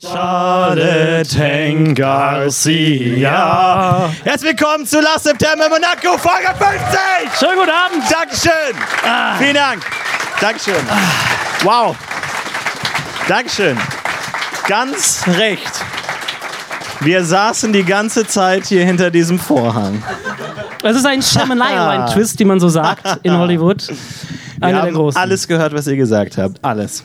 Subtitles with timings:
[0.00, 3.28] Charlotte Hank Garcia.
[4.22, 7.36] Herzlich willkommen zu Last September Monaco, Folge 50!
[7.36, 8.04] Schönen guten Abend.
[8.08, 8.76] Dankeschön!
[9.40, 9.82] Vielen Dank!
[10.40, 10.86] Dankeschön!
[11.64, 11.96] Wow!
[13.26, 13.76] Dankeschön!
[14.68, 15.72] Ganz recht.
[17.00, 20.00] Wir saßen die ganze Zeit hier hinter diesem Vorhang.
[20.84, 23.88] Es ist ein Shyamalan-Twist, wie man so sagt in Hollywood.
[23.88, 23.96] Wir
[24.60, 26.64] Einer der haben alles gehört, was ihr gesagt habt.
[26.64, 27.02] Alles.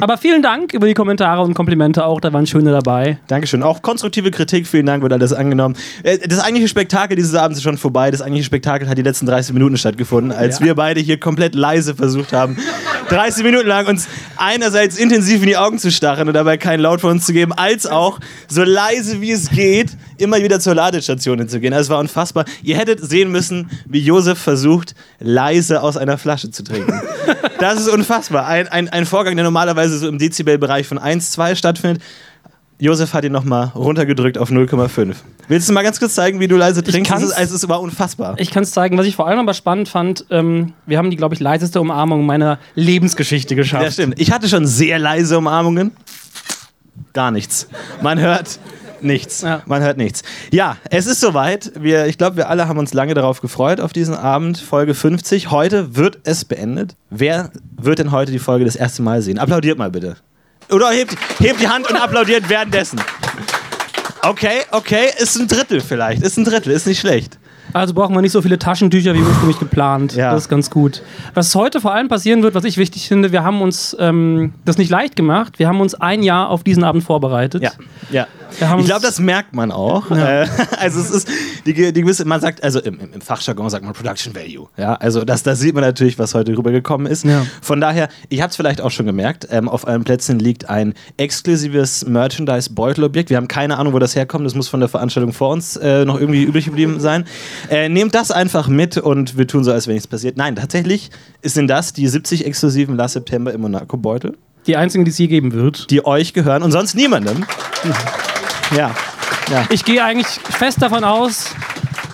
[0.00, 3.18] Aber vielen Dank über die Kommentare und Komplimente auch, da waren schöne dabei.
[3.28, 3.62] Dankeschön.
[3.62, 5.76] Auch konstruktive Kritik, vielen Dank, wird alles angenommen.
[6.02, 8.10] Äh, Das eigentliche Spektakel dieses Abends ist schon vorbei.
[8.10, 10.66] Das eigentliche Spektakel hat die letzten 30 Minuten stattgefunden, als Ja.
[10.66, 12.56] wir beide hier komplett leise versucht haben,
[13.08, 17.00] 30 Minuten lang uns einerseits intensiv in die Augen zu starren und dabei keinen Laut
[17.00, 21.38] von uns zu geben, als auch so leise wie es geht, immer wieder zur Ladestation
[21.38, 21.72] hinzugehen.
[21.72, 22.44] Also es war unfassbar.
[22.62, 27.00] Ihr hättet sehen müssen, wie Josef versucht, leise aus einer Flasche zu trinken.
[27.60, 28.46] Das ist unfassbar.
[28.46, 32.02] Ein, ein, ein Vorgang, der normalerweise so im Dezibelbereich von 1, 2 stattfindet.
[32.78, 35.14] Josef hat ihn nochmal runtergedrückt auf 0,5.
[35.46, 37.12] Willst du mal ganz kurz zeigen, wie du leise trinkst?
[37.12, 38.34] Es ist, es ist aber unfassbar.
[38.38, 40.26] Ich kann es zeigen, was ich vor allem aber spannend fand.
[40.30, 43.84] Ähm, wir haben die, glaube ich, leiseste Umarmung meiner Lebensgeschichte geschafft.
[43.84, 44.20] Ja, stimmt.
[44.20, 45.92] Ich hatte schon sehr leise Umarmungen.
[47.12, 47.68] Gar nichts.
[48.02, 48.58] Man hört
[49.04, 49.42] nichts.
[49.42, 49.62] Ja.
[49.66, 50.22] Man hört nichts.
[50.50, 51.72] Ja, es ist soweit.
[51.78, 54.58] Wir, ich glaube, wir alle haben uns lange darauf gefreut, auf diesen Abend.
[54.58, 55.50] Folge 50.
[55.50, 56.96] Heute wird es beendet.
[57.10, 59.38] Wer wird denn heute die Folge das erste Mal sehen?
[59.38, 60.16] Applaudiert mal bitte.
[60.70, 63.00] Oder hebt, hebt die Hand und applaudiert währenddessen.
[64.22, 66.22] Okay, okay, ist ein Drittel vielleicht.
[66.22, 67.38] Ist ein Drittel, ist nicht schlecht.
[67.74, 70.14] Also brauchen wir nicht so viele Taschentücher wie ursprünglich geplant.
[70.14, 70.32] Ja.
[70.32, 71.02] Das ist ganz gut.
[71.34, 74.78] Was heute vor allem passieren wird, was ich wichtig finde, wir haben uns ähm, das
[74.78, 75.58] nicht leicht gemacht.
[75.58, 77.62] Wir haben uns ein Jahr auf diesen Abend vorbereitet.
[77.62, 77.72] Ja,
[78.10, 78.26] ja.
[78.78, 80.10] Ich glaube, das merkt man auch.
[80.10, 80.46] Äh,
[80.78, 81.28] also es ist
[81.66, 84.68] die, die gewisse, man sagt, also im, im Fachjargon sagt man Production Value.
[84.76, 87.24] Ja, also das, da sieht man natürlich, was heute rübergekommen ist.
[87.24, 87.46] Ja.
[87.62, 90.94] Von daher, ich habe es vielleicht auch schon gemerkt, ähm, auf allen Plätzen liegt ein
[91.16, 93.30] exklusives Merchandise-Beutelobjekt.
[93.30, 94.46] Wir haben keine Ahnung, wo das herkommt.
[94.46, 97.24] Das muss von der Veranstaltung vor uns äh, noch irgendwie übrig geblieben sein.
[97.70, 100.36] Äh, nehmt das einfach mit und wir tun so, als wenn nichts passiert.
[100.36, 101.10] Nein, tatsächlich
[101.42, 104.36] sind das die 70 exklusiven Last September im Monaco-Beutel
[104.66, 105.90] Die einzigen, die es je geben wird.
[105.90, 107.44] die euch gehören und sonst niemandem.
[108.70, 108.90] Ja.
[109.50, 109.64] ja.
[109.70, 111.54] Ich gehe eigentlich fest davon aus,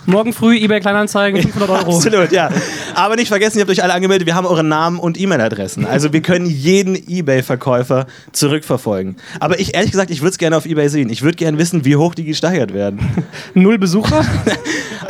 [0.06, 1.96] morgen früh eBay Kleinanzeigen 500 Euro.
[1.96, 2.50] Absolut, ja.
[2.94, 5.86] Aber nicht vergessen, ihr habt euch alle angemeldet, wir haben eure Namen und E-Mail-Adressen.
[5.86, 9.16] Also wir können jeden Ebay-Verkäufer zurückverfolgen.
[9.38, 11.08] Aber ich, ehrlich gesagt, ich würde es gerne auf Ebay sehen.
[11.10, 13.00] Ich würde gerne wissen, wie hoch die gesteigert werden.
[13.54, 14.24] Null Besucher.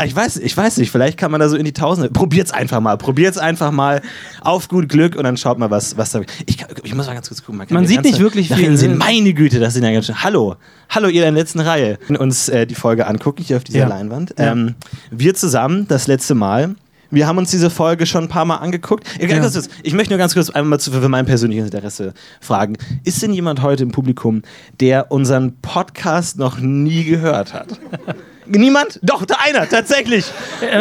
[0.05, 2.09] Ich weiß, ich weiß nicht, vielleicht kann man da so in die Tausende.
[2.09, 2.97] Probiert's einfach mal.
[2.97, 4.01] Probiert's einfach mal
[4.41, 6.23] auf gut Glück und dann schaut mal, was, was da.
[6.47, 7.59] Ich, kann- ich muss mal ganz kurz gucken.
[7.69, 8.93] Man ja sieht nicht wirklich viel, Sehen.
[8.93, 8.97] ne?
[8.97, 10.23] Meine Güte, das sind ja ganz schön.
[10.23, 10.57] Hallo.
[10.89, 11.99] Hallo, ihr in der letzten Reihe.
[12.19, 13.89] Uns äh, die Folge angucken hier auf dieser Ja.
[13.89, 14.33] Leinwand.
[14.39, 14.77] Ähm,
[15.11, 16.75] wir zusammen, das letzte Mal.
[17.13, 19.05] Wir haben uns diese Folge schon ein paar Mal angeguckt.
[19.19, 19.63] Ganz Ja.
[19.83, 22.77] Ich möchte nur ganz kurz einmal zu, für mein persönliches Interesse fragen.
[23.03, 24.43] Ist denn jemand heute im Publikum,
[24.79, 27.67] der unseren Podcast noch nie gehört hat?
[28.47, 28.99] Niemand?
[29.03, 30.25] Doch, da einer, tatsächlich.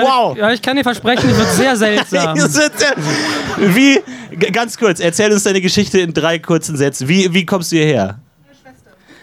[0.01, 0.37] Wow.
[0.37, 2.37] Ja, ich kann dir versprechen, es wird sehr seltsam.
[3.57, 3.99] Wie,
[4.51, 7.07] ganz kurz, erzähl uns deine Geschichte in drei kurzen Sätzen.
[7.07, 8.19] Wie, wie kommst du hierher?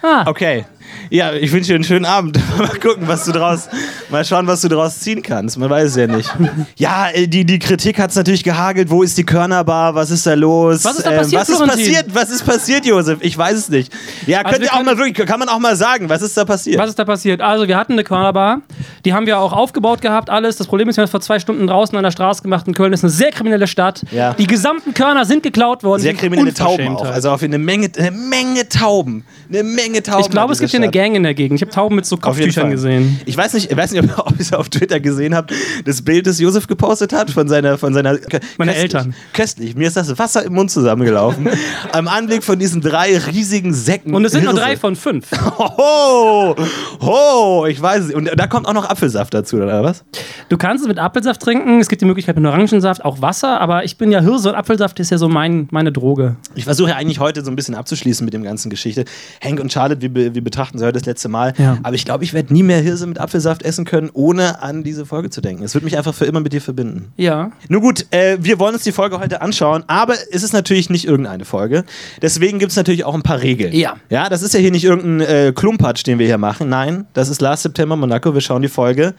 [0.02, 0.64] Ah, Okay.
[1.10, 2.38] Ja, ich wünsche dir einen schönen Abend.
[2.58, 3.68] Mal gucken, was du draus,
[4.10, 5.56] mal schauen, was du draus ziehen kannst.
[5.58, 6.30] Man weiß es ja nicht.
[6.76, 8.90] Ja, äh, die, die Kritik hat es natürlich gehagelt.
[8.90, 9.94] Wo ist die Körnerbar?
[9.94, 10.84] Was ist da los?
[10.84, 12.06] Was ist da passiert, was ist passiert?
[12.14, 13.18] Was ist passiert, Josef?
[13.22, 13.92] Ich weiß es nicht.
[14.26, 16.44] Ja, Also könnt ihr auch mal wirklich, kann man auch mal sagen, was ist da
[16.44, 16.78] passiert?
[16.78, 17.40] Was ist da passiert?
[17.40, 18.60] Also, wir hatten eine Körnerbar.
[19.04, 20.56] Die haben wir auch aufgebaut gehabt, alles.
[20.56, 22.66] Das Problem ist, wir haben es vor zwei Stunden draußen an der Straße gemacht.
[22.66, 24.02] Und Köln ist eine sehr kriminelle Stadt.
[24.10, 24.34] Ja.
[24.34, 26.02] Die gesamten Körner sind geklaut worden.
[26.02, 26.78] Sehr kriminelle Tauben auch.
[26.78, 27.14] Unverschämtheit.
[27.14, 29.24] Also auf eine Menge, eine Menge Tauben.
[29.48, 30.20] Eine Menge Tauben.
[30.22, 30.90] ich glaube, es gibt hier eine.
[30.92, 31.58] Gang in der Gegend.
[31.58, 33.20] Ich habe Tauben mit so Kopftüchern gesehen.
[33.26, 35.52] Ich weiß nicht, ich weiß nicht, ob, ihr es auf Twitter gesehen habt,
[35.84, 38.12] das Bild, das Josef gepostet hat von seiner, von seiner
[38.58, 39.14] Meine köstlich, Eltern.
[39.32, 39.76] Köstlich.
[39.76, 41.48] Mir ist das Wasser im Mund zusammengelaufen.
[41.92, 44.14] Am Anblick von diesen drei riesigen Säcken.
[44.14, 44.64] Und es sind nur Hirse.
[44.66, 45.26] drei von fünf.
[45.58, 46.54] Ho,
[47.00, 48.14] ho, ich weiß es.
[48.14, 50.04] Und da kommt auch noch Apfelsaft dazu, oder was?
[50.48, 51.80] Du kannst es mit Apfelsaft trinken.
[51.80, 53.60] Es gibt die Möglichkeit mit Orangensaft, auch Wasser.
[53.60, 56.36] Aber ich bin ja Hirse und Apfelsaft ist ja so mein, meine Droge.
[56.54, 59.04] Ich versuche ja eigentlich heute so ein bisschen abzuschließen mit dem ganzen Geschichte.
[59.42, 61.52] Hank und Charlotte, wir, be- wir betrachten heute das letzte Mal.
[61.58, 61.78] Ja.
[61.82, 65.06] Aber ich glaube, ich werde nie mehr Hirse mit Apfelsaft essen können, ohne an diese
[65.06, 65.62] Folge zu denken.
[65.62, 67.12] Es wird mich einfach für immer mit dir verbinden.
[67.16, 67.52] Ja.
[67.68, 71.06] Nun gut, äh, wir wollen uns die Folge heute anschauen, aber es ist natürlich nicht
[71.06, 71.84] irgendeine Folge.
[72.22, 73.72] Deswegen gibt es natürlich auch ein paar Regeln.
[73.72, 73.96] Ja.
[74.10, 76.68] Ja, das ist ja hier nicht irgendein äh, Klumpatsch, den wir hier machen.
[76.68, 78.34] Nein, das ist Last September Monaco.
[78.34, 79.14] Wir schauen die Folge.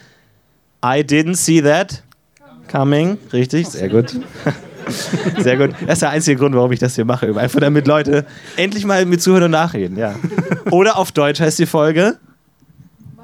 [0.84, 2.04] I didn't see that
[2.72, 3.18] coming.
[3.34, 4.20] Richtig, sehr gut.
[5.40, 5.72] Sehr gut.
[5.86, 7.36] Das ist der einzige Grund, warum ich das hier mache.
[7.38, 8.26] Einfach damit Leute
[8.56, 9.98] endlich mal mit zuhören und nachreden.
[9.98, 10.16] Ja.
[10.72, 12.18] Oder auf Deutsch heißt die Folge.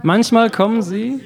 [0.01, 1.21] Manchmal kommen sie.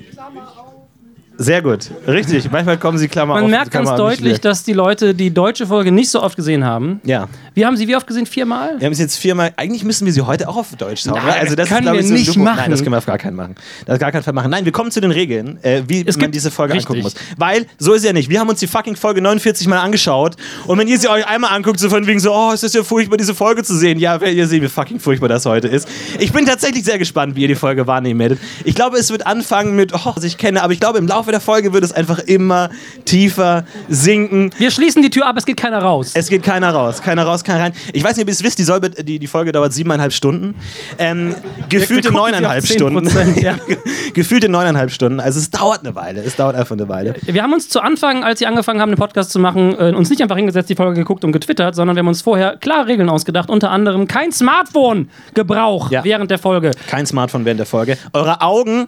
[1.37, 1.91] Sehr gut.
[2.07, 2.49] Richtig.
[2.51, 5.67] Manchmal kommen sie Klammer Man auf, merkt Klammer ganz deutlich, dass die Leute die deutsche
[5.67, 6.99] Folge nicht so oft gesehen haben.
[7.03, 7.27] Ja.
[7.53, 8.25] Wir haben sie wie oft gesehen?
[8.25, 8.75] Viermal?
[8.79, 9.53] Wir haben es jetzt viermal.
[9.55, 11.19] Eigentlich müssen wir sie heute auch auf Deutsch sagen.
[11.25, 12.57] Nein, also das können ist, wir ich, so nicht machen.
[12.57, 13.55] Nein, das können wir auf gar keinen machen.
[13.85, 14.49] Das gar keinen Fall machen.
[14.49, 16.89] Nein, wir kommen zu den Regeln, äh, wie Es man diese Folge richtig.
[16.89, 17.15] angucken muss.
[17.37, 18.29] Weil, so ist ja nicht.
[18.29, 20.35] Wir haben uns die fucking Folge 49 mal angeschaut
[20.65, 22.83] und wenn ihr sie euch einmal anguckt, so von wegen so, oh, es ist ja
[22.83, 23.99] furchtbar, diese Folge zu sehen.
[23.99, 25.87] Ja, ihr sehen, wie fucking furchtbar das heute ist.
[26.19, 28.39] Ich bin tatsächlich sehr gespannt, wie ihr die Folge wahrnehmen werdet.
[28.63, 31.26] Ich glaube, es wird anfangen mit, oh, was ich kenne, aber ich glaube, im Laufe
[31.31, 32.69] der Folge wird es einfach immer
[33.05, 34.51] tiefer sinken.
[34.57, 36.11] Wir schließen die Tür ab, es geht keiner raus.
[36.13, 37.73] Es geht keiner raus, keiner raus, keiner rein.
[37.93, 40.55] Ich weiß nicht, ob ihr es wisst, die, Säube, die, die Folge dauert siebeneinhalb Stunden.
[40.97, 41.35] Ähm,
[41.69, 43.07] gefühlte wir neuneinhalb Stunden.
[43.07, 43.55] 10%, ja.
[44.13, 45.19] gefühlte neuneinhalb Stunden.
[45.19, 46.21] Also es dauert eine Weile.
[46.21, 47.15] Es dauert einfach eine Weile.
[47.25, 50.09] Wir haben uns zu Anfang, als sie angefangen haben, den Podcast zu machen, äh, uns
[50.09, 53.09] nicht einfach hingesetzt, die Folge geguckt und getwittert, sondern wir haben uns vorher klare Regeln
[53.09, 53.49] ausgedacht.
[53.49, 56.03] Unter anderem kein Smartphone-Gebrauch Ja.
[56.03, 56.71] während der Folge.
[56.87, 57.97] Kein Smartphone während der Folge.
[58.13, 58.87] Eure Augen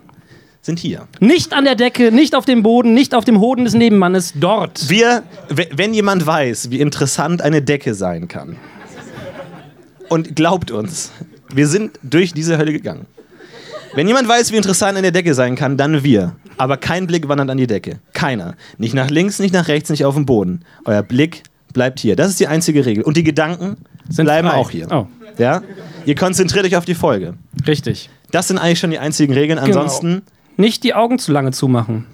[0.61, 1.07] sind hier.
[1.19, 4.89] Nicht an der Decke, nicht auf dem Boden, nicht auf dem Hoden des Nebenmannes, dort.
[4.89, 8.57] Wir, wenn jemand weiß, wie interessant eine Decke sein kann,
[10.09, 11.11] und glaubt uns,
[11.53, 13.05] wir sind durch diese Hölle gegangen.
[13.93, 16.35] Wenn jemand weiß, wie interessant eine Decke sein kann, dann wir.
[16.57, 17.99] Aber kein Blick wandert an die Decke.
[18.13, 18.55] Keiner.
[18.77, 20.61] Nicht nach links, nicht nach rechts, nicht auf dem Boden.
[20.85, 22.15] Euer Blick bleibt hier.
[22.15, 23.03] Das ist die einzige Regel.
[23.03, 23.77] Und die Gedanken
[24.09, 24.57] Sind bleiben frei.
[24.57, 24.87] auch hier.
[24.91, 25.07] Oh.
[25.37, 25.63] Ja?
[26.05, 27.35] Ihr konzentriert euch auf die Folge.
[27.65, 28.09] Richtig.
[28.31, 29.57] Das sind eigentlich schon die einzigen Regeln.
[29.57, 30.21] Ansonsten
[30.59, 32.05] Nicht die Augen zu lange zumachen.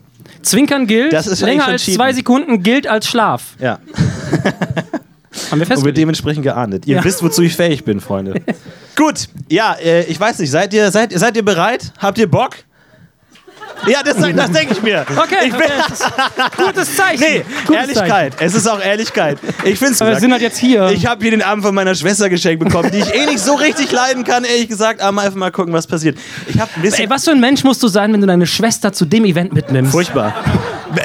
[0.43, 3.55] Zwinkern gilt, Das ist eigentlich länger als zwei Sekunden gilt als Schlaf.
[3.59, 5.97] Ja, Haben wir und wird festgelegt.
[5.97, 6.85] dementsprechend geahndet.
[6.87, 7.03] Ihr Ja.
[7.03, 8.41] wisst, wozu ich fähig bin, Freunde.
[8.95, 11.91] Gut, ja, äh, ich weiß nicht, seid ihr, seid, seid ihr bereit?
[11.97, 12.55] Habt ihr Bock?
[13.87, 15.05] Ja, das, das denke ich mir.
[15.15, 17.21] Okay, Ich bin, okay, gutes Zeichen.
[17.21, 18.33] nee, gutes Ehrlichkeit.
[18.39, 19.37] Es ist auch Ehrlichkeit.
[19.63, 20.89] Ich finde Aber wir sind halt jetzt hier.
[20.89, 23.53] Ich habe hier den Arm von meiner Schwester geschenkt bekommen, die ich eh nicht so
[23.55, 25.01] richtig leiden kann, ehrlich gesagt.
[25.01, 26.17] Aber einfach mal gucken, was passiert.
[26.47, 27.05] Ich habe ein bisschen.
[27.05, 29.53] Ey, was für ein Mensch musst du sein, wenn du deine Schwester zu dem Event
[29.53, 29.91] mitnimmst?
[29.91, 30.33] Furchtbar.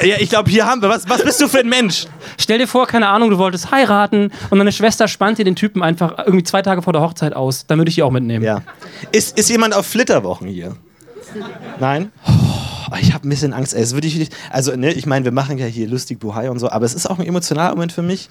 [0.03, 0.89] Ja, ich glaube, hier haben wir.
[0.89, 2.07] Was, was bist du für ein Mensch?
[2.39, 5.83] Stell dir vor, keine Ahnung, du wolltest heiraten und deine Schwester spannt dir den Typen
[5.83, 7.67] einfach irgendwie zwei Tage vor der Hochzeit aus.
[7.67, 8.45] Dann würde ich die auch mitnehmen.
[8.45, 8.63] Ja.
[9.13, 10.77] Ist, ist jemand auf Flitterwochen hier?
[11.79, 12.11] Nein?
[12.27, 13.75] Oh, ich habe ein bisschen Angst.
[13.75, 13.83] ey.
[13.83, 16.71] Es würde ich, also, ne, ich meine, wir machen ja hier lustig Buhai und so,
[16.71, 18.29] aber es ist auch ein emotionaler Moment für mich.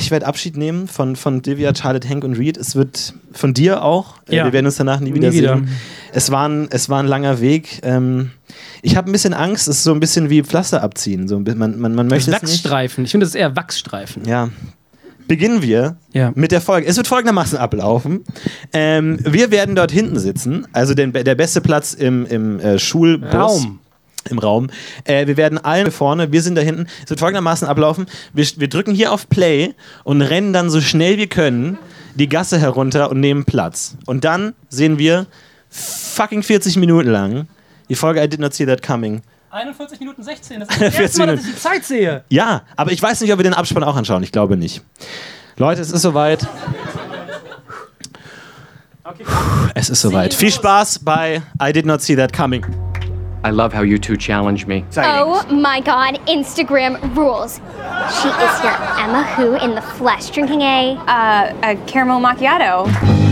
[0.00, 2.56] Ich werde Abschied nehmen von, von Divya, Charlotte, Hank und Reed.
[2.56, 4.14] Es wird von dir auch.
[4.28, 4.44] Äh, Ja.
[4.44, 5.54] Wir werden uns danach nie Nie wieder wieder.
[5.56, 5.68] sehen.
[6.12, 7.80] Es war ein, es war ein langer Weg.
[7.84, 8.32] Ähm,
[8.82, 9.68] ich habe ein bisschen Angst.
[9.68, 11.28] Es ist so ein bisschen wie Pflaster abziehen.
[11.28, 12.52] So ein man, man, man möchte ist es nicht.
[12.64, 13.04] Wachsstreifen.
[13.04, 14.24] Ich finde, das ist eher Wachsstreifen.
[14.26, 14.48] Ja.
[15.28, 16.32] Beginnen wir Ja.
[16.34, 16.86] mit der Folge.
[16.86, 18.24] Es wird folgendermaßen ablaufen.
[18.72, 23.32] Ähm, wir werden dort hinten sitzen, also den, der beste Platz im, im äh, Schulbus.
[23.32, 23.78] Raum.
[24.30, 24.68] Im Raum.
[25.04, 26.86] Äh, wir werden allen vorne, wir sind da hinten.
[27.04, 28.06] Es wird folgendermaßen ablaufen.
[28.34, 31.78] Wir, wir drücken hier auf Play und rennen dann so schnell wir können
[32.16, 33.96] die Gasse herunter und nehmen Platz.
[34.06, 35.26] Und dann sehen wir
[35.70, 37.46] fucking 40 Minuten lang
[37.88, 40.60] die Folge I Did Not See That Coming 41 Minuten 16.
[40.60, 41.48] Das ist 41 das erste Mal, dass Minuten.
[41.48, 42.24] ich die Zeit sehe.
[42.28, 44.22] Ja, aber ich weiß nicht, ob wir den Abspann auch anschauen.
[44.22, 44.82] Ich glaube nicht.
[45.56, 46.46] Leute, es ist soweit.
[49.74, 50.34] Es ist soweit.
[50.34, 52.64] Viel Spaß bei I Did Not See That Coming.
[53.44, 54.84] I love how you two challenge me.
[54.96, 57.60] Oh my god, Instagram rules.
[58.20, 60.96] She is your Emma Who in the flesh, drinking a.
[61.06, 63.27] Uh, a caramel macchiato.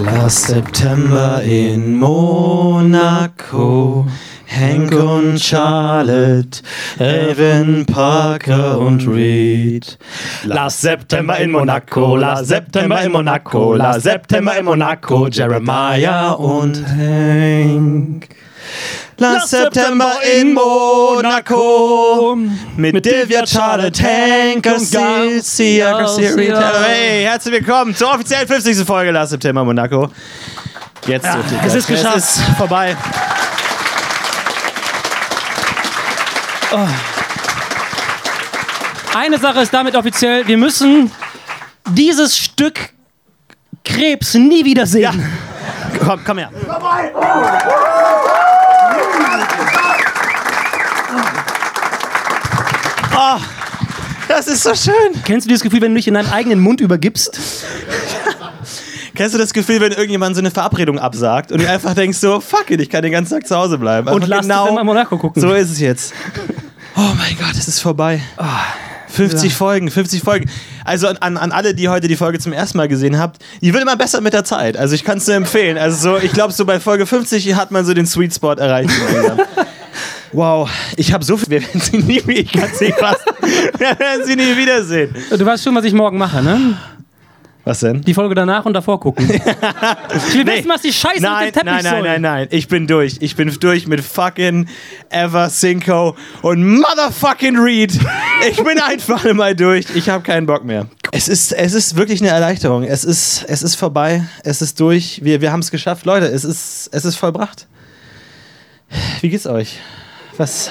[0.00, 2.86] Last September in Monaco.
[4.50, 6.60] Hank und Charlotte,
[6.98, 9.96] Evan, Parker und Reed.
[10.44, 18.28] Last September in Monaco, last September in Monaco, last September in Monaco, Jeremiah und Hank.
[19.18, 22.36] Last September in Monaco
[22.76, 26.72] mit Divya, Charlotte, Hank, Garcia, Garcia, Garcia, Rita.
[26.84, 28.78] Hey, herzlich willkommen zur offiziellen 50.
[28.84, 30.10] Folge Last September Monaco.
[31.06, 32.16] Jetzt Ja, es ist geschafft.
[32.16, 32.96] Es ist vorbei.
[39.14, 41.10] Eine Sache ist damit offiziell, wir müssen
[41.88, 42.90] dieses Stück
[43.84, 45.02] Krebs nie wieder sehen.
[45.02, 45.12] Ja.
[46.04, 46.50] Komm, komm her.
[53.16, 53.38] Oh,
[54.28, 54.94] das ist so schön.
[55.24, 57.38] Kennst du dieses Gefühl, wenn du dich in deinen eigenen Mund übergibst?
[59.14, 62.40] Kennst du das Gefühl, wenn irgendjemand so eine Verabredung absagt und du einfach denkst so,
[62.40, 64.08] fuck it, ich kann den ganzen Tag zu Hause bleiben.
[64.08, 65.42] Und Einfach lass genau mal Monaco gucken.
[65.42, 66.14] So ist es jetzt.
[67.02, 68.20] Oh mein Gott, es ist vorbei.
[69.08, 70.50] 50 Folgen, 50 Folgen.
[70.84, 73.82] Also an, an alle, die heute die Folge zum ersten Mal gesehen habt, die wird
[73.82, 74.76] immer besser mit der Zeit.
[74.76, 75.78] Also ich kann es nur empfehlen.
[75.78, 78.90] Also so, ich glaube, so bei Folge 50 hat man so den Sweet Spot erreicht.
[80.32, 81.48] wow, ich habe so viel.
[81.48, 83.24] Wir werden sie nie, ich kann sie fast.
[83.78, 85.14] Wir werden sie nie wiedersehen.
[85.30, 86.76] Du weißt schon, was ich morgen mache, ne?
[87.64, 88.00] Was denn?
[88.00, 89.28] Die Folge danach und davor gucken.
[89.28, 92.02] ich will wissen, was die Scheiße nein, mit dem Teppich nein, nein, soll.
[92.02, 92.48] nein, nein.
[92.50, 93.18] Ich bin durch.
[93.20, 94.66] Ich bin durch mit fucking
[95.10, 97.98] Ever Cinco und Motherfucking Reed.
[98.48, 99.84] Ich bin einfach mal durch.
[99.94, 100.86] Ich habe keinen Bock mehr.
[101.12, 102.84] Es ist, es ist wirklich eine Erleichterung.
[102.84, 104.24] Es ist, es ist vorbei.
[104.44, 105.22] Es ist durch.
[105.22, 106.06] Wir, wir haben es geschafft.
[106.06, 107.66] Leute, es ist, es ist vollbracht.
[109.20, 109.78] Wie geht's euch?
[110.38, 110.70] Was?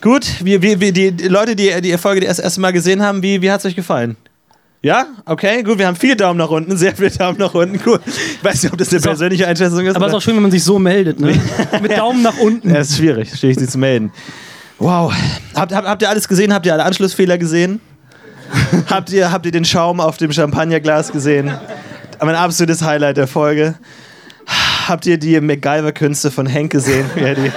[0.00, 3.40] Gut, wir, wir, die die Leute, die die Folge das erste Mal gesehen haben, wie,
[3.40, 4.16] wie hat es euch gefallen?
[4.84, 5.06] Ja?
[5.24, 7.80] Okay, gut, wir haben viele Daumen nach unten, sehr viele Daumen nach unten.
[7.86, 8.00] Cool.
[8.04, 9.96] Ich weiß nicht, ob das eine persönliche Einschätzung ist.
[9.96, 11.40] Aber es ist auch schön, wenn man sich so meldet, ne?
[11.82, 12.68] Mit Daumen nach unten.
[12.68, 14.12] ja, es ist schwierig, schwierig, sie zu melden.
[14.78, 15.10] Wow.
[15.54, 16.52] Habt, habt, habt ihr alles gesehen?
[16.52, 17.80] Habt ihr alle Anschlussfehler gesehen?
[18.90, 21.50] habt, ihr, habt ihr den Schaum auf dem Champagnerglas gesehen?
[22.20, 23.76] Mein absolutes Highlight der Folge.
[24.86, 27.50] Habt ihr die MacGyver-Künste von Hank gesehen, er die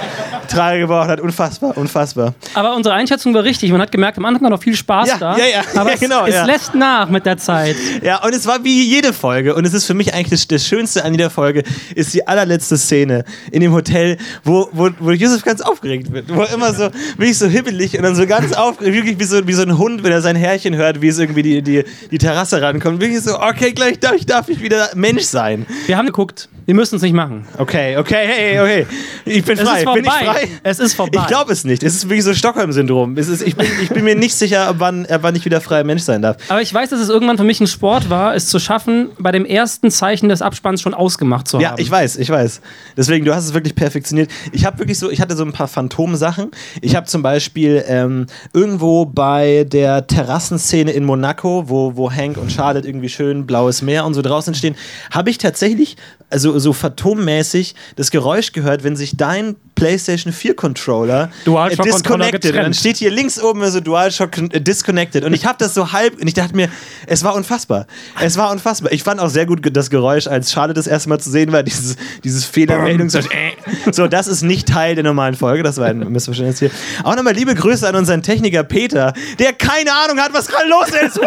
[0.48, 1.20] Trage gebaut hat?
[1.20, 2.34] Unfassbar, unfassbar.
[2.54, 3.70] Aber unsere Einschätzung war richtig.
[3.70, 5.36] Man hat gemerkt, am Anfang war noch viel Spaß Ja, da.
[5.38, 5.60] ja, ja.
[5.76, 6.44] Aber Ja, es, genau, es ja.
[6.44, 7.76] lässt nach mit der Zeit.
[8.02, 9.54] Ja, und es war wie jede Folge.
[9.54, 11.62] Und es ist für mich eigentlich das, das Schönste an jeder Folge,
[11.94, 16.34] ist die allerletzte Szene in dem Hotel, wo, wo, wo Yusuf ganz aufgeregt wird.
[16.34, 19.46] Wo er immer so, wirklich so hibbelig und dann so ganz aufgeregt, wirklich wie so,
[19.46, 22.18] wie so ein Hund, wenn er sein Herrchen hört, wie es irgendwie die, die, die
[22.18, 23.00] Terrasse rankommt.
[23.00, 25.66] Wirklich so, okay, gleich darf ich, darf ich wieder Mensch sein.
[25.86, 26.48] Wir haben geguckt.
[26.68, 27.46] Wir müssen es nicht machen.
[27.56, 28.86] Okay, okay, hey, okay.
[29.24, 29.86] Ich bin frei.
[29.94, 30.48] Bin ich frei?
[30.62, 31.18] Es ist vorbei.
[31.22, 31.82] Ich glaube es nicht.
[31.82, 33.16] Es ist wirklich so Stockholm-Syndrom.
[33.16, 36.02] Ich bin, ich bin mir nicht sicher, ab wann, ab wann ich wieder freier Mensch
[36.02, 36.36] sein darf.
[36.50, 39.32] Aber ich weiß, dass es irgendwann für mich ein Sport war, es zu schaffen, bei
[39.32, 41.80] dem ersten Zeichen des Abspanns schon ausgemacht zu Ja, haben.
[41.80, 42.60] ich weiß, ich weiß.
[42.98, 44.30] Deswegen, du hast es wirklich perfektioniert.
[44.52, 46.50] Ich habe wirklich so, ich hatte so ein paar Phantomsachen.
[46.82, 52.52] Ich habe zum Beispiel ähm, irgendwo bei der Terrassenszene in Monaco, wo, wo Hank und
[52.52, 54.74] Charlotte irgendwie schön blaues Meer und so draußen stehen,
[55.10, 55.96] habe ich tatsächlich,
[56.28, 62.56] also so phantommäßig, das Geräusch gehört, wenn sich dein PlayStation 4 Controller DualShock Controller disconnected.
[62.56, 65.24] Und dann steht hier links oben so DualShock äh, disconnected.
[65.24, 66.68] Und ich habe das so halb, und ich dachte mir,
[67.06, 67.86] es war unfassbar.
[68.20, 68.92] Es war unfassbar.
[68.92, 71.62] Ich fand auch sehr gut das Geräusch, als Schade das erste Mal zu sehen war,
[71.62, 73.30] dieses, dieses Fehlermeldungsgeräusch.
[73.30, 73.92] Äh.
[73.92, 76.70] So, das ist nicht Teil der normalen Folge, das war ein Missverständnis hier.
[77.04, 80.88] Auch nochmal liebe Grüße an unseren Techniker Peter, der keine Ahnung hat, was gerade los
[80.88, 81.20] ist.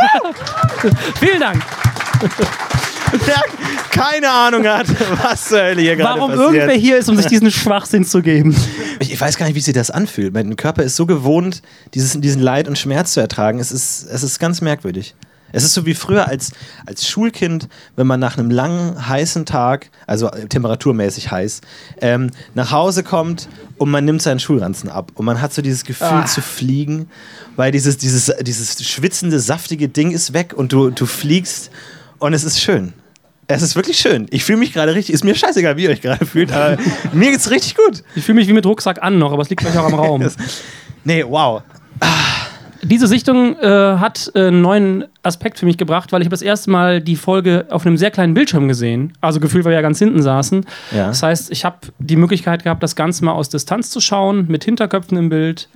[1.20, 1.64] Vielen Dank.
[3.28, 3.44] Der
[3.92, 4.88] keine Ahnung hat,
[5.24, 6.54] was zur Hölle hier gerade Warum passiert.
[6.54, 8.56] irgendwer hier ist, um sich diesen Schwachsinn zu geben.
[9.00, 10.34] Ich, weiß gar nicht, wie sich das anfühlt.
[10.34, 11.62] Mein Körper ist so gewohnt,
[11.94, 13.60] dieses, diesen Leid und Schmerz zu ertragen.
[13.60, 15.14] Es ist, es ist ganz merkwürdig.
[15.54, 16.52] Es ist so wie früher als,
[16.86, 21.60] als Schulkind, wenn man nach einem langen, heißen Tag, also äh, temperaturmäßig heiß,
[22.00, 25.12] ähm, nach Hause kommt und man nimmt seinen Schulranzen ab.
[25.16, 26.26] Und man hat so dieses Gefühl Ah.
[26.26, 27.10] zu fliegen,
[27.58, 31.70] weil dieses, dieses, dieses schwitzende, saftige Ding ist weg und du, du fliegst
[32.20, 32.94] und es ist schön.
[33.54, 34.28] Es ist wirklich schön.
[34.30, 35.14] Ich fühle mich gerade richtig.
[35.14, 36.78] Ist mir scheißegal, wie ihr euch gerade fühlt, aber
[37.14, 38.04] mir geht's richtig gut.
[38.16, 40.22] Ich fühle mich wie mit Rucksack an noch, aber es liegt vielleicht auch am Raum.
[40.24, 40.36] Das-
[41.04, 41.64] Nee, wow.
[42.84, 46.42] Diese Sichtung äh, hat äh, einen neuen Aspekt für mich gebracht, weil ich habe das
[46.42, 49.14] erste Mal die Folge auf einem sehr kleinen Bildschirm gesehen.
[49.22, 50.66] Also gefühlt, weil wir ja ganz hinten saßen.
[50.92, 51.08] Ja.
[51.08, 54.64] Das heißt, ich habe die Möglichkeit gehabt, das Ganze mal aus Distanz zu schauen, mit
[54.64, 55.70] Hinterköpfen im Bild.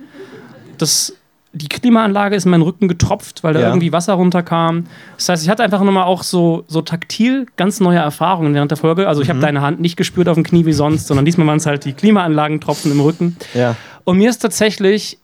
[0.78, 1.12] Das,
[1.56, 3.68] die Klimaanlage ist in meinen Rücken getropft, weil da Ja.
[3.68, 4.84] irgendwie Wasser runterkam.
[5.16, 8.76] Das heißt, ich hatte einfach nochmal auch so, so taktil ganz neue Erfahrungen während der
[8.78, 9.08] Folge.
[9.08, 9.32] Also ich Mhm.
[9.32, 11.84] habe deine Hand nicht gespürt auf dem Knie wie sonst, sondern diesmal waren es halt
[11.84, 13.36] die Klimaanlagentropfen im Rücken.
[13.54, 13.74] Ja.
[14.04, 15.18] Und mir ist tatsächlich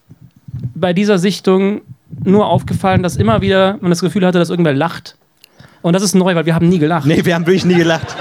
[0.74, 1.82] bei dieser Sichtung
[2.24, 5.16] nur aufgefallen, dass immer wieder man das Gefühl hatte, dass irgendwer lacht.
[5.82, 7.06] Und das ist neu, weil wir haben nie gelacht.
[7.06, 8.16] Nee, wir haben wirklich nie gelacht.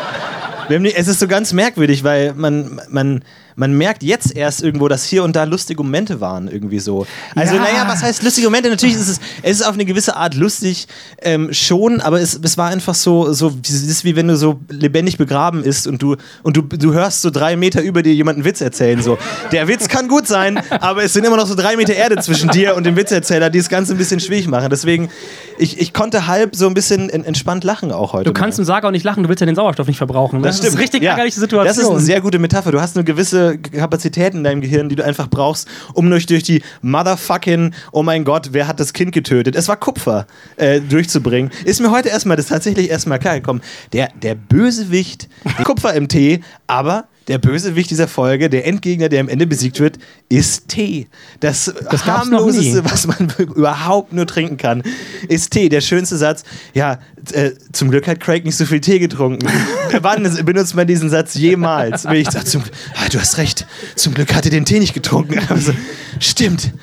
[0.69, 3.23] Nie, es ist so ganz merkwürdig, weil man, man,
[3.55, 7.05] man merkt jetzt erst irgendwo, dass hier und da lustige Momente waren, irgendwie so.
[7.35, 7.61] Also, Ja.
[7.61, 8.69] naja, was heißt lustige Momente?
[8.69, 10.87] Natürlich ist es, es ist auf eine gewisse Art lustig
[11.21, 14.59] ähm, schon, aber es, es war einfach so, so, es ist wie wenn du so
[14.69, 18.45] lebendig begraben ist und du, und du, du hörst so drei Meter über dir jemanden
[18.45, 19.01] Witz erzählen.
[19.01, 19.17] So.
[19.51, 22.49] Der Witz kann gut sein, aber es sind immer noch so drei Meter Erde zwischen
[22.49, 24.69] dir und dem Witzerzähler, die das Ganze ein bisschen schwierig machen.
[24.69, 25.09] Deswegen,
[25.57, 28.25] ich, ich konnte halb so ein bisschen en- entspannt lachen auch heute.
[28.25, 30.41] Du kannst im Sarg auch nicht lachen, du willst ja den Sauerstoff nicht verbrauchen.
[30.41, 30.47] ne?
[30.47, 31.11] Das, ist eine richtig Ja.
[31.11, 31.67] ärgerliche Situation.
[31.67, 32.71] Das ist eine sehr gute Metapher.
[32.71, 36.43] Du hast eine gewisse Kapazität in deinem Gehirn, die du einfach brauchst, um durch, durch
[36.43, 39.55] die Motherfucking, oh mein Gott, wer hat das Kind getötet?
[39.55, 40.27] Es war Kupfer
[40.57, 41.51] äh, durchzubringen.
[41.65, 43.61] Ist mir heute erstmal, das ist tatsächlich erstmal klar gekommen.
[43.93, 45.29] Der, der Bösewicht,
[45.63, 49.97] Kupfer im Tee, aber der Bösewicht dieser Folge, der Endgegner, der am Ende besiegt wird,
[50.27, 51.07] ist Tee.
[51.39, 54.83] Das, Das harmloseste, was man überhaupt nur trinken kann,
[55.29, 55.69] ist Tee.
[55.69, 56.99] Der schönste Satz, ja,
[57.31, 59.47] äh, zum Glück hat Craig nicht so viel Tee getrunken.
[60.01, 62.03] Wann benutzt man diesen Satz jemals?
[62.03, 62.63] Ich sage, zum,
[62.95, 65.39] ah, du hast recht, zum Glück hat er den Tee nicht getrunken.
[65.49, 65.71] Also,
[66.19, 66.73] stimmt.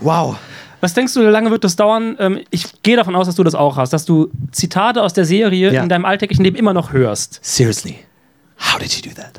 [0.00, 0.36] Wow.
[0.80, 2.16] Was denkst du, wie lange wird das dauern?
[2.18, 5.24] Ähm, ich gehe davon aus, dass du das auch hast, dass du Zitate aus der
[5.24, 5.82] Serie Ja.
[5.82, 7.40] in deinem alltäglichen Leben immer noch hörst.
[7.42, 7.96] Seriously.
[8.56, 9.32] How did you do that?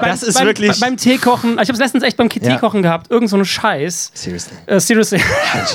[0.00, 2.54] Beim, Das ist beim, wirklich- Beim Teekochen, ich habe es letztens echt beim Ja.
[2.54, 4.10] Teekochen gehabt, irgend so einen Scheiß.
[4.14, 4.56] Seriously.
[4.66, 5.20] Äh, seriously.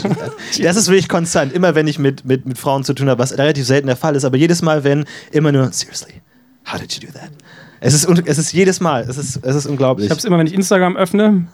[0.62, 1.54] Das ist wirklich konstant.
[1.54, 4.16] Immer wenn ich mit, mit, mit Frauen zu tun habe, was relativ selten der Fall
[4.16, 6.22] ist, aber jedes Mal, wenn, immer nur, seriously,
[6.72, 7.30] how did you do that?
[7.80, 10.06] Es ist, es ist jedes Mal, es ist, es ist unglaublich.
[10.06, 11.48] Ich habe es immer, wenn ich Instagram öffne.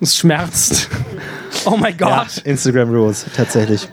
[0.00, 0.88] Es schmerzt.
[1.66, 2.38] Oh mein ja, Gott.
[2.44, 3.88] Instagram Rules, tatsächlich.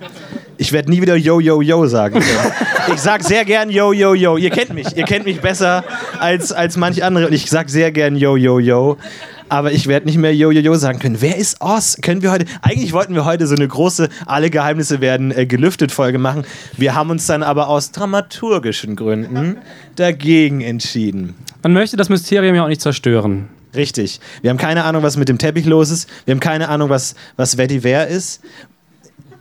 [0.62, 2.54] Ich werde nie wieder Yo, Yo, Yo sagen können.
[2.94, 4.38] Ich sag sehr gern Yo, Yo, Yo.
[4.38, 4.96] Ihr kennt mich.
[4.96, 5.84] Ihr kennt mich besser
[6.20, 7.26] als, als manch andere.
[7.26, 8.98] Und ich sag sehr gern Yo, Yo, Yo.
[9.50, 11.20] Aber ich werde nicht mehr Yo, Yo, Yo sagen können.
[11.20, 11.98] Wer ist Oz?
[12.04, 12.46] Können wir heute.
[12.62, 16.44] Eigentlich wollten wir heute so eine große Alle Geheimnisse werden äh, gelüftet Folge machen.
[16.78, 19.58] Wir haben uns dann aber aus dramaturgischen Gründen
[19.96, 21.34] dagegen entschieden.
[21.64, 23.50] Man möchte das Mysterium ja auch nicht zerstören.
[23.76, 24.20] Richtig.
[24.42, 26.10] Wir haben keine Ahnung, was mit dem Teppich los ist.
[26.26, 28.42] Wir haben keine Ahnung, was, was Vetiver ist.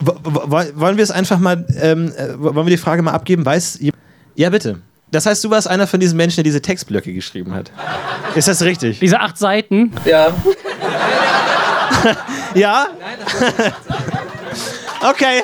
[0.00, 3.44] Wollen wir es einfach mal, ähm, äh, wollen wir die Frage mal abgeben?
[3.44, 3.78] Weiß
[4.34, 4.80] Ja, bitte.
[5.10, 7.72] Das heißt, du warst einer von diesen Menschen, der diese Textblöcke geschrieben hat.
[8.36, 9.00] Ist das richtig?
[9.00, 9.92] Diese acht Seiten.
[10.04, 10.32] Ja,
[12.54, 12.88] Ja?
[15.10, 15.42] okay.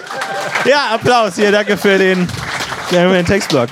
[0.64, 1.52] Ja, Applaus hier.
[1.52, 2.28] Danke für den,
[2.88, 3.68] für den Textblock.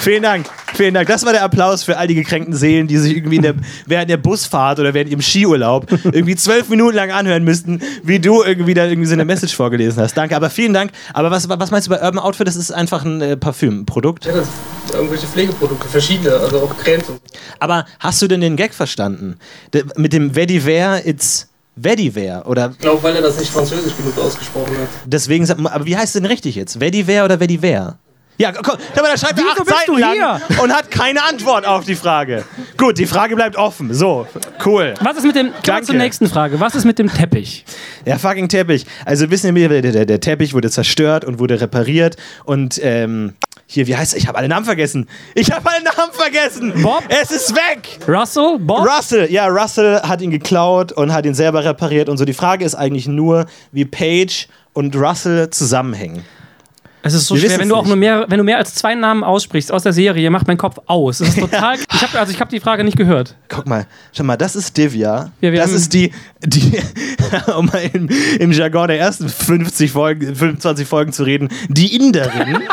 [0.00, 0.46] Vielen Dank.
[0.74, 1.06] Vielen Dank.
[1.08, 3.54] Das war der Applaus für all die gekränkten Seelen, die sich irgendwie der,
[3.86, 8.42] während der Busfahrt oder während ihrem Skiurlaub irgendwie zwölf Minuten lang anhören müssten, wie du
[8.42, 10.14] irgendwie da irgendwie so eine Message vorgelesen hast.
[10.16, 10.92] Danke, aber vielen Dank.
[11.12, 12.46] Aber was, was meinst du bei Urban Outfit?
[12.46, 14.24] Das ist einfach ein äh, Parfüm, ein Produkt.
[14.26, 14.46] ja das
[14.86, 17.04] sind irgendwelche Pflegeprodukte, verschiedene, also auch Cremes
[17.60, 19.36] Aber hast du denn den Gag verstanden?
[19.74, 22.46] De, mit dem Vetiver, it's Vetiver.
[22.46, 24.88] Oder Ich glaube, weil er das nicht französisch genug ausgesprochen hat.
[25.06, 26.80] Deswegen, sagt man- aber wie heißt es denn richtig jetzt?
[26.80, 27.98] Vetiver oder Vetiver?
[28.38, 31.94] Ja, komm, da schreibt er acht bist Seiten lang und hat keine Antwort auf die
[31.94, 32.44] Frage.
[32.76, 33.92] Gut, die Frage bleibt offen.
[33.92, 34.26] So,
[34.64, 34.94] cool.
[35.00, 35.52] Was ist mit dem.
[35.64, 36.58] Kommen zur nächsten Frage.
[36.58, 37.64] Was ist mit dem Teppich?
[38.06, 38.86] Der fucking Teppich.
[39.04, 43.34] Also wissen wir, der, der, der Teppich wurde zerstört und wurde repariert und ähm,
[43.66, 44.18] hier, wie heißt er?
[44.18, 45.08] Ich habe alle Namen vergessen.
[45.34, 46.72] Ich habe alle Namen vergessen.
[46.82, 47.04] Bob?
[47.08, 48.00] Es ist weg.
[48.06, 48.58] Russell?
[48.58, 48.86] Bob?
[48.86, 52.24] Russell, ja, Russell hat ihn geklaut und hat ihn selber repariert und so.
[52.24, 56.24] Die Frage ist eigentlich nur, wie Paige und Russell zusammenhängen.
[57.04, 58.94] Es ist so Wir schwer, wenn du auch nur mehr, wenn du mehr als zwei
[58.94, 61.20] Namen aussprichst aus der Serie, macht mein Kopf aus.
[61.20, 61.76] Es ist total.
[61.92, 63.34] Ich habe also ich habe die Frage nicht gehört.
[63.48, 65.32] Guck mal, schau mal, das ist Divya.
[65.40, 66.12] Ja, das ist die,
[66.44, 66.78] die
[67.56, 72.58] um mal im, im Jargon der ersten 50 Folgen, 25 Folgen zu reden, die Inderin.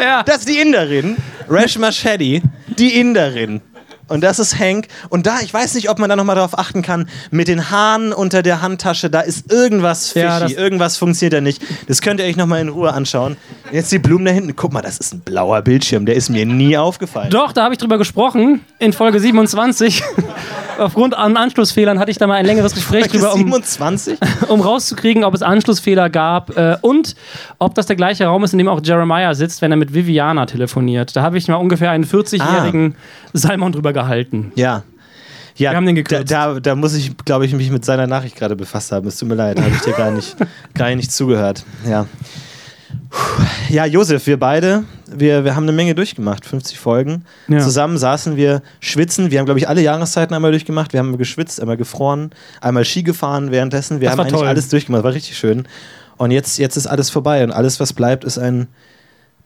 [0.00, 0.22] Ja.
[0.22, 1.16] Das ist die Inderin.
[1.50, 2.40] Reshma Shetty,
[2.78, 3.60] die Inderin.
[4.08, 4.88] Und das ist Hank.
[5.08, 8.12] Und da, ich weiß nicht, ob man da nochmal drauf achten kann, mit den Haaren
[8.12, 11.62] unter der Handtasche, da ist irgendwas fishy, Ja, irgendwas funktioniert da nicht.
[11.86, 13.36] Das könnt ihr euch nochmal in Ruhe anschauen.
[13.70, 14.56] Jetzt die Blumen da hinten.
[14.56, 17.30] Guck mal, das ist ein blauer Bildschirm, der ist mir nie aufgefallen.
[17.30, 20.02] Doch, da habe ich drüber gesprochen in Folge 27.
[20.78, 24.18] Aufgrund an Anschlussfehlern hatte ich da mal ein längeres Gespräch drüber, um, 27?
[24.48, 27.14] um rauszukriegen, ob es Anschlussfehler gab äh, und
[27.58, 30.46] ob das der gleiche Raum ist, in dem auch Jeremiah sitzt, wenn er mit Viviana
[30.46, 31.14] telefoniert.
[31.16, 32.94] Da habe ich mal ungefähr einen 40-jährigen
[33.32, 34.52] Salmon drüber gehalten.
[34.54, 34.82] Ja.
[35.56, 36.30] Ja, Wir haben den da, gekürzt.
[36.30, 39.08] da, da muss ich, glaube ich, mich mit seiner Nachricht gerade befasst haben.
[39.08, 40.36] Es tut mir leid, da habe ich dir gar nicht,
[40.74, 41.64] gar nicht zugehört.
[41.84, 42.06] Ja.
[43.68, 47.24] Ja, Josef, wir beide, wir, wir haben eine Menge durchgemacht, 50 Folgen.
[47.48, 47.58] Ja.
[47.58, 49.30] Zusammen saßen wir schwitzen.
[49.30, 50.92] Wir haben, glaube ich, alle Jahreszeiten einmal durchgemacht.
[50.92, 54.00] Wir haben geschwitzt, einmal gefroren, einmal Ski gefahren währenddessen.
[54.00, 54.48] Wir Das haben eigentlich toll.
[54.48, 55.66] alles durchgemacht, war richtig schön.
[56.16, 58.68] Und jetzt, jetzt ist alles vorbei und alles, was bleibt, ist ein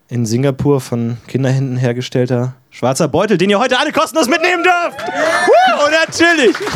[0.08, 4.98] in Singapur von Kinderhänden hergestellter schwarzer Beutel, den ihr heute alle kostenlos mitnehmen dürft.
[5.06, 6.56] Woo, und natürlich.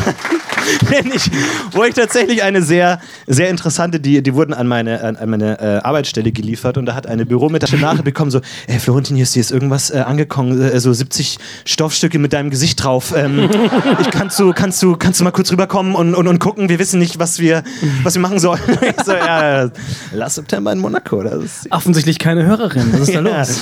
[1.13, 1.31] Ich,
[1.71, 5.77] wo ich tatsächlich eine sehr, sehr interessante, die, die wurden an meine, an, meine äh,
[5.77, 9.41] Arbeitsstelle geliefert und da hat eine Büromitarbeiterin Nachricht bekommen, so, ey Florentin, hier ist, hier
[9.41, 13.13] ist irgendwas äh, angekommen, äh, so 70 Stoffstücke mit deinem Gesicht drauf.
[13.15, 13.49] Ähm,
[14.01, 16.79] ich, kannst, du, kannst, du, kannst du mal kurz rüberkommen und, und, und gucken, wir
[16.79, 17.63] wissen nicht, was wir,
[18.03, 18.61] was wir machen sollen.
[18.87, 19.69] Ich so, ja,
[20.13, 22.93] last September in Monaco, das ist Offensichtlich keine Hörerin.
[22.93, 23.59] Was ist da ja, los?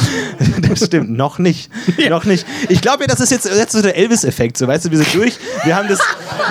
[0.69, 1.09] das stimmt.
[1.09, 1.69] Noch nicht.
[2.09, 2.45] Noch nicht.
[2.69, 4.57] Ich glaube ja, das ist jetzt, jetzt so der Elvis-Effekt.
[4.57, 5.37] So, weißt du, wir sind durch.
[5.63, 5.99] Wir haben, das,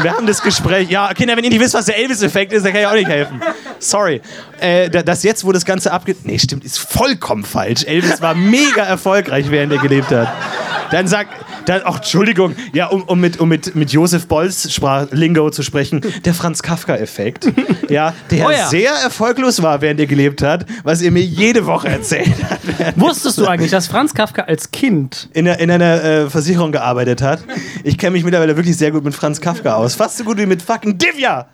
[0.02, 0.88] wir haben das Gespräch.
[0.90, 3.08] Ja, Kinder, wenn ihr nicht wisst, was der Elvis-Effekt ist, dann kann ich auch nicht
[3.08, 3.40] helfen.
[3.78, 4.20] Sorry.
[4.60, 6.18] Äh, da- das jetzt, wo das Ganze abgeht.
[6.24, 7.84] Nee, stimmt, ist vollkommen falsch.
[7.84, 10.32] Elvis war mega erfolgreich, während er gelebt hat.
[10.90, 11.30] Dann sagt.
[11.66, 15.62] Dann, ach, Entschuldigung, ja, um, um, mit, um mit, mit Josef Bolls Sprach, Lingo zu
[15.62, 17.48] sprechen, der Franz Kafka-Effekt,
[17.88, 18.68] ja, der Oh ja.
[18.68, 23.38] sehr erfolglos war, während er gelebt hat, was ihr mir jede Woche erzählt habt Wusstest
[23.38, 27.40] du eigentlich, dass Franz Kafka als Kind in, einer- in einer äh, Versicherung gearbeitet hat.
[27.82, 29.94] Ich kenne mich mittlerweile wirklich sehr gut mit Franz Kafka aus.
[29.94, 31.46] Fast so gut wie mit fucking Divya.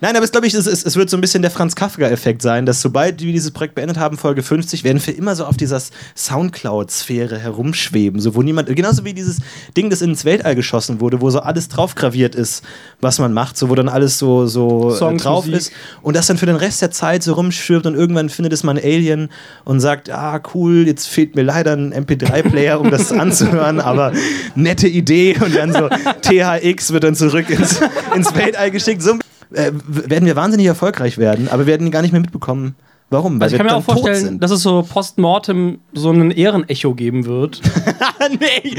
[0.00, 2.42] Nein, aber es glaube ich, es, es, es wird so ein bisschen der Franz Kafka-Effekt
[2.42, 5.56] sein, dass sobald wir dieses Projekt beendet haben, Folge 50, werden wir immer so auf
[5.56, 5.80] dieser
[6.16, 9.38] Soundcloud-Sphäre herumschweben, so wo niemand, genauso genauso wie dieses
[9.76, 12.62] Ding, das ins Weltall geschossen wurde, wo so alles drauf graviert ist,
[13.00, 15.60] was man macht, so wo dann alles so, so äh, Songs, drauf Musik.
[15.60, 18.62] ist und das dann für den Rest der Zeit so rumschwirrt und irgendwann findet es
[18.64, 19.30] mal ein Alien
[19.64, 24.12] und sagt, ah cool, jetzt fehlt mir leider ein MP3-Player, um das anzuhören, aber
[24.54, 27.80] nette Idee und dann so THX wird dann zurück ins,
[28.14, 29.02] ins Weltall geschickt.
[29.02, 29.18] So
[29.52, 32.74] äh, werden wir wahnsinnig erfolgreich werden, aber wir werden gar nicht mehr mitbekommen,
[33.12, 36.94] warum, weil Also ich kann mir auch vorstellen, dass es so postmortem so ein Ehrenecho
[36.94, 37.60] geben wird.
[38.40, 38.74] nee,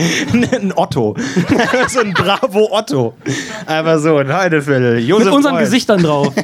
[0.51, 1.15] ein Otto.
[1.87, 3.13] so ein Bravo Otto.
[3.65, 4.99] Einfach so ein Heideviertel.
[4.99, 5.65] Josef Mit unseren Beuys.
[5.65, 6.33] Gesichtern drauf.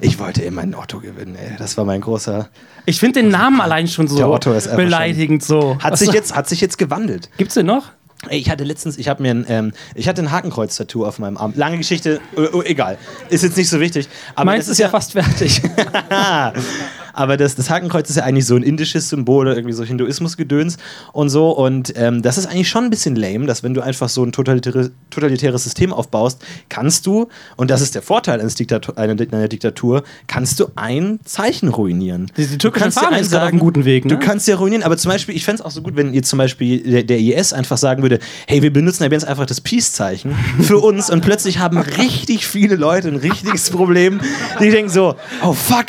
[0.00, 1.54] Ich wollte immer einen Otto gewinnen, ey.
[1.56, 2.48] Das war mein großer.
[2.86, 5.78] Ich finde den Namen allein schon so Otto ist einfach beleidigend so.
[5.78, 7.30] Hat sich, jetzt, hat sich jetzt gewandelt.
[7.36, 7.92] Gibt's den noch?
[8.30, 11.52] Ich hatte letztens, ich habe mir ein, ähm, ich hatte ein Hakenkreuz-Tattoo auf meinem Arm.
[11.56, 12.98] Lange Geschichte, äh, oh, egal.
[13.28, 14.08] Ist jetzt nicht so wichtig.
[14.34, 15.60] Aber Meins ist ja fast fertig.
[17.12, 20.76] Aber das, das Hakenkreuz ist ja eigentlich so ein indisches Symbol oder irgendwie so Hinduismus-Gedöns
[21.12, 21.50] und so.
[21.50, 24.32] Und ähm, das ist eigentlich schon ein bisschen lame, dass wenn du einfach so ein
[24.32, 29.48] totalitäre, totalitäres System aufbaust, kannst du, und das ist der Vorteil eines Diktatur, einer, einer
[29.48, 32.30] Diktatur, kannst du ein Zeichen ruinieren.
[32.36, 34.12] Die- die Du türkische Fahne ist gerade auf einem guten Weg, ne?
[34.14, 36.22] Du kannst ja ruinieren, aber zum Beispiel, ich fände es auch so gut, wenn ihr
[36.22, 40.34] zum Beispiel der, der IS einfach sagen würde, hey, wir benutzen jetzt einfach das Peace-Zeichen
[40.60, 44.20] für uns und plötzlich haben richtig viele Leute ein richtiges Problem.
[44.60, 45.86] Die denken so, oh fuck,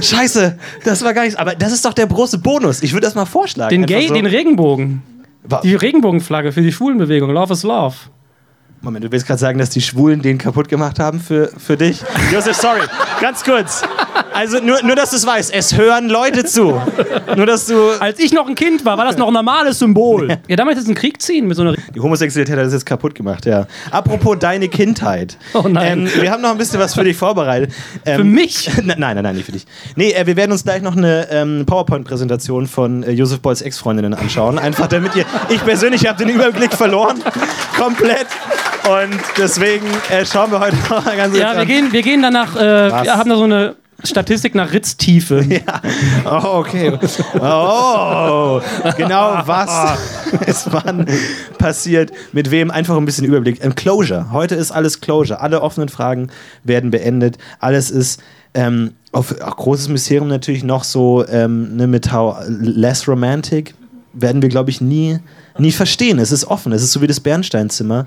[0.00, 1.36] scheiße, das war gar nichts.
[1.38, 2.82] Aber das ist doch der große Bonus.
[2.82, 3.70] Ich würde das mal vorschlagen.
[3.70, 4.14] Den Gay, so.
[4.14, 5.02] den Regenbogen.
[5.44, 7.30] Wa- Die Regenbogenflagge für die Schwulenbewegung.
[7.30, 7.94] Love is Love.
[8.82, 12.02] Moment, du willst gerade sagen, dass die Schwulen den kaputt gemacht haben für, für dich?
[12.32, 12.80] Josef, sorry,
[13.20, 13.82] ganz kurz.
[14.36, 16.78] Also nur, nur, dass du es weißt, es hören Leute zu.
[17.36, 17.88] Nur, dass du...
[18.00, 20.36] Als ich noch ein Kind war, war das noch ein normales Symbol.
[20.46, 21.74] ja, damit ist ein Krieg ziehen mit so einer.
[21.94, 23.66] Die Homosexualität hat das jetzt kaputt gemacht, ja.
[23.90, 25.38] Apropos deine Kindheit.
[25.54, 26.06] Oh nein.
[26.14, 27.72] Ähm, wir haben noch ein bisschen was für dich vorbereitet.
[28.04, 28.70] Ähm, Für mich?
[28.84, 29.64] nein, nein, nein, nicht für dich.
[29.94, 34.12] Nee, äh, wir werden uns gleich noch eine ähm, PowerPoint-Präsentation von äh, Josef Beuys Ex-Freundinnen
[34.12, 34.58] anschauen.
[34.58, 35.24] Einfach damit ihr.
[35.48, 37.22] Ich persönlich habe den Überblick verloren.
[37.78, 38.26] Komplett.
[38.86, 41.66] Und deswegen äh, schauen wir heute noch mal ganz Ja, kurz wir an.
[41.66, 42.54] gehen, wir gehen danach.
[42.56, 42.60] Äh,
[43.04, 43.74] wir haben da so eine
[44.06, 45.44] Statistik nach Ritztiefe.
[46.24, 46.92] Oh, okay.
[47.40, 48.60] Oh,
[48.96, 49.98] genau was
[50.46, 51.06] ist wann
[51.58, 53.62] passiert, mit wem, einfach ein bisschen Überblick.
[53.64, 54.32] Ähm, Closure.
[54.32, 55.40] Heute ist alles Closure.
[55.40, 56.28] Alle offenen Fragen
[56.64, 57.38] werden beendet.
[57.60, 58.20] Alles ist
[58.54, 63.74] ähm, auf auch großes Mysterium natürlich noch so ähm, ne, mit how less romantic
[64.12, 65.18] werden wir, glaube ich, nie,
[65.58, 66.18] nie verstehen.
[66.18, 66.72] Es ist offen.
[66.72, 68.06] Es ist so wie das Bernsteinzimmer.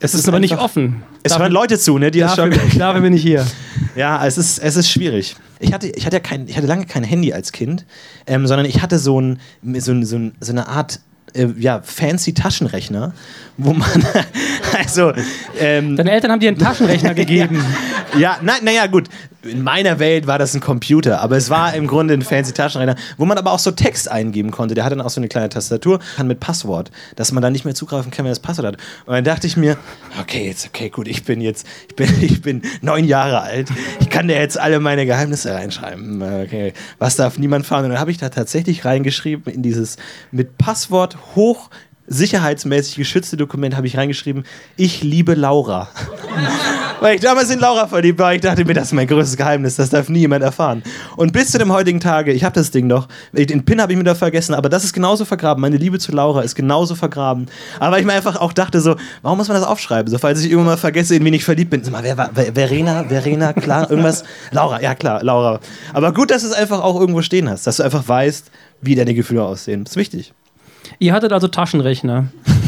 [0.00, 1.02] Es ist aber nicht offen.
[1.22, 2.10] Es hören Leute zu, ne?
[2.10, 3.46] Die Dafür, schon dafür bin ich hier.
[3.96, 5.36] ja, es ist, es ist schwierig.
[5.60, 7.86] Ich hatte, ich hatte, ja kein, ich hatte lange kein Handy als Kind,
[8.26, 11.00] ähm, sondern ich hatte so, ein, so, ein, so, ein, so eine Art
[11.34, 13.12] äh, ja, fancy Taschenrechner,
[13.56, 13.88] wo man
[14.78, 15.12] also
[15.58, 17.64] ähm, Deine Eltern haben dir einen Taschenrechner gegeben.
[18.18, 19.08] ja, na, naja, gut.
[19.44, 22.96] In meiner Welt war das ein Computer, aber es war im Grunde ein fancy Taschenrechner,
[23.18, 24.74] wo man aber auch so Text eingeben konnte.
[24.74, 27.64] Der hatte dann auch so eine kleine Tastatur, kann mit Passwort, dass man da nicht
[27.64, 28.76] mehr zugreifen kann, wenn das Passwort hat.
[29.04, 29.76] Und dann dachte ich mir,
[30.20, 33.68] okay, jetzt, okay, gut, ich bin jetzt, ich bin, ich bin neun Jahre alt,
[34.00, 36.22] ich kann da jetzt alle meine Geheimnisse reinschreiben.
[36.22, 37.84] Okay, was darf niemand fahren?
[37.84, 39.96] Und dann habe ich da tatsächlich reingeschrieben in dieses
[40.30, 41.70] mit Passwort hoch
[42.06, 44.44] sicherheitsmäßig geschützte Dokument habe ich reingeschrieben,
[44.76, 45.88] ich liebe Laura.
[47.00, 48.32] Weil ich damals in Laura verliebt war.
[48.34, 49.76] Ich dachte mir, das ist mein größtes Geheimnis.
[49.76, 50.82] Das darf nie jemand erfahren.
[51.16, 53.08] Und bis zu dem heutigen Tage, ich habe das Ding noch.
[53.32, 55.60] Den Pin habe ich mir da vergessen, aber das ist genauso vergraben.
[55.60, 57.46] Meine Liebe zu Laura ist genauso vergraben.
[57.78, 60.10] Aber ich mir einfach auch dachte so, warum muss man das aufschreiben?
[60.10, 61.84] So, falls ich irgendwann mal vergesse, in wen ich verliebt bin.
[61.84, 63.04] Sag mal, wer war Ver- Verena?
[63.04, 64.24] Verena, klar, irgendwas?
[64.52, 65.60] Laura, ja klar, Laura.
[65.92, 67.66] Aber gut, dass du es einfach auch irgendwo stehen hast.
[67.66, 69.84] Dass du einfach weißt, wie deine Gefühle aussehen.
[69.84, 70.32] Das ist wichtig.
[70.98, 72.26] Ihr hattet also Taschenrechner.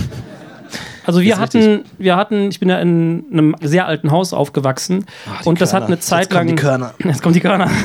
[1.07, 5.07] Also wir Das hatten, wir hatten, ich bin ja in einem sehr alten Haus aufgewachsen
[5.45, 6.57] die und das hat eine Zeit Jetzt kommen lang.
[6.57, 6.95] die Körner.
[7.05, 7.71] Jetzt kommen die Körner.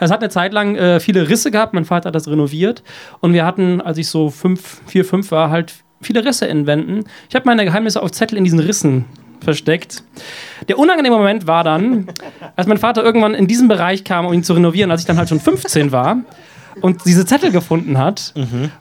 [0.00, 1.74] Es hat eine Zeit lang äh, viele Risse gehabt.
[1.74, 2.82] Mein Vater hat das renoviert
[3.20, 7.04] und wir hatten, als ich so fünf, vier, fünf war, halt viele Risse in Wänden.
[7.28, 9.04] Ich habe meine Geheimnisse auf Zettel in diesen Rissen
[9.40, 10.02] versteckt.
[10.66, 12.08] Der unangenehme Moment war dann,
[12.56, 15.18] als mein Vater irgendwann in diesen Bereich kam, um ihn zu renovieren, als ich dann
[15.18, 16.16] halt schon 15 war
[16.80, 18.32] und diese Zettel gefunden hat,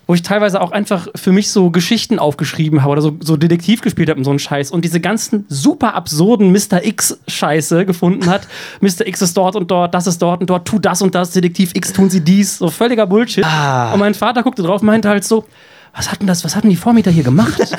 [0.08, 3.82] wo ich teilweise auch einfach für mich so Geschichten aufgeschrieben habe oder so, so Detektiv
[3.82, 6.84] gespielt habe und so einen Scheiß und diese ganzen super absurden Mr.
[6.84, 8.48] X-Scheiße gefunden hat.
[8.82, 9.06] Mr.
[9.08, 11.72] X ist dort und dort, das ist dort und dort, tu das und das, Detektiv
[11.76, 13.46] X tun sie dies, so völliger Bullshit.
[13.46, 15.46] Und mein Vater guckte drauf und meinte halt so,
[15.94, 17.60] was hatten das, was hatten die Vormieter hier gemacht?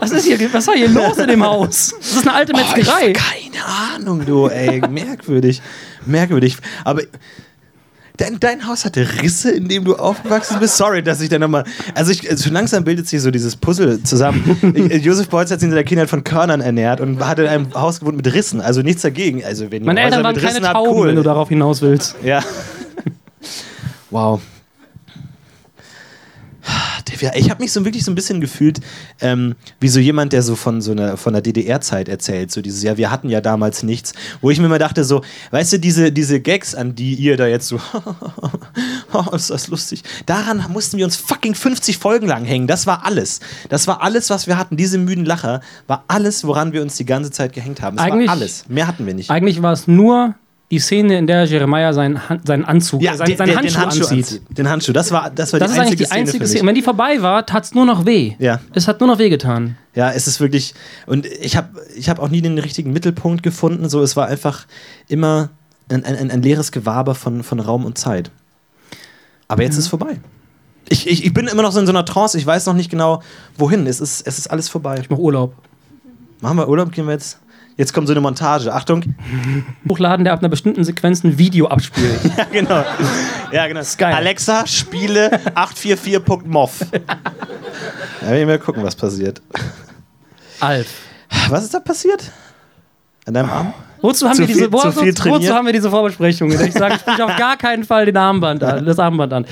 [0.00, 1.94] was ist hier, was war hier los in dem Haus?
[1.98, 3.12] Das ist eine alte Metzgerei.
[3.12, 4.80] Keine Ahnung, du, ey.
[4.90, 5.60] Merkwürdig.
[6.06, 6.56] Merkwürdig.
[6.84, 7.02] Aber.
[8.16, 10.76] Dein, dein Haus hatte Risse, in dem du aufgewachsen bist.
[10.76, 11.64] Sorry, dass ich da nochmal.
[11.94, 14.58] Also, ich, also langsam bildet sich so dieses Puzzle zusammen.
[14.90, 17.72] Ich- Josef Beuys hat sich in seiner Kindheit von Körnern ernährt und hat in einem
[17.72, 18.60] Haus gewohnt mit Rissen.
[18.60, 19.42] Also nichts dagegen.
[19.42, 21.08] Also, wenn Meine Eltern waren keine Rissen habt, Tauben, cool.
[21.08, 22.14] wenn du darauf hinaus willst.
[22.22, 22.40] Ja.
[24.10, 24.38] wow.
[27.12, 28.80] Ich habe mich so wirklich so ein bisschen gefühlt,
[29.20, 32.50] ähm, wie so jemand, der so von so einer von der DDR-Zeit erzählt.
[32.50, 34.12] So dieses, ja, wir hatten ja damals nichts.
[34.40, 37.46] Wo ich mir immer dachte, so, weißt du, diese, diese Gags, an die ihr da
[37.46, 37.80] jetzt so,
[39.12, 40.02] oh, ist das lustig.
[40.26, 42.66] Daran mussten wir uns fucking 50 Folgen lang hängen.
[42.66, 43.40] Das war alles.
[43.68, 44.76] Das war alles, was wir hatten.
[44.76, 47.96] Diese müden Lacher war alles, woran wir uns die ganze Zeit gehängt haben.
[47.96, 48.64] Es Eigentlich- war alles.
[48.68, 49.30] Mehr hatten wir nicht.
[49.30, 50.34] Eigentlich war es nur
[50.70, 53.80] die Szene, in der Jeremiah seinen, Han- seinen Anzug, äh, seinen, seinen den- Handschuh, den
[53.82, 54.18] Handschuh anzieht.
[54.18, 54.42] anzieht.
[54.58, 56.48] Den Handschuh, das war, das war Das die ist einzige die einzige Szene.
[56.58, 56.68] Szene.
[56.68, 58.34] wenn die vorbei war, tat es nur noch weh.
[58.38, 58.60] Ja.
[58.74, 59.76] Es hat nur noch weh getan.
[59.94, 60.74] Ja, es ist wirklich.
[61.06, 63.88] Und ich habe ich hab auch nie den richtigen Mittelpunkt gefunden.
[63.88, 64.66] So, es war einfach
[65.08, 65.50] immer
[65.90, 68.30] ein, ein, ein, leeres Gewaber von, von Raum und Zeit.
[69.48, 70.20] Aber jetzt ist es vorbei.
[70.88, 72.38] Ich, ich, ich bin immer noch so in so einer Trance.
[72.38, 73.22] Ich weiß noch nicht genau,
[73.58, 73.88] wohin.
[73.88, 74.98] Es ist, es ist alles vorbei.
[75.00, 75.54] Ich mach Urlaub.
[76.40, 76.92] Machen wir Urlaub?
[76.92, 77.38] Gehen wir jetzt?
[77.76, 78.72] Jetzt kommt so eine Montage.
[78.74, 79.14] Achtung.
[79.88, 82.20] Hochladen, der ab einer bestimmten Sequenz ein Video abspielt.
[82.36, 82.84] Ja, genau.
[83.52, 83.80] Ja, genau.
[83.96, 84.14] geil.
[84.14, 86.86] Alexa, spiele 844.mov.
[88.22, 89.40] Ja, wir mal gucken, was passiert.
[90.60, 90.88] Alf.
[91.48, 92.30] Was ist da passiert?
[93.26, 93.72] An deinem Arm?
[94.02, 96.50] Wozu haben, Zu wir diese, viel- viel wozu, wozu haben wir diese Vorbesprechung?
[96.52, 99.46] Ich sage, sprich auf gar keinen Fall den Armband an, das Armband an.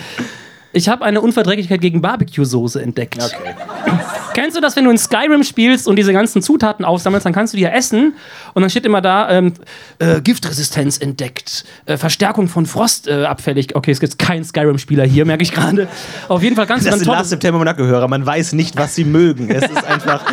[0.72, 3.18] Ich habe eine Unverträglichkeit gegen Barbecue-Soße entdeckt.
[3.22, 3.54] Okay.
[4.34, 7.54] Kennst du das, wenn du in Skyrim spielst und diese ganzen Zutaten aufsammelst, dann kannst
[7.54, 8.14] du die ja essen
[8.54, 9.54] und dann steht immer da, ähm,
[9.98, 13.74] äh, Giftresistenz entdeckt, äh, Verstärkung von Frost äh, abfällig.
[13.74, 15.88] Okay, es gibt keinen Skyrim-Spieler hier, merke ich gerade.
[16.28, 18.06] Auf jeden Fall du Das sind Last September Monaco-Hörer.
[18.06, 19.50] Man weiß nicht, was sie mögen.
[19.50, 20.24] Es ist einfach.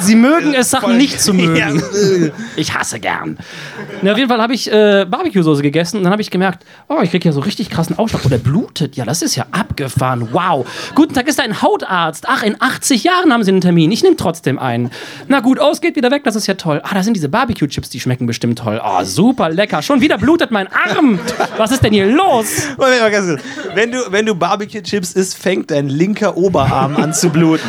[0.00, 1.82] Sie mögen es, Sachen nicht zu mögen.
[2.56, 3.38] Ich hasse gern.
[4.02, 7.00] Na, auf jeden Fall habe ich äh, Barbecue-Soße gegessen und dann habe ich gemerkt, oh,
[7.02, 8.24] ich kriege ja so richtig krassen Ausschlag.
[8.24, 8.96] Oder blutet.
[8.96, 10.28] Ja, das ist ja abgefahren.
[10.32, 10.66] Wow.
[10.94, 12.24] Guten Tag, ist da ein Hautarzt.
[12.28, 13.90] Ach, in 80 Jahren haben Sie einen Termin.
[13.92, 14.90] Ich nehme trotzdem einen.
[15.28, 16.24] Na gut, aus, geht wieder weg.
[16.24, 16.80] Das ist ja toll.
[16.84, 18.80] Ah, da sind diese Barbecue-Chips, die schmecken bestimmt toll.
[18.84, 19.82] Oh, super lecker.
[19.82, 21.18] Schon wieder blutet mein Arm.
[21.56, 22.46] Was ist denn hier los?
[23.74, 27.68] Wenn du, wenn du Barbecue-Chips isst, fängt dein linker Oberarm an zu bluten.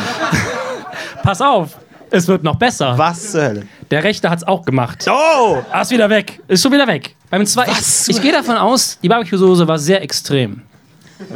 [1.22, 1.70] Pass auf.
[2.16, 2.96] Es wird noch besser.
[2.96, 3.62] Was zur Hölle?
[3.90, 5.04] Der Rechte hat es auch gemacht.
[5.08, 5.58] Oh!
[5.70, 6.40] Ah, ist wieder weg.
[6.48, 7.14] Ist schon wieder weg.
[7.30, 8.08] Beim zwei, Was?
[8.08, 10.62] ich ich gehe davon aus, die Barbecue-Soße war sehr extrem.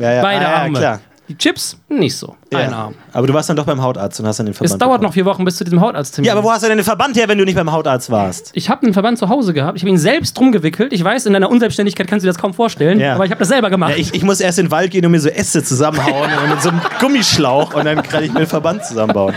[0.01, 0.79] Ja, ja, Beide ah, ja, Arme.
[0.79, 1.01] klar.
[1.29, 2.35] Die Chips, nicht so.
[2.53, 2.77] Ein Ja.
[2.77, 2.95] Arm.
[3.13, 4.73] Aber du warst dann doch beim Hautarzt und hast dann den Verband.
[4.73, 5.05] Es dauert bekommen.
[5.05, 6.27] noch vier Wochen bis zu diesem Hautarzttermin.
[6.27, 8.51] Ja, aber wo hast du denn den Verband her, wenn du nicht beim Hautarzt warst?
[8.55, 9.77] ich habe einen Verband zu Hause gehabt.
[9.77, 10.93] Ich habe ihn selbst drum gewickelt.
[10.93, 12.99] Ich weiß, in deiner Unselbstständigkeit kannst du dir das kaum vorstellen.
[12.99, 13.15] Ja.
[13.15, 13.93] Aber ich habe das selber gemacht.
[13.93, 16.51] Ja, ich, ich muss erst in den Wald gehen und mir so Äste zusammenhauen und
[16.51, 19.35] mit so einem Gummischlauch und dann kann ich mir einen Verband zusammenbauen.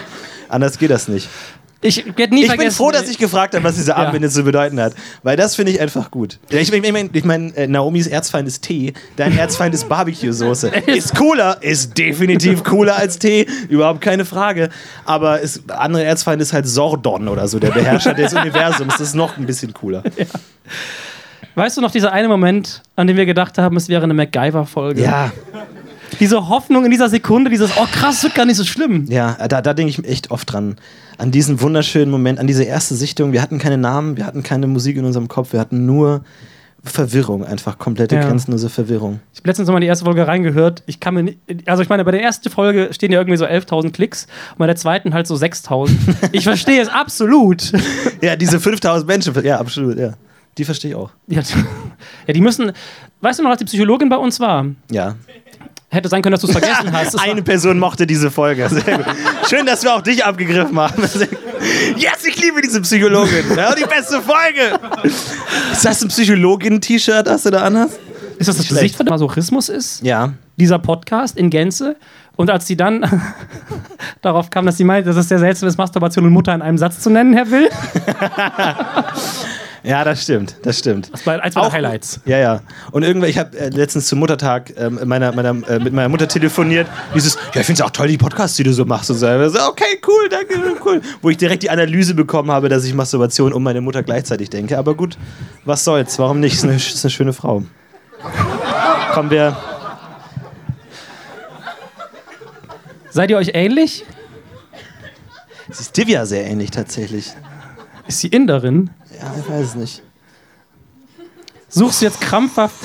[0.54, 1.28] Anders geht das nicht.
[1.82, 4.80] Ich werde nie Ich bin froh, dass ich gefragt habe, was diese Armbinde zu bedeuten
[4.80, 4.94] hat.
[5.22, 6.40] Weil das finde ich einfach gut.
[6.50, 10.70] Ja, Ich, ich meine, ich mein, äh, Naomis Erzfeind ist Tee, dein Erzfeind ist Barbecue-Soße.
[10.88, 14.70] Ist cooler, ist definitiv cooler als Tee, überhaupt keine Frage.
[15.06, 18.94] Aber ist, andere Erzfeind ist halt Sordon oder so, der Beherrscher des Universums.
[18.94, 20.04] Das ist noch ein bisschen cooler.
[21.56, 25.02] Weißt du noch dieser eine Moment, an dem wir gedacht haben, es wäre eine MacGyver-Folge?
[25.04, 25.32] Ja,
[26.20, 29.06] Diese Hoffnung in dieser Sekunde, dieses, oh krass, wird gar nicht so schlimm.
[29.10, 30.76] ja, da, da denke ich echt oft dran.
[31.18, 33.32] An diesen wunderschönen Moment, an diese erste Sichtung.
[33.34, 36.24] Wir hatten keine Namen, wir hatten keine Musik in unserem Kopf, wir hatten nur
[36.86, 38.24] Verwirrung, einfach komplette, Ja.
[38.28, 39.22] grenzenlose Verwirrung.
[39.34, 40.84] Ich habe letztens noch mal die erste Folge reingehört.
[40.86, 43.46] Ich kann mir nicht, also ich meine, bei der ersten Folge stehen ja irgendwie so
[43.46, 45.92] 11.000 Klicks und bei der zweiten halt so 6.000.
[46.34, 47.72] Ich verstehe es absolut.
[48.22, 50.14] Ja, diese 5000 Menschen, ja, absolut, ja.
[50.58, 51.10] Die verstehe ich auch.
[51.28, 51.42] Ja,
[52.28, 52.74] ja, die müssen.
[53.22, 54.66] Weißt du noch, als die Psychologin bei uns war?
[54.92, 55.16] Ja.
[55.94, 57.20] Hätte sein können, dass du es vergessen hast.
[57.20, 58.68] Eine Person mochte diese Folge.
[59.48, 61.04] Schön, dass wir auch dich abgegriffen haben.
[61.96, 63.46] Yes, ich liebe diese Psychologin.
[63.56, 64.80] Ja, die beste Folge.
[65.04, 68.00] Ist das ein Psychologin-T-Shirt, das du da anhast?
[68.40, 68.82] ist das das schlecht.
[68.82, 70.04] Gesicht von Masochismus ist?
[70.04, 70.34] Ja.
[70.58, 71.96] Dieser Podcast in Gänze.
[72.36, 73.06] Und als sie dann
[74.22, 76.80] darauf kam, dass sie meinte, dass es sehr seltsam ist, Masturbation und Mutter in einem
[76.80, 77.70] Satz zu nennen, Herr Will.
[79.86, 80.56] Ja, das stimmt.
[80.64, 81.10] Das stimmt.
[81.12, 82.22] Das war eins meiner Auch- Highlights.
[82.26, 82.62] Ja, ja.
[82.92, 86.26] Und irgendwann, ich habe äh, letztens zum Muttertag ähm, meiner, meiner, äh, mit meiner Mutter
[86.28, 86.88] telefoniert.
[87.14, 89.12] Dieses, ja, ich finde es auch toll, die Podcasts, die du so machst.
[89.12, 90.54] Und so, okay, cool, danke,
[90.86, 91.02] cool.
[91.22, 94.78] Wo ich direkt die Analyse bekommen habe, dass ich Masturbation um meine Mutter gleichzeitig denke.
[94.78, 95.18] Aber gut,
[95.66, 96.54] was soll's, warum nicht?
[96.54, 97.64] Ist eine, ist eine schöne Frau.
[99.14, 99.58] Kommen wir.
[103.10, 104.06] Seid ihr euch ähnlich?
[105.70, 107.34] Sie ist Divya sehr ähnlich tatsächlich.
[108.08, 108.90] Ist sie Inderin?
[109.24, 110.02] Ja, ich weiß es nicht.
[111.70, 112.76] Suchst du jetzt krampfhaft?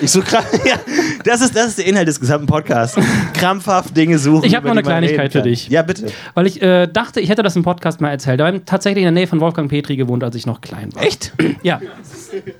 [0.00, 0.44] Ich so krass.
[0.64, 0.76] Ja,
[1.24, 2.96] das ist, das ist der Inhalt des gesamten Podcasts.
[3.32, 4.44] Krampfhaft Dinge suchen.
[4.44, 5.68] Ich hab über noch eine Kleinigkeit für dich.
[5.68, 6.12] Ja, bitte.
[6.34, 8.38] Weil ich äh, dachte, ich hätte das im Podcast mal erzählt.
[8.38, 11.02] Da war tatsächlich in der Nähe von Wolfgang Petri gewohnt, als ich noch klein war.
[11.02, 11.32] Echt?
[11.62, 11.80] Ja.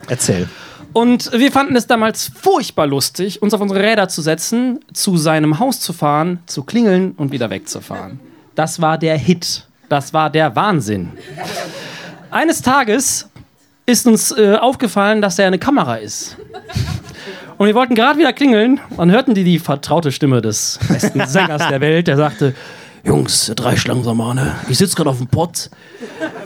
[0.08, 0.48] Erzähl.
[0.92, 5.58] Und wir fanden es damals furchtbar lustig, uns auf unsere Räder zu setzen, zu seinem
[5.58, 8.18] Haus zu fahren, zu klingeln und wieder wegzufahren.
[8.54, 9.66] Das war der Hit.
[9.88, 11.10] Das war der Wahnsinn.
[12.30, 13.28] Eines Tages
[13.86, 16.36] ist uns äh, aufgefallen, dass er eine Kamera ist.
[17.56, 21.66] Und wir wollten gerade wieder klingeln und hörten die die vertraute Stimme des besten Sängers
[21.68, 22.54] der Welt, der sagte,
[23.04, 24.54] Jungs, drei langsam mal, ne?
[24.68, 25.70] Ich sitze gerade auf dem Pott.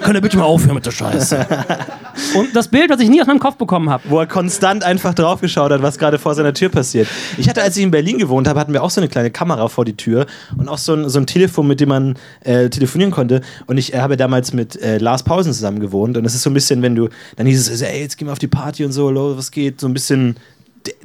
[0.02, 1.46] Könnt ihr bitte mal aufhören mit der Scheiße?
[2.36, 4.02] Und das Bild, was ich nie aus meinem Kopf bekommen habe.
[4.08, 7.08] wo er konstant einfach draufgeschaut hat, was gerade vor seiner Tür passiert.
[7.38, 9.68] Ich hatte, als ich in Berlin gewohnt habe, hatten wir auch so eine kleine Kamera
[9.68, 13.12] vor die Tür und auch so ein, so ein Telefon, mit dem man äh, telefonieren
[13.12, 13.40] konnte.
[13.66, 16.16] Und ich äh, habe damals mit äh, Lars Pausen zusammen gewohnt.
[16.16, 18.32] Und es ist so ein bisschen, wenn du, dann hieß es, ey, jetzt gehen wir
[18.32, 19.80] auf die Party und so, lo, was geht?
[19.80, 20.36] So ein bisschen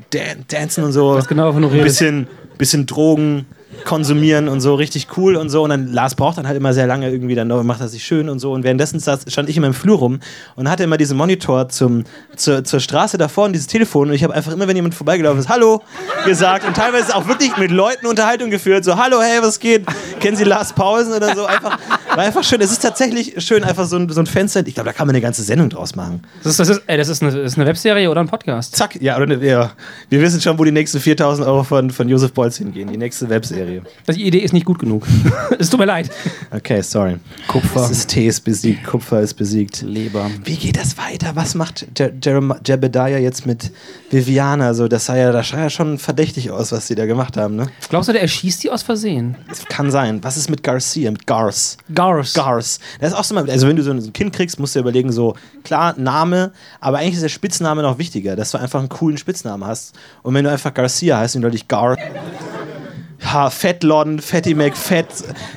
[0.10, 1.16] da Dancen und so.
[1.16, 1.86] Was genau, du ein redest.
[1.86, 3.46] bisschen, bisschen Drogen
[3.86, 5.64] konsumieren und so, richtig cool und so.
[5.64, 8.30] Und dann Lars braucht dann halt immer sehr lange irgendwie, dann macht er sich schön
[8.30, 8.52] und so.
[8.54, 10.20] Und währenddessen stand ich in meinem Flur rum
[10.56, 12.04] und hatte immer diesen Monitor zum,
[12.36, 14.10] zur, zur Straße davor und dieses Telefon.
[14.10, 15.82] Und ich habe einfach immer, wenn jemand vorbeigelaufen ist, Hallo
[16.26, 18.84] gesagt und teilweise auch wirklich mit Leuten Unterhaltung geführt.
[18.84, 19.86] So, Hallo, hey, was geht?
[20.20, 21.46] Kennen Sie Lars Pausen oder so?
[21.46, 21.78] Einfach,
[22.18, 22.60] war einfach schön.
[22.62, 24.66] Es ist tatsächlich schön, einfach so ein, so ein Fenster.
[24.66, 26.24] Ich glaube, da kann man eine ganze Sendung draus machen.
[26.44, 28.76] Das ist, das ist, ey, das ist, eine, das ist eine Webserie oder ein Podcast.
[28.76, 29.72] Zack, ja, oder, ja.
[30.10, 32.90] Wir wissen schon, wo die nächsten 4000 Euro von, von Josef Bolz hingehen.
[32.92, 33.84] Die nächste Webserie.
[34.08, 35.06] Also Die Idee ist nicht gut genug.
[35.60, 36.10] es tut mir leid.
[36.52, 37.18] Okay, sorry.
[37.48, 37.82] Kupfer.
[37.82, 39.84] Das ist Tee ist besiegt, Kupfer ist besiegt.
[39.84, 40.30] Leber.
[40.44, 41.36] Wie geht das weiter?
[41.36, 43.72] Was macht Je Jerem Jebediah jetzt mit
[44.10, 44.74] Viviana?
[44.74, 47.56] So, das sah ja, das sah ja schon verdächtig aus, was sie da gemacht haben,
[47.56, 47.68] ne?
[47.90, 49.36] Glaubst du, der erschießt die aus Versehen?
[49.48, 50.24] Das kann sein.
[50.24, 51.78] Was ist mit Garcia, mit Gars?
[52.14, 52.34] Gars.
[52.34, 52.80] Gars.
[53.00, 54.82] Das ist auch so mal, also wenn du so ein Kind kriegst, musst du dir
[54.82, 58.90] überlegen, so, klar, Name, aber eigentlich ist der Spitzname noch wichtiger, dass du einfach einen
[58.90, 59.96] coolen Spitznamen hast.
[60.24, 61.98] Und wenn du einfach Garcia heißt und du dich Gar.
[63.26, 65.08] Ha, Fettlon, Fatty McFett.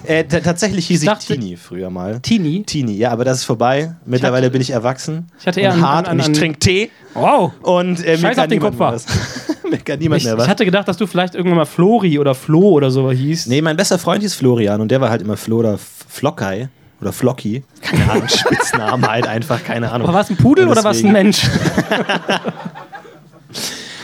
[0.04, 2.18] Äh, tatsächlich hieß ich, dachte- Tini früher mal.
[2.20, 2.62] Tini?
[2.64, 3.94] Tini, ja, aber das ist vorbei.
[4.06, 5.26] Mittlerweile bin ich erwachsen.
[5.38, 7.52] Ich hatte eher und an- hart an- und an- ich trinke Tee Wow.
[7.62, 9.04] und äh, mir kann auf den mehr was.
[9.70, 10.44] mir kann niemand Ich, mehr was.
[10.44, 13.46] ich hatte gedacht, dass du vielleicht irgendwann mal Flori oder Flo oder so hieß.
[13.46, 16.70] Nee, mein bester Freund hieß Florian und der war halt immer Flo oder Flockei
[17.02, 17.62] oder Flocky.
[17.82, 20.06] Keine Ahnung, Spitzname halt einfach, keine Ahnung.
[20.08, 21.42] Aber war es ein Pudel Und oder war es ein Mensch?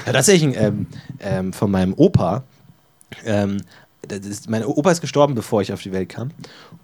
[0.07, 0.87] Ja, tatsächlich ähm,
[1.21, 2.45] ähm, von meinem Opa.
[3.25, 3.59] Ähm,
[4.13, 6.31] ist, mein Opa ist gestorben, bevor ich auf die Welt kam.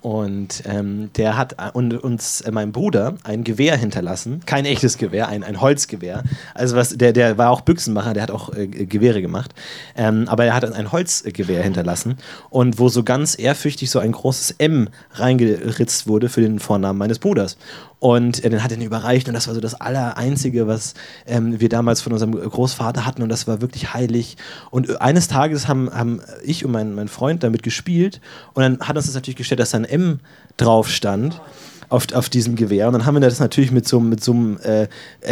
[0.00, 4.40] Und ähm, der hat und, uns, äh, meinem Bruder, ein Gewehr hinterlassen.
[4.46, 6.24] Kein echtes Gewehr, ein, ein Holzgewehr.
[6.54, 9.54] Also was, der, der war auch Büchsenmacher, der hat auch äh, Gewehre gemacht.
[9.96, 12.16] Ähm, aber er hat ein Holzgewehr hinterlassen.
[12.50, 17.18] Und wo so ganz ehrfürchtig so ein großes M reingeritzt wurde für den Vornamen meines
[17.18, 17.56] Bruders.
[18.02, 21.60] Und äh, den hat er ihn überreicht und das war so das Allereinzige, was ähm,
[21.60, 24.36] wir damals von unserem Großvater hatten und das war wirklich heilig.
[24.72, 28.20] Und äh, eines Tages haben, haben ich und mein, mein Freund damit gespielt
[28.54, 30.18] und dann hat uns das natürlich gestellt, dass da ein M
[30.56, 31.40] drauf stand.
[31.92, 32.86] Auf, auf diesem Gewehr.
[32.86, 34.86] Und dann haben wir das natürlich mit so, mit so einem, äh,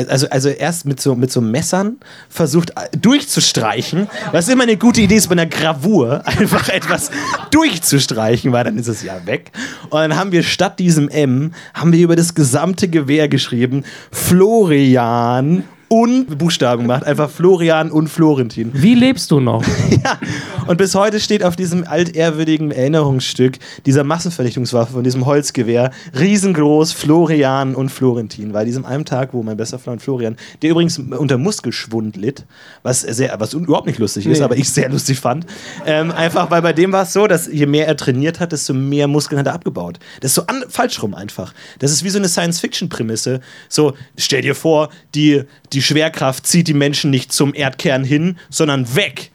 [0.08, 1.96] also, also erst mit so, mit so Messern
[2.28, 7.10] versucht äh, durchzustreichen, was immer eine gute Idee ist bei einer Gravur, einfach etwas
[7.50, 9.52] durchzustreichen, weil dann ist es ja weg.
[9.84, 15.64] Und dann haben wir statt diesem M, haben wir über das gesamte Gewehr geschrieben, Florian
[15.90, 18.70] und Buchstaben gemacht, einfach Florian und Florentin.
[18.74, 19.64] Wie lebst du noch?
[20.04, 20.18] Ja,
[20.66, 27.74] und bis heute steht auf diesem altehrwürdigen Erinnerungsstück dieser Massenvernichtungswaffe von diesem Holzgewehr riesengroß Florian
[27.74, 28.52] und Florentin.
[28.54, 32.44] Weil diesem einen Tag, wo mein bester Freund Florian, der übrigens unter Muskelschwund litt,
[32.82, 34.44] was, sehr, was überhaupt nicht lustig ist, Nee.
[34.44, 35.46] aber ich sehr lustig fand,
[35.86, 38.72] ähm, einfach weil bei dem war es so, dass je mehr er trainiert hat, desto
[38.74, 39.98] mehr Muskeln hat er abgebaut.
[40.20, 41.52] Das ist so an, falsch rum einfach.
[41.78, 43.40] Das ist wie so eine Science-Fiction-Prämisse.
[43.68, 45.42] So, stell dir vor, die,
[45.72, 49.30] die Schwerkraft zieht die Menschen nicht zum Erdkern hin, sondern weg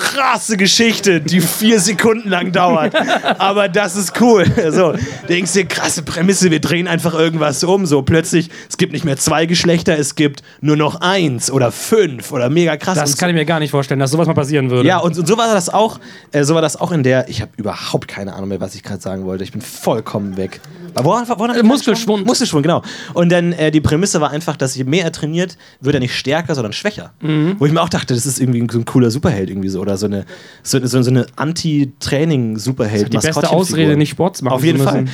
[0.00, 2.94] krasse Geschichte, die vier Sekunden lang dauert.
[3.38, 4.44] Aber das ist cool.
[4.70, 4.94] So,
[5.28, 7.86] denkst dir, krasse Prämisse, wir drehen einfach irgendwas um.
[7.86, 12.30] So, plötzlich, es gibt nicht mehr zwei Geschlechter, es gibt nur noch eins oder fünf
[12.30, 12.96] oder mega krass.
[12.96, 14.88] Das kann ich mir gar nicht vorstellen, dass sowas mal passieren würde.
[14.88, 15.98] ja, und, und so war das auch.
[16.30, 17.28] Äh, so war das auch in der.
[17.28, 19.42] Ich habe überhaupt keine Ahnung mehr, was ich gerade sagen wollte.
[19.42, 20.60] Ich bin vollkommen weg.
[20.94, 22.26] Woran, woran Äh, Muskelschwund.
[22.26, 22.82] Muskelschwund, genau.
[23.14, 26.14] Und dann äh, die Prämisse war einfach, dass je mehr er trainiert, wird er nicht
[26.14, 27.12] stärker, sondern schwächer.
[27.20, 27.56] Mhm.
[27.58, 29.96] Wo ich mir auch dachte, das ist irgendwie so ein cooler Superheld irgendwie so oder
[29.96, 30.24] so eine
[30.62, 33.12] so, so, so eine Anti-Training-Superheld.
[33.12, 33.50] die beste.
[33.50, 35.04] Ausrede, nicht Sport zu machen Auf jeden Fall.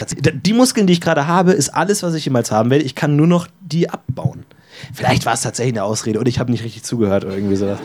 [0.44, 2.84] Die Muskeln, die ich gerade habe, ist alles, was ich jemals haben werde.
[2.84, 4.44] Ich kann nur noch die abbauen.
[4.94, 7.79] Vielleicht war es tatsächlich eine Ausrede oder ich habe nicht richtig zugehört oder irgendwie sowas.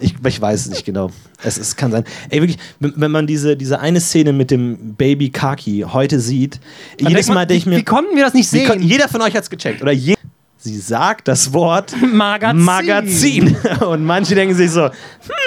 [0.00, 1.10] Ich, ich weiß es nicht genau.
[1.42, 2.04] Es, es kann sein.
[2.30, 6.60] Ey, wirklich, wenn man diese, diese eine Szene mit dem Baby Kaki heute sieht,
[6.98, 7.76] jedes denkt man, Mal denke ich wie- mir.
[7.78, 8.68] wie konnten wir das nicht sehen?
[8.68, 9.82] kon- Jeder von euch hat es gecheckt.
[9.82, 10.14] Oder je
[10.60, 12.64] Sie sagt das Wort Magazin.
[12.64, 13.56] Magazin.
[13.88, 14.90] Und manche denken sich so,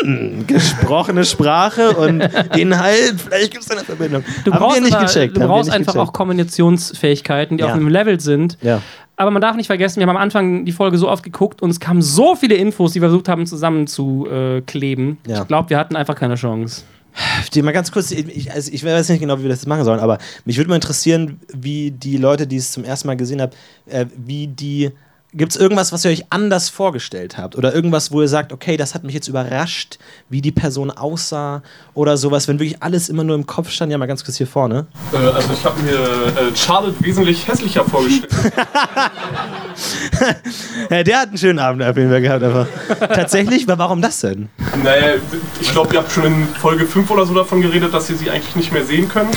[0.04, 2.22] hm, gesprochene Sprache und
[2.58, 4.24] Inhalt, vielleicht gibt es eine Verbindung.
[4.46, 5.36] Du Haben brauchst, nicht aber, gecheckt.
[5.36, 6.10] du brauchst einfach gecheckt.
[6.10, 7.70] auch Kommunikationsfähigkeiten, die Ja.
[7.72, 8.58] auf einem Level sind.
[8.62, 8.82] Ja.
[9.18, 11.70] Aber man darf nicht vergessen, wir haben am Anfang die Folge so oft geguckt und
[11.70, 15.18] es kamen so viele Infos, die wir versucht haben zusammenzukleben.
[15.28, 15.42] Ja.
[15.42, 16.84] Ich glaube, wir hatten einfach keine Chance.
[17.62, 20.18] Mal ganz kurz, ich, also ich weiß nicht genau, wie wir das machen sollen, aber
[20.46, 23.52] mich würde mal interessieren, wie die Leute, die es zum ersten Mal gesehen haben,
[23.88, 24.92] äh, wie die
[25.34, 27.56] Gibt es irgendwas, was ihr euch anders vorgestellt habt?
[27.58, 29.98] Oder irgendwas, wo ihr sagt, okay, das hat mich jetzt überrascht,
[30.30, 31.64] wie die Person aussah
[31.94, 33.94] oder sowas, wenn wirklich alles immer nur im Kopf stand?
[33.94, 34.88] Ja, mal ganz kurz hier vorne.
[35.14, 38.30] Äh, also ich habe mir äh, Charlotte wesentlich hässlicher vorgestellt.
[40.90, 42.68] Ja, der hat einen schönen Abend auf jeden Fall gehabt, einfach.
[43.00, 43.68] Tatsächlich?
[43.68, 44.50] wa- Warum das denn?
[44.84, 45.14] naja,
[45.60, 48.30] ich glaube, ihr habt schon in Folge 5 oder so davon geredet, dass ihr sie
[48.30, 49.36] eigentlich nicht mehr sehen könnt.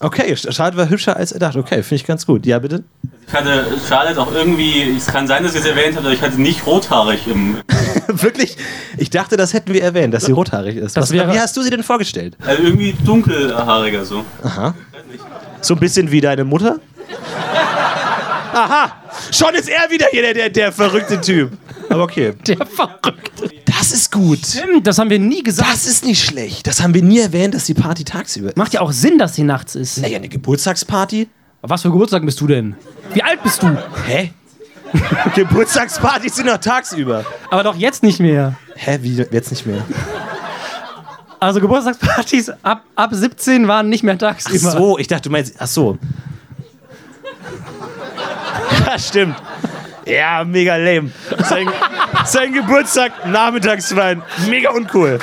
[0.00, 1.58] Okay, Schade war hübscher als er dachte.
[1.58, 2.46] Okay, finde ich ganz gut.
[2.46, 2.82] Ja, bitte?
[3.26, 6.22] Ich hatte Charlotte auch irgendwie, es kann sein, dass ihr es erwähnt habt, aber ich
[6.22, 7.56] hatte nicht rothaarig im.
[8.08, 8.56] Wirklich?
[8.96, 10.94] Ich dachte, das hätten wir erwähnt, dass sie rothaarig ist.
[10.96, 12.36] Was, wäre- wie hast du sie denn vorgestellt?
[12.46, 14.24] Also irgendwie dunkelhaariger so.
[15.62, 16.78] So ein bisschen wie deine Mutter?
[18.52, 18.92] Aha!
[19.32, 21.50] Schon ist er wieder hier der, der, der verrückte Typ.
[21.88, 22.34] Aber okay.
[22.46, 23.50] Der Verrückte.
[23.66, 24.38] Das ist gut.
[24.46, 25.70] Stimmt, das haben wir nie gesagt.
[25.72, 26.66] Das ist nicht schlecht.
[26.66, 28.56] Das haben wir nie erwähnt, dass die Party tagsüber ist.
[28.56, 29.98] Macht ja auch Sinn, dass sie nachts ist.
[29.98, 31.28] Naja, eine Geburtstagsparty?
[31.66, 32.76] Was für Geburtstag bist du denn?
[33.14, 33.74] Wie alt bist du?
[34.06, 34.32] Hä?
[35.34, 37.24] Geburtstagspartys sind doch tagsüber.
[37.50, 38.56] Aber doch jetzt nicht mehr.
[38.74, 39.82] Hä, wie jetzt nicht mehr?
[41.40, 44.72] Also Geburtstagspartys ab, ab 17 waren nicht mehr Ach tagsüber.
[44.72, 45.54] so, ich dachte, du meinst.
[45.58, 45.98] Ach so.
[48.86, 49.36] Ja, stimmt.
[50.04, 51.10] Ja, mega lame.
[51.48, 51.66] Sein,
[52.26, 54.22] sein Geburtstag nachmittags feiern.
[54.48, 55.18] Mega uncool.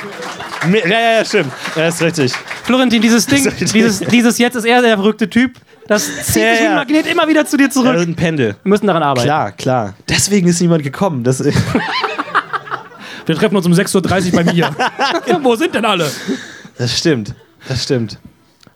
[0.66, 1.52] Me ja, ja, ja, stimmt.
[1.76, 2.32] Ja, ist richtig.
[2.64, 6.62] Florentin, dieses Ding, dieses, dieses jetzt ist er der verrückte Typ, das zieht Ja, sich
[6.62, 6.74] wie ein.
[6.76, 7.96] Magnet immer wieder zu dir zurück.
[7.96, 8.56] ein Pendel.
[8.62, 9.26] Wir müssen daran arbeiten.
[9.26, 9.94] Klar, klar.
[10.08, 11.24] Deswegen ist niemand gekommen.
[11.24, 11.42] Das,
[13.26, 14.70] Wir treffen uns um 6.30 Uhr bei mir.
[15.42, 16.10] Wo sind denn alle?
[16.78, 17.34] das stimmt.
[17.68, 18.18] Das stimmt.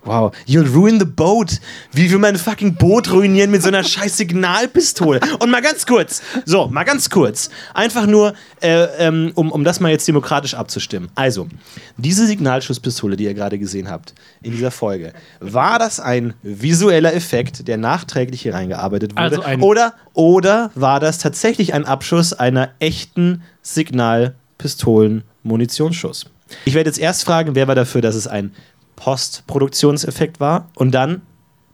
[0.07, 0.33] Wow.
[0.47, 1.61] You'll ruin the boat.
[1.93, 5.21] Wie will mein fucking Boot ruinieren mit so einer scheiß Signalpistole?
[5.41, 6.23] Und mal ganz kurz.
[6.45, 7.51] So, mal ganz kurz.
[7.75, 11.11] Einfach nur, äh, ähm, um, um das mal jetzt demokratisch abzustimmen.
[11.15, 11.49] Also,
[11.97, 17.69] diese Signalschusspistole, die ihr gerade gesehen habt in dieser Folge, war das ein visueller Effekt,
[17.69, 19.21] der nachträglich hier reingearbeitet wurde?
[19.21, 26.27] Also ein- oder, oder war das tatsächlich ein Abschuss einer echten Signalpistolen-Munitionsschuss?
[26.65, 28.53] Ich werde jetzt erst fragen, wer war dafür, dass es ein
[28.97, 31.23] Postproduktionseffekt war und dann,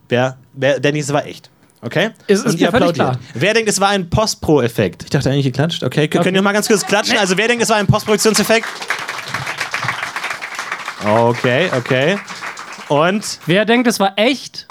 [0.08, 1.50] wer, wer denkt, es war echt.
[1.80, 2.10] Okay?
[2.28, 3.18] Ist- ist und ihr applaudiert.
[3.34, 5.02] Wer denkt, es war ein Postpro-Effekt?
[5.04, 5.82] Ich dachte eigentlich, ihr klatscht.
[5.82, 7.18] Okay, Kön- könnt ihr mal ganz kurz klatschen?
[7.18, 8.66] Also, wer denkt, es war ein Postproduktionseffekt?
[11.04, 12.18] Okay, okay.
[12.88, 14.66] Und Wer denkt, es war echt?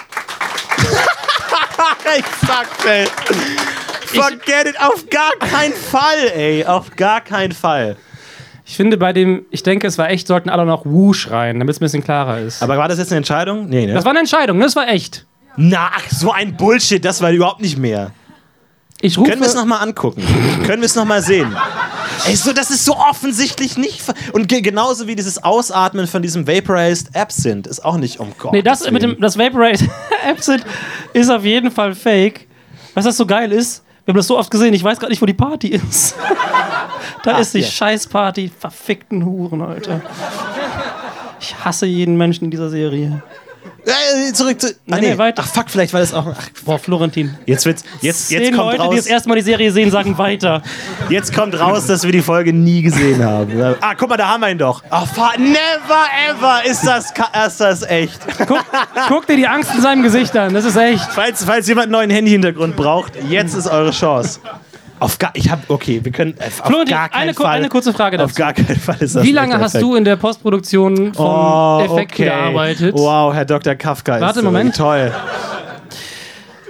[2.18, 3.06] ich fuck, ey.
[4.06, 6.66] Forget it, auf gar keinen Fall, ey.
[6.66, 7.97] Auf gar keinen Fall.
[8.72, 11.76] Ich finde bei dem, ich denke, es war echt, sollten alle noch Wu schreien, damit
[11.76, 12.64] es ein bisschen klarer ist.
[12.64, 13.68] Aber war das jetzt eine Entscheidung?
[13.68, 13.94] Nee, ne?
[13.94, 14.64] das war eine Entscheidung, ne?
[14.64, 15.26] das war echt.
[15.58, 18.12] Na, ach, so ein Bullshit, das war überhaupt nicht mehr.
[19.02, 20.24] Ich rufe, Können wir es nochmal angucken?
[20.66, 21.54] Können wir es nochmal sehen?
[22.26, 24.04] Ey, so, das ist so offensichtlich nicht.
[24.32, 28.54] Und ge genauso wie dieses Ausatmen von diesem Vaporized Absinthe ist auch nicht um Gott.
[28.54, 29.90] Nee, das mit dem das Vaporate
[30.30, 30.66] Absinthe
[31.12, 32.48] ist auf jeden Fall fake.
[32.94, 35.22] Was das so geil ist, wir haben das so oft gesehen, ich weiß gerade nicht,
[35.22, 36.16] wo die Party ist.
[37.24, 37.68] da ist die hier.
[37.68, 40.01] Scheißparty, verfickten Huren, Alter.
[41.39, 43.24] Ich hasse jeden Menschen in dieser Serie.
[43.86, 44.68] Äh, zurück zu.
[44.90, 45.44] Ah, Nee, nee, weiter.
[45.46, 46.28] Ach, fuck, vielleicht war das auch.
[46.28, 47.36] Ach, Boah, Florentin.
[47.46, 47.84] jetzt wird's.
[48.02, 49.06] Jetzt, jetzt Zehn kommt Leute, die raus.
[49.08, 50.62] erste Mal die Serie sehen, sagen weiter.
[51.10, 53.52] Jetzt kommt raus, dass wir die Folge nie gesehen haben.
[53.82, 54.84] Ah, guck mal, da haben wir ihn doch.
[54.92, 57.12] Oh, fuck, never ever ist das,
[57.48, 58.20] ist das echt.
[58.48, 58.64] Guck,
[59.08, 61.04] guck dir die Angst in seinem Gesicht an, das ist echt.
[61.12, 64.40] Falls, falls jemand einen neuen Handy-Hintergrund braucht, jetzt ist eure Chance.
[65.02, 67.58] Auf gar, ich hab, okay, wir können, äh, auf Florentin, gar keinen eine, Fall.
[67.58, 68.36] eine kurze Frage Auf dazu.
[68.39, 72.12] gar keinen Fall ist das Wie lange hast du in der Postproduktion vom Oh, Effekt
[72.12, 72.26] okay.
[72.26, 72.93] gearbeitet?
[72.95, 73.74] Wow, Herr Dr.
[73.74, 74.76] Kafka ist Warte, so Moment.
[74.76, 75.12] toll.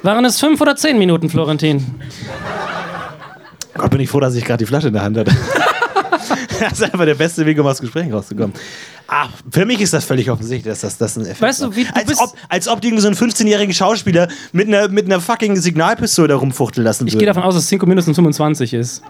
[0.04, 2.00] Waren es fünf oder zehn Minuten, Florentin?
[3.74, 5.36] Gott, bin ich froh, dass ich gerade die Flasche in der Hand hatte.
[6.62, 8.54] das ist einfach der beste Weg, um aus Gesprächen rauszukommen.
[9.14, 11.84] Ah, für mich ist das völlig offensichtlich, dass das, das ein Effekt Weißt du, wie-
[11.84, 15.20] du als, ob, als ob die irgendwie so einen 15-jährigen Schauspieler mit einer, mit einer
[15.20, 17.20] fucking Signalpistole da rumfuchteln lassen Ich würden.
[17.20, 19.04] gehe davon aus, dass Cinco mindestens 25 ist.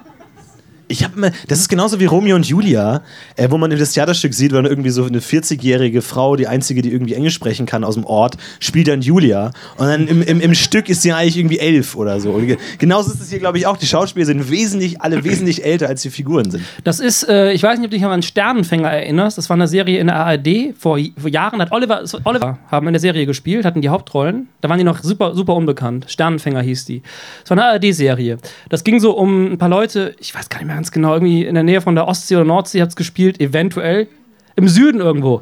[0.92, 3.02] Ich hab mir, das ist genauso wie Romeo und Julia,
[3.36, 6.92] äh, wo man das Theaterstück sieht, wenn irgendwie so eine 40-jährige Frau, die einzige, die
[6.92, 9.52] irgendwie Englisch sprechen kann aus dem Ort, spielt dann Julia.
[9.78, 12.32] Und dann im, im, im Stück ist sie eigentlich irgendwie elf oder so.
[12.32, 13.78] Und ge- genauso ist es hier, glaube ich, auch.
[13.78, 16.64] Die Schauspieler sind wesentlich, alle wesentlich älter, als die Figuren sind.
[16.84, 19.38] Das ist, äh, ich weiß nicht, ob du dich an Sternenfänger erinnerst.
[19.38, 21.62] Das war eine Serie in der ARD vor, vor Jahren.
[21.62, 24.48] Hat Oliver, Oliver haben in der Serie gespielt, hatten die Hauptrollen.
[24.62, 26.06] Da waren die noch super, super unbekannt.
[26.10, 27.02] Sternenfänger hieß die.
[27.44, 28.38] Das war eine ARD-Serie.
[28.70, 31.46] Das ging so um ein paar Leute, ich weiß gar nicht mehr ganz genau, irgendwie
[31.46, 34.08] in der Nähe von der Ostsee oder Nordsee hat es gespielt, eventuell.
[34.56, 35.42] Im Süden irgendwo.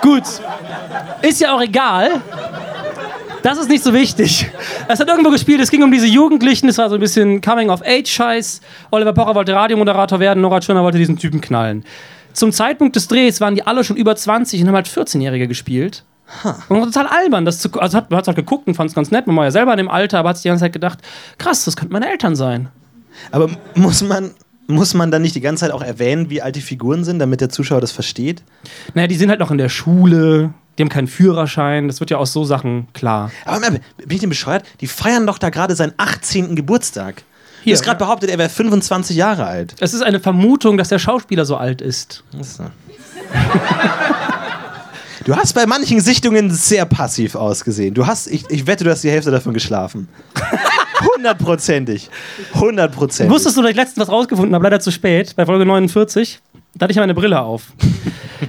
[0.00, 0.22] Gut.
[1.22, 2.20] Ist ja auch egal.
[3.42, 4.48] Das ist nicht so wichtig.
[4.86, 8.60] Es hat irgendwo gespielt, es ging um diese Jugendlichen, es war so ein bisschen Coming-of-Age-Scheiß.
[8.92, 11.84] Oliver Pocher wollte Radiomoderator werden, Nora Tschirner wollte diesen Typen knallen.
[12.32, 16.04] Zum Zeitpunkt des Drehs waren die alle schon über 20 und haben halt 14-Jährige gespielt.
[16.68, 17.44] Und war total albern.
[17.44, 19.26] Das zu, also hat, hat halt geguckt und fand es ganz nett.
[19.26, 21.00] Man war ja selber in dem Alter, aber hat sich die ganze Zeit gedacht,
[21.38, 22.68] krass, das könnten meine Eltern sein.
[23.30, 24.30] Aber muss man,
[24.66, 27.40] muss man dann nicht die ganze Zeit auch erwähnen, wie alt die Figuren sind, damit
[27.40, 28.42] der Zuschauer das versteht?
[28.94, 32.16] Naja, die sind halt noch in der Schule, die haben keinen Führerschein, das wird ja
[32.16, 33.30] aus so Sachen klar.
[33.44, 34.64] Aber bin ich denn bescheuert?
[34.80, 36.56] Die feiern doch da gerade seinen 18.
[36.56, 37.22] Geburtstag.
[37.62, 39.74] Hier, du hast gerade behauptet, er wäre 25 Jahre alt.
[39.80, 42.24] Es ist eine Vermutung, dass der Schauspieler so alt ist.
[42.40, 42.64] So.
[45.30, 47.94] Du hast bei manchen Sichtungen sehr passiv ausgesehen.
[47.94, 50.08] Du hast, ich, ich wette, du hast die Hälfte davon geschlafen.
[51.14, 52.10] Hundertprozentig.
[52.52, 53.32] Hundertprozentig.
[53.32, 56.40] Wusstest du, dass ich letztens was rausgefunden habe, leider zu spät, bei Folge 49?
[56.74, 57.62] Da hatte ich meine Brille auf.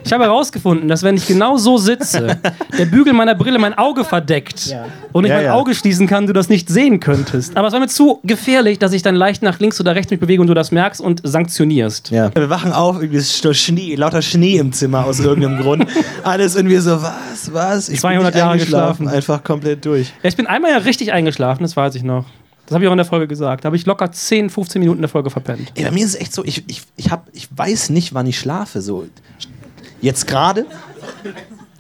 [0.04, 2.38] Ich habe herausgefunden, dass wenn ich genau so sitze,
[2.78, 4.76] der Bügel meiner Brille mein Auge verdeckt
[5.12, 5.54] und ich Ja, mein ja.
[5.54, 7.58] Auge schließen kann, du das nicht sehen könntest.
[7.58, 10.20] Aber es war mir zu gefährlich, dass ich dann leicht nach links oder rechts mich
[10.20, 12.12] bewege und du das merkst und sanktionierst.
[12.12, 12.34] Ja.
[12.34, 15.86] Wir wachen auf, irgendwie ist Schnee, lauter Schnee im Zimmer aus irgendeinem Grund.
[16.24, 17.90] Alles irgendwie so, was, was?
[17.90, 19.16] Ich 200 nicht Jahre eingeschlafen, geschlafen.
[19.16, 20.14] Einfach komplett durch.
[20.24, 22.26] Ja, ich bin einmal ja richtig eingeschlafen, das weiß ich noch.
[22.72, 23.66] Das habe ich auch in der Folge gesagt.
[23.66, 25.74] Da habe ich locker 10, 15 Minuten der Folge verpennt.
[25.76, 28.26] Ey, bei mir ist es echt so, ich, ich, ich, hab, ich weiß nicht, wann
[28.28, 28.82] ich schlafe.
[28.82, 29.06] So.
[30.02, 30.66] Jetzt gerade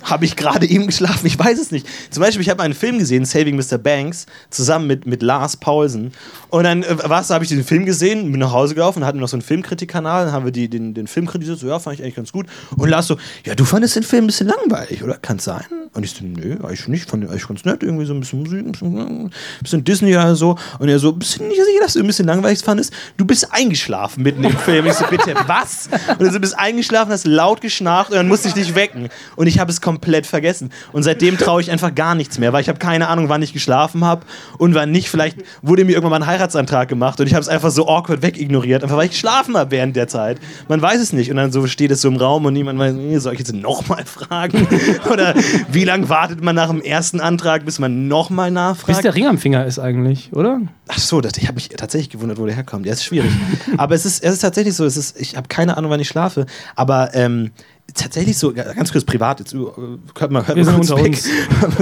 [0.03, 1.87] habe ich gerade eben geschlafen, ich weiß es nicht.
[2.09, 3.77] Zum Beispiel, ich habe einen Film gesehen, Saving Mr.
[3.77, 6.11] Banks, zusammen mit, mit Lars Paulsen.
[6.49, 9.27] Und dann äh, was, habe ich diesen Film gesehen, bin nach Hause gelaufen, hatten noch
[9.27, 12.03] so einen Filmkritikkanal, dann haben wir die, den, den Film kritisiert, so ja, fand ich
[12.03, 12.47] eigentlich ganz gut.
[12.75, 15.17] Und Lars so, ja, du fandest den Film ein bisschen langweilig, oder?
[15.17, 15.63] Kann sein?
[15.93, 18.39] Und ich so, nö, eigentlich nicht, fand den eigentlich ganz nett, irgendwie so ein bisschen
[18.39, 19.31] Musik, ein bisschen, ein
[19.61, 20.57] bisschen Disney oder so.
[20.79, 22.93] Und er so, ein bisschen nicht sicher, dass du ein bisschen langweilig fandest.
[23.17, 24.85] Du bist eingeschlafen mitten im Film.
[24.85, 25.89] Ich so, bitte, was?
[26.17, 29.09] Und er so, bist eingeschlafen, hast laut geschnarcht und dann musste ich dich wecken.
[29.35, 30.71] Und ich habe es komplett vergessen.
[30.91, 33.53] Und seitdem traue ich einfach gar nichts mehr, weil ich habe keine Ahnung, wann ich
[33.53, 34.25] geschlafen habe
[34.57, 35.09] und wann nicht.
[35.09, 38.21] Vielleicht wurde mir irgendwann mal ein Heiratsantrag gemacht und ich habe es einfach so awkward
[38.21, 40.39] wegignoriert, einfach weil ich geschlafen habe während der Zeit.
[40.67, 41.29] Man weiß es nicht.
[41.31, 43.53] Und dann so steht es so im Raum und niemand weiß, nee, soll ich jetzt
[43.53, 44.67] nochmal fragen?
[45.11, 45.33] Oder
[45.71, 49.03] wie lange wartet man nach dem ersten Antrag, bis man nochmal Bis nachfragt?
[49.03, 50.61] der Ring am Finger ist eigentlich, oder?
[50.87, 52.85] Ach so, das, ich habe mich tatsächlich gewundert, wo der herkommt.
[52.85, 53.31] Ja, ist schwierig.
[53.77, 56.07] aber es ist, es ist tatsächlich so, es ist, ich habe keine Ahnung, wann ich
[56.07, 57.51] schlafe, aber ähm,
[57.93, 61.03] tatsächlich so, ganz kurz privat, jetzt äh, hört mal, hört Wir mal sind kurz unter
[61.03, 61.13] weg.
[61.13, 61.29] uns.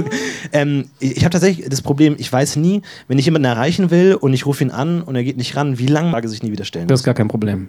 [0.52, 4.32] ähm, ich habe tatsächlich das Problem, ich weiß nie, wenn ich jemanden erreichen will und
[4.32, 6.52] ich rufe ihn an und er geht nicht ran, wie lange mag er sich nie
[6.52, 7.68] wieder stellen Das ist gar kein Problem.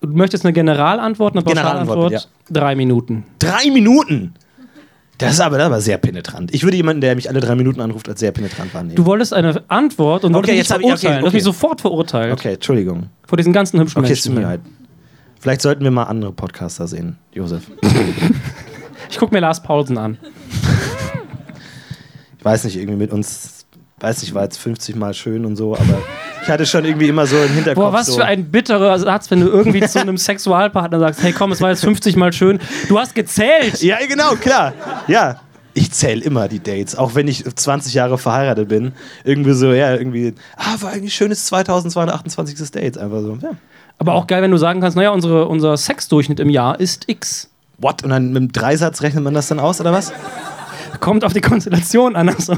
[0.00, 2.28] Du möchtest eine Generalantwort, eine Generalantwort, Pauschalantwort?
[2.50, 3.24] Drei Minuten.
[3.38, 4.34] Drei Minuten!
[5.18, 6.52] Das ist aber, das war sehr penetrant.
[6.52, 8.96] Ich würde jemanden, der mich alle drei Minuten anruft, als sehr penetrant wahrnehmen.
[8.96, 11.20] Du wolltest eine Antwort und wolltest Okay, mich jetzt hab ich- okay, verurteilen.
[11.20, 11.36] Du hast okay.
[11.36, 12.32] mich sofort verurteilt.
[12.32, 13.06] okay, Entschuldigung.
[13.26, 14.42] Vor diesen ganzen hübschen Okay, Menschen.
[14.42, 14.60] leid.
[15.44, 17.64] Vielleicht sollten wir mal andere Podcaster sehen, Josef.
[19.10, 20.16] Ich gucke mir Lars Paulsen an.
[22.38, 23.66] ich weiß nicht, irgendwie mit uns,
[24.00, 26.00] weiß nicht, war jetzt 50 Mal schön und so, aber
[26.42, 27.84] ich hatte schon irgendwie immer so im Hinterkopf.
[27.84, 31.32] Boah, was so, für ein bitterer Satz, wenn du irgendwie zu einem Sexualpartner sagst, hey
[31.32, 32.58] komm, es war jetzt 50 Mal schön.
[32.88, 33.82] Du hast gezählt.
[33.82, 34.72] Ja, genau, klar.
[35.08, 35.42] Ja.
[35.74, 38.92] Ich zähle immer die Dates, auch wenn ich 20 Jahre verheiratet bin.
[39.24, 42.70] Irgendwie so, ja, irgendwie, ah, war eigentlich schönes 2228.
[42.70, 42.96] Date.
[42.96, 43.50] Einfach so, ja.
[43.98, 47.48] Aber auch geil, wenn du sagen kannst, naja, unsere, unser Sexdurchschnitt im Jahr ist X.
[47.78, 48.02] What?
[48.02, 50.12] Und dann mit dem Dreisatz rechnet man das dann aus, oder was?
[51.00, 52.28] Kommt auf die Konstellation an.
[52.28, 52.56] Also.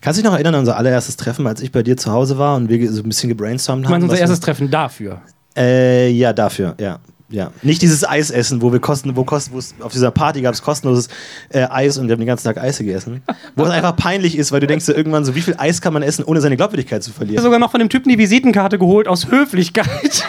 [0.00, 2.38] Kannst du dich noch erinnern an unser allererstes Treffen, als ich bei dir zu Hause
[2.38, 4.00] war und wir so ein bisschen gebrainstormt Du haben?
[4.00, 5.20] meinst unser erstes Treffen dafür.
[5.56, 6.98] Äh, ja, dafür, ja.
[7.30, 10.40] Ja, nicht dieses Eis essen, wo wir kosten, wo kosten, wo es auf dieser Party
[10.40, 11.08] gab es kostenloses
[11.50, 13.22] äh, Eis und wir haben den ganzen Tag Eis gegessen.
[13.54, 15.92] Wo es einfach peinlich ist, weil du denkst so irgendwann so, wie viel Eis kann
[15.92, 17.36] man essen, ohne seine Glaubwürdigkeit zu Ich verlieren?
[17.36, 19.86] habe sogar noch von dem Typen die Visitenkarte geholt aus Höflichkeit.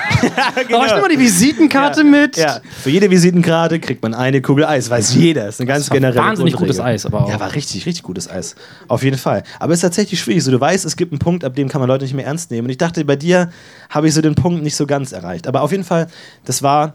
[0.68, 0.78] genau.
[0.80, 2.36] Aber ich nehme mal die Visitenkarte mit.
[2.36, 5.45] Ja, für jede Visitenkarte kriegt man eine Kugel Eis, weiß jeder.
[5.45, 6.76] Das ist eine ganz war generelle wahnsinnig Grundregel.
[6.76, 7.30] gutes Eis, aber auch.
[7.30, 8.56] Ja, war richtig, richtig gutes Eis.
[8.89, 9.43] Auf jeden Fall.
[9.60, 10.43] Aber es ist tatsächlich schwierig.
[10.43, 12.52] So, du weißt, es gibt einen Punkt, ab dem kann man Leute nicht mehr ernst
[12.52, 12.66] nehmen.
[12.66, 13.52] Und ich dachte, bei dir
[13.89, 15.47] habe ich so den Punkt nicht so ganz erreicht.
[15.47, 16.08] Aber auf jeden Fall,
[16.43, 16.88] das war.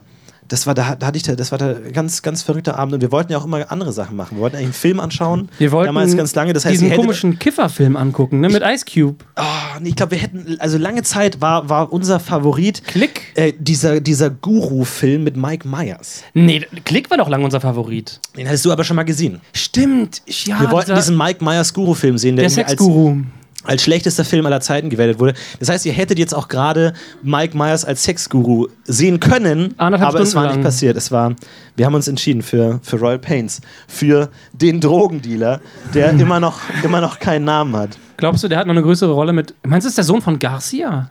[0.48, 3.00] Das war, da, da hatte ich, da- das war der ganz, ganz verrückter Abend und
[3.00, 4.36] wir wollten ja auch immer andere Sachen machen.
[4.36, 5.48] Wir wollten eigentlich einen Film anschauen.
[5.58, 6.52] Wir wollten damals ganz lange.
[6.52, 9.24] Das heißt, diesen komischen Kifferfilm angucken, ne, mit Ice Cube.
[9.36, 9.42] Oh,
[9.80, 13.22] nee, ich glaube, wir hätten, also lange Zeit war, war unser Favorit Klick?
[13.36, 16.22] äh, dieser, dieser Guru-Film mit Mike Myers.
[16.34, 18.20] Nee, Klick war doch lange unser Favorit.
[18.36, 19.40] Den hattest du aber schon mal gesehen.
[19.52, 20.22] Stimmt.
[20.26, 23.16] Ja, Wir wollten diesen Mike Myers Guru-Film sehen, der, der irgendwie als, Sexguru.
[23.64, 25.34] Als schlechtester Film aller Zeiten gewählt wurde.
[25.58, 26.92] Das heißt, ihr hättet jetzt auch gerade
[27.22, 30.64] Mike Myers als Sexguru sehen können, Anderthalb aber es Stunden war nicht lang.
[30.64, 30.96] passiert.
[30.96, 31.34] Es war,
[31.76, 35.60] wir haben uns entschieden für, für Royal Pains, für den Drogendealer,
[35.94, 37.98] der immer noch, immer noch keinen Namen hat.
[38.16, 39.54] Glaubst du, der hat noch eine größere Rolle mit.
[39.64, 41.10] Meinst du, das ist der Sohn von Garcia?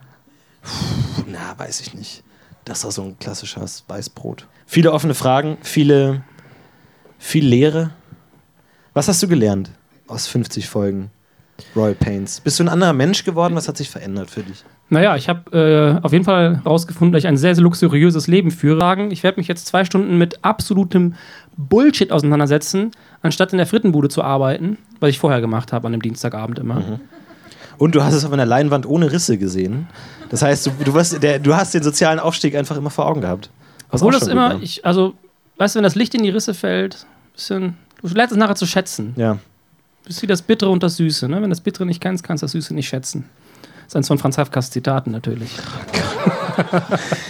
[1.27, 2.23] Na, weiß ich nicht.
[2.65, 4.47] Das war so ein klassisches Weißbrot.
[4.65, 6.23] Viele offene Fragen, viele,
[7.19, 7.89] viel Lehre.
[8.93, 9.71] Was hast du gelernt
[10.07, 11.11] aus 50 Folgen?
[11.75, 12.41] Royal Pains.
[12.41, 13.55] Bist du ein anderer Mensch geworden?
[13.55, 14.63] Was hat sich verändert für dich?
[14.89, 18.51] Naja, ich habe äh, auf jeden Fall herausgefunden, dass ich ein sehr, sehr luxuriöses Leben
[18.51, 19.07] führe.
[19.09, 21.15] Ich werde mich jetzt zwei Stunden mit absolutem
[21.57, 22.91] Bullshit auseinandersetzen,
[23.21, 26.99] anstatt in der Frittenbude zu arbeiten, was ich vorher gemacht habe an dem Dienstagabend immer.
[27.77, 29.87] Und du hast es auf einer Leinwand ohne Risse gesehen.
[30.29, 33.21] Das heißt, du, du, wirst, der, du hast den sozialen Aufstieg einfach immer vor Augen
[33.21, 33.49] gehabt.
[33.89, 34.61] Was Obwohl das immer, war.
[34.61, 35.13] ich, also,
[35.57, 38.65] weißt du, wenn das Licht in die Risse fällt, bisschen, du lernst es nachher zu
[38.65, 39.13] schätzen.
[39.15, 39.37] Ja.
[40.07, 41.27] Ist wie das Bittere und das Süße.
[41.29, 41.41] Ne?
[41.41, 43.25] Wenn das Bittere nicht kennst, kannst du das Süße nicht schätzen.
[43.85, 45.49] Das ist eins von Franz Kafkas Zitaten natürlich.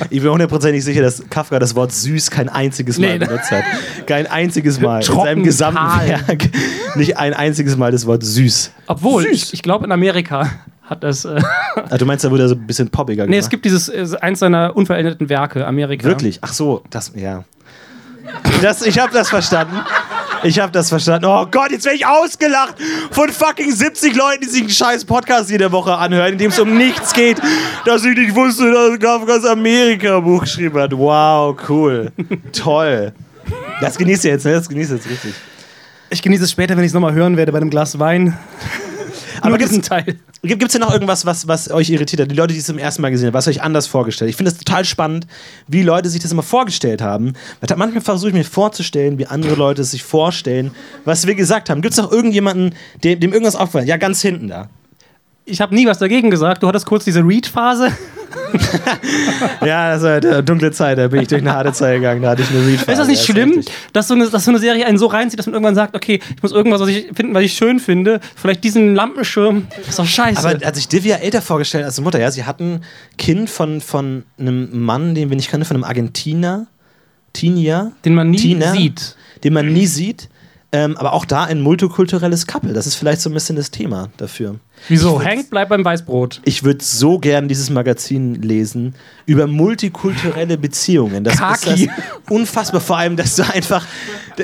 [0.09, 3.25] Ich bin hundertprozentig sicher, dass Kafka das Wort süß kein einziges Mal Nee, ne?
[3.27, 3.63] benutzt hat.
[4.05, 4.97] Kein einziges Mal.
[4.99, 6.07] in Trocken, seinem gesamten kahl.
[6.07, 6.49] Werk.
[6.95, 8.71] Nicht ein einziges Mal das Wort süß.
[8.87, 9.31] Obwohl, Süß.
[9.31, 10.49] ich, ich glaube, in Amerika
[10.83, 11.25] hat das.
[11.25, 11.41] Äh,
[11.89, 13.51] Ah, du meinst, da wurde er so ein bisschen poppiger nee, es gemacht?
[13.51, 16.03] gibt dieses, äh, eins seiner unveränderten Werke, Amerika.
[16.07, 16.37] Wirklich?
[16.41, 17.43] Ach so, das, ja.
[18.61, 19.77] Das, ich habe das verstanden.
[20.43, 21.25] Ich habe das verstanden.
[21.25, 22.75] Oh Gott, jetzt werde ich ausgelacht
[23.11, 26.59] von fucking 70 Leuten, die sich einen scheiß Podcast jede Woche anhören, in dem es
[26.59, 27.41] um nichts geht,
[27.85, 30.91] dass ich nicht wusste, dass Kafkas Amerika-Buch geschrieben hat.
[30.91, 32.11] Wow, cool.
[32.51, 33.13] Toll.
[33.79, 34.53] Das genießt ihr jetzt, ne?
[34.53, 35.33] Das genießt ihr jetzt richtig.
[36.09, 38.37] Ich genieße es später, wenn ich es nochmal hören werde bei einem Glas Wein.
[39.43, 39.57] Aber.
[39.57, 42.31] Gibt es denn noch irgendwas, was, was euch irritiert hat?
[42.31, 44.29] Die Leute, die es zum ersten Mal gesehen haben, was euch anders vorgestellt?
[44.29, 45.25] Ich finde es total spannend,
[45.67, 47.33] wie Leute sich das immer vorgestellt haben.
[47.75, 50.71] Manchmal versuche ich mir vorzustellen, wie andere Leute es sich vorstellen,
[51.05, 51.81] was wir gesagt haben.
[51.81, 53.87] Gibt es noch irgendjemanden, dem, dem irgendwas aufgefallen?
[53.87, 54.69] Ja, ganz hinten da.
[55.45, 56.63] Ich habe nie was dagegen gesagt.
[56.63, 57.91] Du hattest kurz diese Read-Phase.
[59.65, 62.31] Ja, das war eine dunkle Zeit, da bin ich durch eine harte Zeit gegangen, da
[62.31, 63.63] hatte ich eine read Ist das nicht schlimm,
[63.93, 66.19] dass so, eine, dass so eine Serie einen so reinzieht, dass man irgendwann sagt, okay,
[66.35, 68.19] ich muss irgendwas was ich finden, was ich schön finde.
[68.35, 69.67] Vielleicht diesen Lampenschirm.
[69.77, 70.39] Das ist doch scheiße.
[70.39, 72.19] Aber hat sich Divya älter vorgestellt als Mutter.
[72.19, 72.83] Ja, sie hat ein
[73.17, 76.67] Kind von, von einem Mann, den wir nicht kannten, von einem Argentiner.
[77.33, 77.91] Tinia.
[78.05, 79.15] Den man nie Tina, sieht.
[79.43, 80.29] Den man nie sieht.
[80.75, 82.73] Ähm, aber auch da ein multikulturelles Couple.
[82.73, 84.55] Das ist vielleicht so ein bisschen das Thema dafür.
[84.87, 85.23] Wieso?
[85.23, 86.41] Hank bleibt beim Weißbrot.
[86.45, 88.95] Ich würde so gern dieses Magazin lesen
[89.27, 91.23] über multikulturelle Beziehungen.
[91.23, 91.69] Das Kaki.
[91.69, 92.81] ist das unfassbar.
[92.81, 93.85] Vor allem, dass du einfach,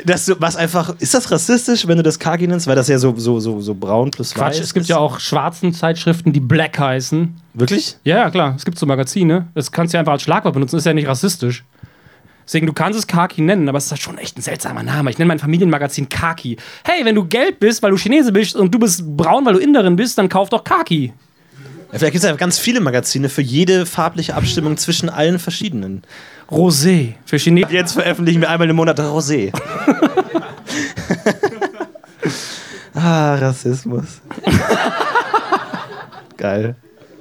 [0.05, 2.99] dass du was einfach, ist das rassistisch, wenn du das Kaki nennst, weil das ja
[2.99, 4.89] so, so, so, so braun plus weiß Quatsch, es gibt ist?
[4.89, 7.35] ja auch schwarzen Zeitschriften, die Black heißen.
[7.55, 7.97] Wirklich?
[8.03, 8.53] Ja, ja, klar.
[8.55, 9.47] Es gibt so Magazine.
[9.55, 10.77] Das kannst du ja einfach als Schlagwort benutzen.
[10.77, 11.63] ist ja nicht rassistisch.
[12.49, 15.11] Deswegen, du kannst es Kaki nennen, aber es ist halt schon echt ein seltsamer Name.
[15.11, 16.57] Ich nenne mein Familienmagazin Kaki.
[16.83, 19.59] Hey, wenn du gelb bist, weil du Chinese bist und du bist braun, weil du
[19.59, 21.13] Inderin bist, dann kauf doch Kaki.
[21.91, 26.01] Ja, vielleicht gibt es ja ganz viele Magazine für jede farbliche Abstimmung zwischen allen verschiedenen.
[26.49, 27.71] Rosé für Chinesen.
[27.71, 29.53] Jetzt veröffentlichen wir einmal im Monat Rosé.
[32.95, 34.21] ah, Rassismus.
[36.37, 36.75] Geil.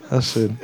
[0.09, 0.57] Ach, schön.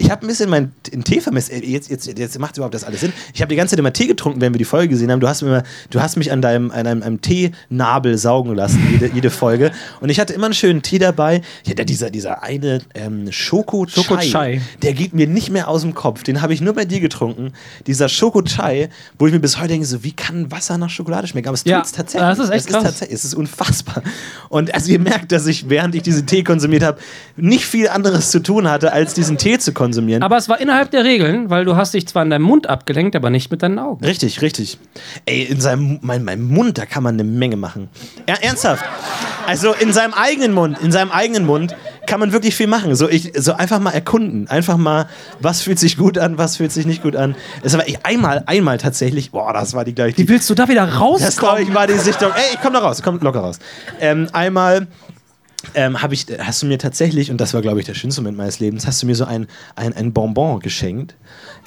[0.00, 1.52] Ich habe ein bisschen meinen einen Tee vermisst.
[1.52, 3.12] Äh, Jetzt, jetzt, jetzt macht überhaupt das alles Sinn.
[3.34, 5.20] Ich habe die ganze Zeit immer Tee getrunken, wenn wir die Folge gesehen haben.
[5.20, 8.80] Du hast, mir immer, du hast mich an deinem an einem, einem Teenabel saugen lassen,
[8.90, 9.72] jede, jede Folge.
[10.00, 11.42] Und ich hatte immer einen schönen Tee dabei.
[11.64, 14.60] Ja, der- dieser, dieser eine ähm, Schoko-Chai, Schoko-Chai.
[14.82, 16.22] der geht mir nicht mehr aus dem Kopf.
[16.22, 17.52] Den habe ich nur bei dir getrunken.
[17.86, 18.88] Dieser Schoko-Chai,
[19.18, 21.48] wo ich mir bis heute denke, so, wie kann Wasser nach Schokolade schmecken?
[21.48, 22.28] Aber es Ja, tut's tatsächlich.
[22.36, 22.82] das ist echt es ist krass.
[22.84, 24.02] tatsächlich, es ist unfassbar.
[24.48, 26.98] Und also ihr merkt, dass ich, während ich diesen Tee konsumiert habe,
[27.36, 29.89] nicht viel anderes zu tun hatte, als diesen Tee zu konsumieren.
[30.22, 33.16] Aber es war innerhalb der Regeln, weil du hast dich zwar in deinem Mund abgelenkt,
[33.16, 34.04] aber nicht mit deinen Augen.
[34.04, 34.78] Richtig, richtig.
[35.26, 37.88] Ey, in seinem mein, meinem Mund, da kann man eine Menge machen.
[38.26, 38.84] Er, ernsthaft.
[39.46, 41.74] Also in seinem eigenen Mund, in seinem eigenen Mund
[42.06, 42.94] kann man wirklich viel machen.
[42.94, 44.48] So, ich, so einfach mal erkunden.
[44.48, 45.06] Einfach mal,
[45.40, 47.36] was fühlt sich gut an, was fühlt sich nicht gut an.
[47.62, 50.18] Es war ich, einmal, einmal tatsächlich, boah, das war die gleich.
[50.18, 52.30] Wie willst du da wieder Das glaube ich war die Sichtung.
[52.34, 53.58] Ey, ich komm da raus, komm locker raus.
[54.00, 54.88] Ähm, einmal
[55.74, 58.38] ähm, habe ich, hast du mir tatsächlich, und das war, glaube ich, der schönste Moment
[58.38, 59.46] meines Lebens, hast du mir so ein,
[59.76, 61.14] ein, ein Bonbon geschenkt,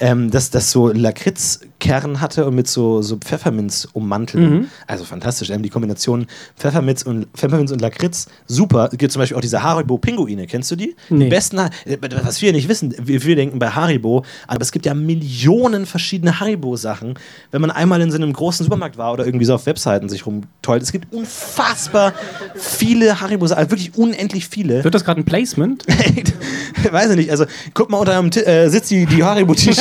[0.00, 4.50] ähm, das, das so Lakritzkern hatte und mit so, so Pfefferminz ummanteln.
[4.50, 4.68] Mhm.
[4.86, 5.50] Also fantastisch.
[5.50, 6.26] Ähm, die Kombination
[6.56, 8.88] Pfefferminz und, Pfefferminz und Lakritz, super.
[8.92, 10.96] Es gibt zum Beispiel auch diese Haribo-Pinguine, kennst du die?
[11.10, 11.24] Nee.
[11.24, 14.72] Die besten, Ha- äh, was wir nicht wissen, wir, wir denken bei Haribo, aber es
[14.72, 17.14] gibt ja Millionen verschiedene Haribo-Sachen.
[17.50, 20.26] Wenn man einmal in so einem großen Supermarkt war oder irgendwie so auf Webseiten sich
[20.26, 22.12] rumtollt, es gibt unfassbar
[22.54, 24.82] viele Haribo-Sachen, also wirklich unendlich viele.
[24.84, 25.84] Wird das gerade ein Placement?
[26.90, 29.22] Weiß ich nicht, also guck mal unter einem Ti- äh, Sitz die, die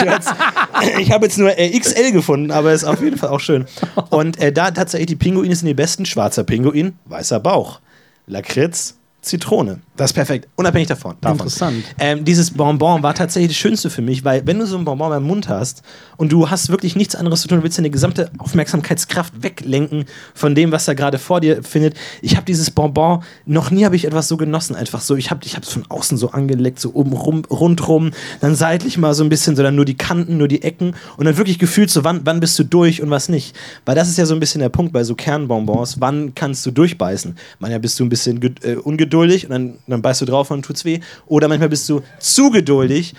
[0.04, 1.00] Haribo-T-Shirts.
[1.00, 3.66] ich habe jetzt nur äh, XL gefunden, aber ist auf jeden Fall auch schön.
[4.10, 6.06] Und äh, da tatsächlich die Pinguine sind die besten.
[6.06, 7.80] Schwarzer Pinguin, weißer Bauch.
[8.28, 9.82] Lakritz, Zitrone.
[9.96, 11.16] Das ist perfekt, unabhängig davon.
[11.22, 11.38] davon.
[11.38, 11.84] Interessant.
[12.00, 15.14] Ähm, dieses Bonbon war tatsächlich das Schönste für mich, weil wenn du so ein Bonbon
[15.14, 15.84] im Mund hast
[16.18, 20.56] und du hast wirklich nichts anderes zu tun, du willst deine gesamte Aufmerksamkeitskraft weglenken von
[20.56, 21.96] dem, was da gerade vor dir findet.
[22.22, 25.16] Ich habe dieses Bonbon, noch nie habe ich etwas so genossen, einfach so.
[25.16, 29.14] Ich habe ich es von außen so angeleckt, so oben rum, rundrum, dann seitlich mal
[29.14, 32.04] so ein bisschen, sondern nur die Kanten, nur die Ecken und dann wirklich gefühlt so,
[32.04, 33.56] wann, wann bist du durch und was nicht.
[33.86, 36.72] Weil das ist ja so ein bisschen der Punkt bei so Kernbonbons, wann kannst du
[36.72, 37.36] durchbeißen?
[37.60, 40.86] Manchmal bist du ein bisschen äh, ungeduldig und dann, dann beißt du drauf und tut's
[40.86, 41.00] weh.
[41.26, 43.14] Oder manchmal bist du zu geduldig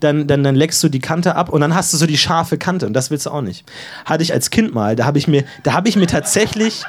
[0.00, 2.58] dann, dann, dann leckst du die Kante ab und dann hast du so die scharfe
[2.58, 3.64] Kante und das willst du auch nicht.
[4.04, 5.44] Hatte ich als Kind mal, da habe ich mir,
[5.84, 6.82] ich mir tatsächlich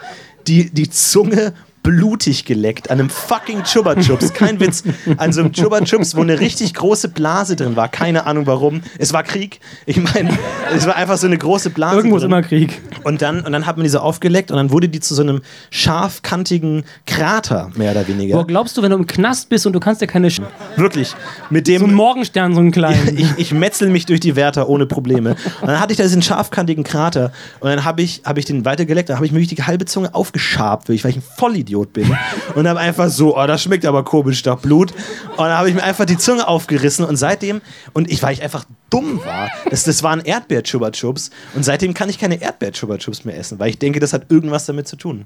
[0.48, 1.54] die, die Zunge
[1.84, 4.34] blutig geleckt an einem fucking Chupa Chups.
[4.34, 4.84] Kein Witz.
[5.18, 7.90] An so einem Chupa Chups, wo eine richtig große Blase drin war.
[7.90, 8.82] Keine Ahnung warum.
[8.98, 9.60] Es war Krieg.
[9.86, 10.38] Ich meine,
[10.76, 11.98] es war einfach so eine große Blase.
[11.98, 12.32] Irgendwo ist drin.
[12.32, 12.82] immer Krieg.
[13.04, 15.42] Und dann, und dann hat man diese aufgeleckt und dann wurde die zu so einem
[15.72, 18.38] scharfkantigen Krater, mehr oder weniger.
[18.38, 20.42] Wo glaubst du, wenn du im Knast bist und du kannst ja keine Sch
[20.76, 21.16] Wirklich.
[21.50, 21.80] Mit dem.
[21.80, 23.18] so einen Morgenstern, so einen kleinen.
[23.18, 25.36] ich, ich metzel mich durch die Wärter ohne Probleme.
[25.62, 27.32] Und dann hatte ich da diesen scharfkantigen Krater.
[27.60, 29.10] Und dann habe ich, hab ich den weitergeleckt.
[29.10, 31.71] Dann habe ich mir wirklich die halbe Zunge aufgeschabt, weil ich, weil ich ein Vollidiot
[31.94, 32.16] bin.
[32.56, 34.92] Und habe einfach so, oh, das schmeckt aber komisch nach Blut.
[35.32, 37.06] Und dann habe ich mir einfach die Zunge aufgerissen.
[37.06, 37.62] Und seitdem,
[37.94, 41.32] und ich, weil ich einfach dumm war, das, das waren Erdbeer-Chupa-Chups.
[41.56, 44.88] Und seitdem kann ich keine Erdbeer-Chupa-Chups mehr essen, weil ich denke, das hat irgendwas damit
[44.88, 45.26] zu tun.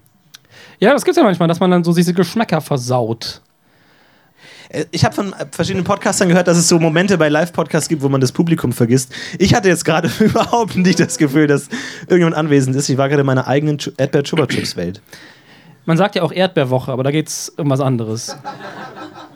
[0.80, 3.42] Ja, das gibt's ja manchmal, dass man dann so diese Geschmäcker versaut.
[4.70, 8.02] Äh, Ich habe von äh, verschiedenen Podcastern gehört, dass es so Momente bei Live-Podcasts gibt,
[8.02, 9.12] wo man das Publikum vergisst.
[9.40, 11.70] Ich hatte jetzt gerade überhaupt nicht das Gefühl, dass
[12.02, 12.90] irgendjemand anwesend ist.
[12.90, 15.02] Ich war gerade in meiner eigenen Chu- Erdbeer-Chupa-Chups-Welt.
[15.86, 18.36] Man sagt ja auch Erdbeerwoche, aber da geht's um was anderes.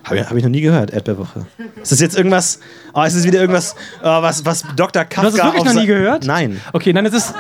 [0.04, 1.46] Habe ich, hab ich noch nie gehört, Erdbeerwoche.
[1.82, 2.60] Ist das jetzt irgendwas?
[2.94, 5.06] Oh, ist es wieder irgendwas, oh, was, was Dr.
[5.06, 6.26] Kafka Du hast es wirklich noch nie gehört?
[6.26, 6.60] Nein.
[6.74, 7.34] Okay, dann ist es.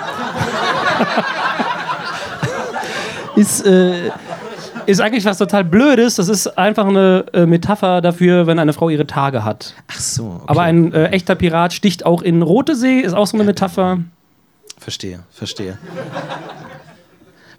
[3.35, 4.11] ist, äh,
[4.85, 6.15] ist eigentlich was total Blödes.
[6.15, 9.73] Das ist einfach eine äh, Metapher dafür, wenn eine Frau ihre Tage hat.
[9.87, 10.25] Ach so.
[10.25, 10.43] Okay.
[10.45, 13.99] Aber ein äh, echter Pirat sticht auch in Rote See, ist auch so eine Metapher.
[14.77, 15.77] Verstehe, verstehe.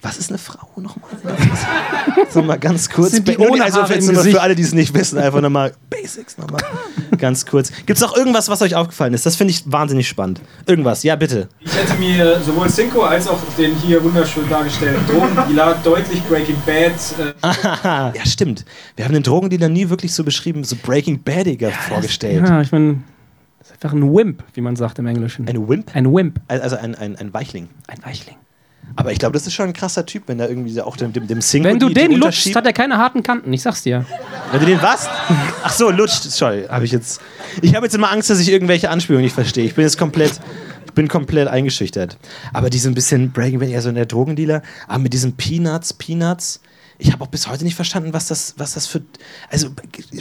[0.02, 1.10] Was ist eine Frau nochmal?
[2.30, 3.12] so mal ganz kurz.
[3.12, 6.62] Sind die ohne also für alle, die es nicht wissen, einfach nochmal Basics nochmal.
[7.18, 7.70] ganz kurz.
[7.84, 9.26] Gibt es noch irgendwas, was euch aufgefallen ist?
[9.26, 10.40] Das finde ich wahnsinnig spannend.
[10.66, 11.48] Irgendwas, ja bitte.
[11.60, 16.92] Ich hätte mir sowohl Cinco als auch den hier wunderschön dargestellten Drogendealer deutlich Breaking Bad
[17.18, 18.64] äh, Ja, stimmt.
[18.96, 22.48] Wir haben den Drogendealer nie wirklich so beschrieben, so Breaking Badiger vorgestellt.
[22.48, 23.02] Ja, ich meine,
[23.58, 25.46] das ist einfach ein Wimp, wie man sagt im Englischen.
[25.46, 25.94] Ein Wimp?
[25.94, 27.68] Ein Wimp, Also ein, ein, ein Weichling.
[27.86, 28.36] ein Weichling.
[28.96, 31.26] Aber ich glaube, das ist schon ein krasser Typ, wenn er irgendwie auch dem, dem,
[31.26, 34.04] dem Single Wenn du die, den lutschst, hat er keine harten Kanten, ich sag's dir.
[34.50, 35.08] Wenn du den was?
[35.62, 36.24] Ach so, lutscht.
[36.24, 37.20] Sorry, habe ich jetzt.
[37.62, 39.64] Ich habe jetzt immer Angst, dass ich irgendwelche Anspielungen nicht verstehe.
[39.64, 40.40] Ich bin jetzt komplett,
[40.86, 42.18] ich bin komplett eingeschüchtert.
[42.52, 45.92] Aber die so ein bisschen Breaking Bad, ja so der Drogendealer, aber mit diesen Peanuts,
[45.92, 46.60] Peanuts.
[47.00, 49.02] Ich habe auch bis heute nicht verstanden, was das, was das für.
[49.50, 49.68] Also,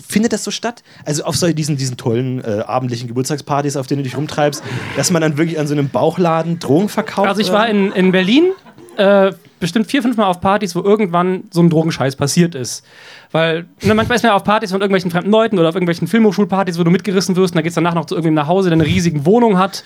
[0.08, 0.84] findet das so statt?
[1.06, 4.64] Also, auf so diesen, diesen tollen äh, abendlichen Geburtstagspartys, auf denen du dich rumtreibst,
[4.96, 7.28] dass man dann wirklich an so einem Bauchladen Drogen verkauft?
[7.28, 8.52] Also ich war in, in Berlin
[8.98, 12.86] äh, bestimmt vier, fünf Mal auf Partys, wo irgendwann so ein Drogenscheiß passiert ist.
[13.32, 16.08] Weil ne, manchmal ist man ja auf Partys von irgendwelchen fremden Leuten oder auf irgendwelchen
[16.08, 18.78] Filmhochschulpartys, wo du mitgerissen wirst und dann geht's danach noch zu irgendwem nach Hause, der
[18.78, 19.84] eine riesige Wohnung hat.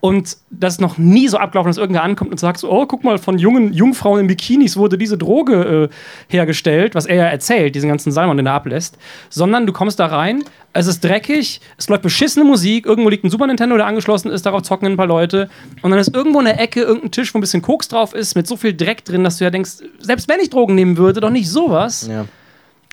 [0.00, 3.02] Und das ist noch nie so abgelaufen, dass irgendwer ankommt und sagt so, oh, guck
[3.02, 5.94] mal, von jungen Jungfrauen in Bikinis wurde diese Droge äh,
[6.32, 8.96] hergestellt, was er ja erzählt, diesen ganzen Salmon, den er ablässt.
[9.28, 13.30] Sondern du kommst da rein, es ist dreckig, es läuft beschissene Musik, irgendwo liegt ein
[13.30, 15.50] Super Nintendo, der angeschlossen ist, darauf zocken ein paar Leute.
[15.82, 18.36] Und dann ist irgendwo in der Ecke irgendein Tisch, wo ein bisschen Koks drauf ist,
[18.36, 21.20] mit so viel Dreck drin, dass du ja denkst, selbst wenn ich Drogen nehmen würde,
[21.20, 22.08] doch nicht sowas.
[22.08, 22.24] Ja.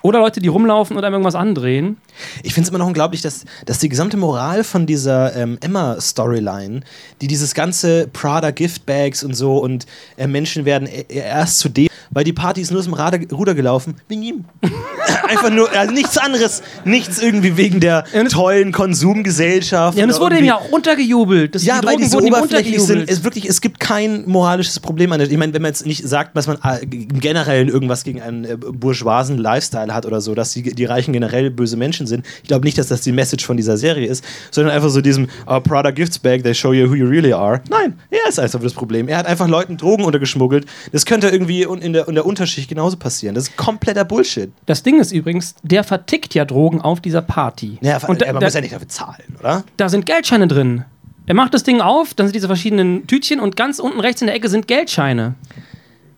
[0.02, 1.98] Oder Leute, die rumlaufen oder irgendwas andrehen.
[2.44, 6.82] Ich finde es immer noch unglaublich, dass, dass die gesamte Moral von dieser ähm, Emma-Storyline,
[7.22, 9.88] die dieses ganze Prada-Giftbags und so und
[10.18, 13.20] äh, Menschen werden e- erst zu dem, weil die Party ist nur aus dem Rader,
[13.32, 14.46] Ruder gelaufen, wegen ihm.
[15.28, 19.98] Einfach nur, also nichts anderes, nichts irgendwie wegen der tollen Konsumgesellschaft.
[19.98, 21.56] Ja, und es wurde ihm ja auch untergejubelt.
[21.56, 23.10] Das, ja, die weil die so oberflächlich sind.
[23.10, 25.30] Es, wirklich, es gibt kein moralisches Problem an der.
[25.30, 28.46] Ich meine, wenn man jetzt nicht sagt, dass man äh, im Generellen irgendwas gegen einen
[28.46, 32.26] äh, bourgeoisen Lifestyle hat oder so, dass die, die Reichen generell böse Menschen sind.
[32.42, 35.28] Ich glaube nicht, dass das die Message von dieser Serie ist, sondern einfach so diesem
[35.48, 37.62] oh, Prada Gifts Bag, they show you who you really are.
[37.70, 39.08] Nein, er ist einfach das Problem.
[39.08, 40.66] Er hat einfach Leuten Drogen untergeschmuggelt.
[40.92, 43.36] Das könnte irgendwie in der, in der Unterschicht genauso passieren.
[43.36, 44.52] Das ist kompletter Bullshit.
[44.66, 47.78] Das Ding ist übrigens, der vertickt ja Drogen auf dieser Party.
[47.82, 49.64] Ja, und da, man da, muss ja nicht dafür zahlen, oder?
[49.78, 50.86] da sind Geldscheine drin.
[51.28, 54.28] Er macht das Ding auf, dann sind diese verschiedenen Tütchen und ganz unten rechts in
[54.28, 55.36] der Ecke sind Geldscheine.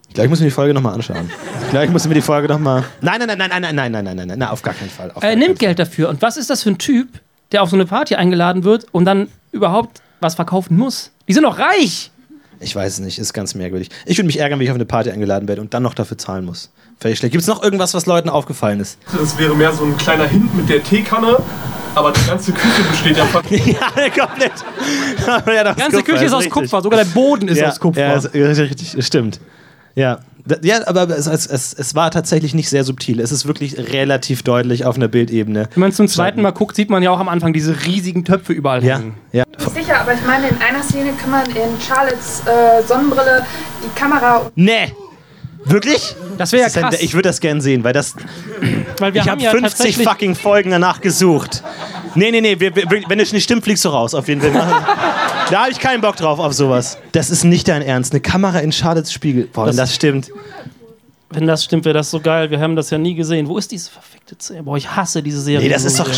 [0.08, 1.30] Ich glaube, ich muss mir die Folge nochmal anschauen.
[1.64, 2.84] Ich glaube, ich muss mir die Folge nochmal.
[3.01, 4.89] Nein, nein, nein, nein, nein, nein, nein, nein, nein, nein, nein, nein, auf gar keinen
[4.89, 5.12] Fall.
[5.12, 6.10] Auf Er gar nimmt Geld dafür.
[6.10, 7.08] Und was ist das für ein Typ,
[7.51, 11.12] der auf so eine Party eingeladen wird und dann überhaupt was verkaufen muss?
[11.28, 12.12] Die sind doch reich!
[12.60, 13.89] Ich weiß es nicht, ist ganz merkwürdig.
[14.05, 16.18] Ich würde mich ärgern, wenn ich auf eine Party eingeladen werde und dann noch dafür
[16.18, 16.72] zahlen muss.
[16.99, 17.34] Völlig schlecht.
[17.34, 18.97] Gibt es noch irgendwas, was Leuten aufgefallen ist?
[19.16, 21.38] Das wäre mehr so ein kleiner Hint mit der Teekanne,
[21.93, 23.43] aber die ganze Küche besteht ja von.
[23.49, 24.51] ja, komplett.
[25.45, 26.53] ja, Die ganze Küche ist aus richtig.
[26.53, 28.01] Kupfer, sogar der Boden ist ja, aus Kupfer.
[28.01, 29.39] Ja, ist, richtig, das stimmt.
[29.98, 30.20] Ja.
[30.62, 33.20] Ja, aber es, es, es, es war tatsächlich nicht sehr subtil.
[33.20, 35.68] Es ist wirklich relativ deutlich auf einer Bildebene.
[35.74, 38.54] Wenn man zum zweiten Mal guckt, sieht man ja auch am Anfang diese riesigen Töpfe
[38.54, 39.16] überall Ja, hängen.
[39.34, 39.43] ja.
[39.76, 43.45] Sicher, aber ich meine, in einer Szene kann man in Charlottes äh, Sonnenbrille
[43.84, 44.93] die Kamera Nee!
[45.66, 46.16] Wirklich?
[46.38, 47.02] Das wäre ja Das ist ein- krass.
[47.02, 48.14] Ich würde das gern sehen, weil das.
[49.00, 51.62] weil wir Ich haben habe ja 50 tatsächlich fucking Folgen danach gesucht.
[52.18, 54.51] Nee, nee, nee, wir, wir, wenn es nicht stimmt, fliegst du raus, auf jeden Fall.
[55.51, 56.97] da habe ich keinen Bock drauf auf sowas.
[57.11, 58.11] Das ist nicht dein Ernst.
[58.11, 59.47] Eine Kamera in Charlottes Spiegel.
[59.53, 60.32] Boah, wenn das stimmt.
[61.30, 62.49] Wenn das stimmt, wäre das so geil.
[62.49, 63.47] Wir haben das ja nie gesehen.
[63.47, 64.63] Wo ist diese verfickte Serie?
[64.63, 65.68] Boah, ich hasse diese Serie.
[65.68, 66.09] Nee, das ist doch.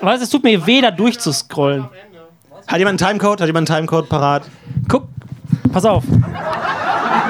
[0.00, 1.88] Weißt du, es tut mir weh, da durchzuscrollen.
[2.66, 3.40] Hat jemand einen Timecode?
[3.42, 4.42] Hat jemand einen Timecode parat?
[4.88, 5.06] Guck,
[5.72, 6.02] pass auf.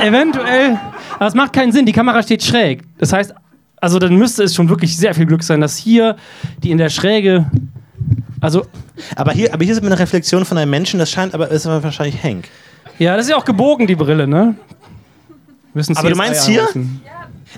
[0.00, 0.78] Eventuell,
[1.16, 2.82] aber es macht keinen Sinn, die Kamera steht schräg.
[2.96, 3.34] Das heißt,
[3.80, 6.16] also dann müsste es schon wirklich sehr viel Glück sein, dass hier
[6.62, 7.50] die in der Schräge.
[8.40, 8.66] Also,
[9.16, 11.82] Aber hier, aber hier ist eine Reflexion von einem Menschen, das scheint aber, ist aber
[11.82, 12.48] wahrscheinlich Hank.
[12.98, 14.54] ja, das ist ja auch gebogen, die Brille, ne?
[15.74, 16.62] Müssen Aber du meinst hier?
[16.62, 17.00] anrufen.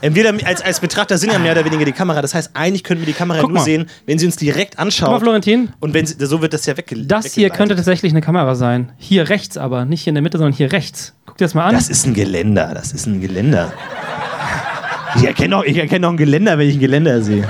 [0.01, 2.23] Entweder als, als Betrachter sind ja mehr oder weniger die Kamera.
[2.23, 3.65] Das heißt, eigentlich können wir die Kamera Guck nur mal.
[3.65, 5.21] sehen, wenn sie uns direkt Guck mal, anschaut.
[5.23, 8.55] Florentin, Und wenn sie, so wird das ja wegge das hier könnte tatsächlich eine Kamera
[8.55, 8.93] sein.
[8.97, 11.15] Hier rechts aber, nicht hier in der Mitte, sondern hier rechts.
[11.27, 11.75] Guck dir das mal an.
[11.75, 12.73] Das ist ein Geländer.
[12.75, 13.73] Das ist ein Geländer.
[15.17, 17.47] Ich erkenne auch, ich erkenne auch ein Geländer, wenn ich ein Geländer sehe.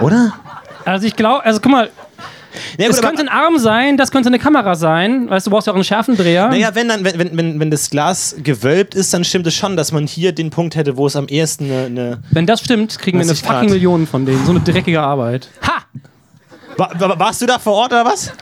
[0.00, 0.32] Oder?
[0.84, 1.90] also ich glaube, also guck mal,
[2.78, 5.28] Ja, es könnte ein Arm sein, das könnte eine Kamera sein.
[5.28, 6.48] Weißt du, du brauchst ja auch einen Schärfendreher.
[6.48, 9.76] naja, wenn, dann, wenn, wenn- wenn, wenn das Glas gewölbt ist, dann stimmt es schon,
[9.76, 11.84] dass man hier den Punkt hätte, wo es am ehesten eine.
[11.86, 13.56] eine Wenn das stimmt, kriegen wir eine 90 Grad.
[13.56, 14.44] fucking Million von denen.
[14.44, 15.48] So eine dreckige Arbeit.
[15.66, 15.72] Ha!
[16.76, 18.32] Wa- wa- warst du da vor Ort oder was?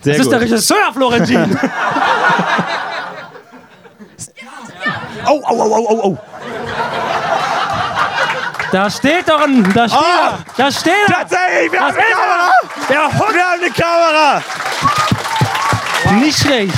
[0.00, 0.32] Sehr Das ist gut.
[0.32, 1.58] der Regisseur, Florentin!
[5.26, 6.18] Oh, oh, oh, oh, oh, oh.
[8.72, 9.62] da steht doch ein.
[9.74, 10.38] Da steht Ah!
[10.38, 10.44] er!
[10.56, 11.14] Da steht er!
[11.14, 12.50] Tatsächlich, wir Das haben eine Kamera!
[12.88, 13.34] Der Hund!
[13.34, 14.42] Wir haben eine Kamera!
[16.20, 16.74] Nicht schlecht.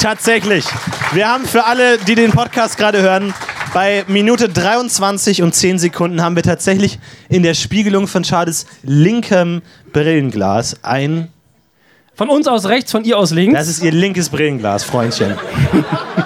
[0.00, 0.64] Tatsächlich.
[1.12, 3.34] Wir haben für alle, die den Podcast gerade hören,
[3.74, 6.98] bei Minute 23 und 10 Sekunden haben wir tatsächlich
[7.28, 9.62] in der Spiegelung von Charles linkem
[9.92, 11.32] Brillenglas ein.
[12.14, 13.58] Von uns aus rechts, von ihr aus links.
[13.58, 15.34] Das ist ihr linkes Brillenglas, Freundchen.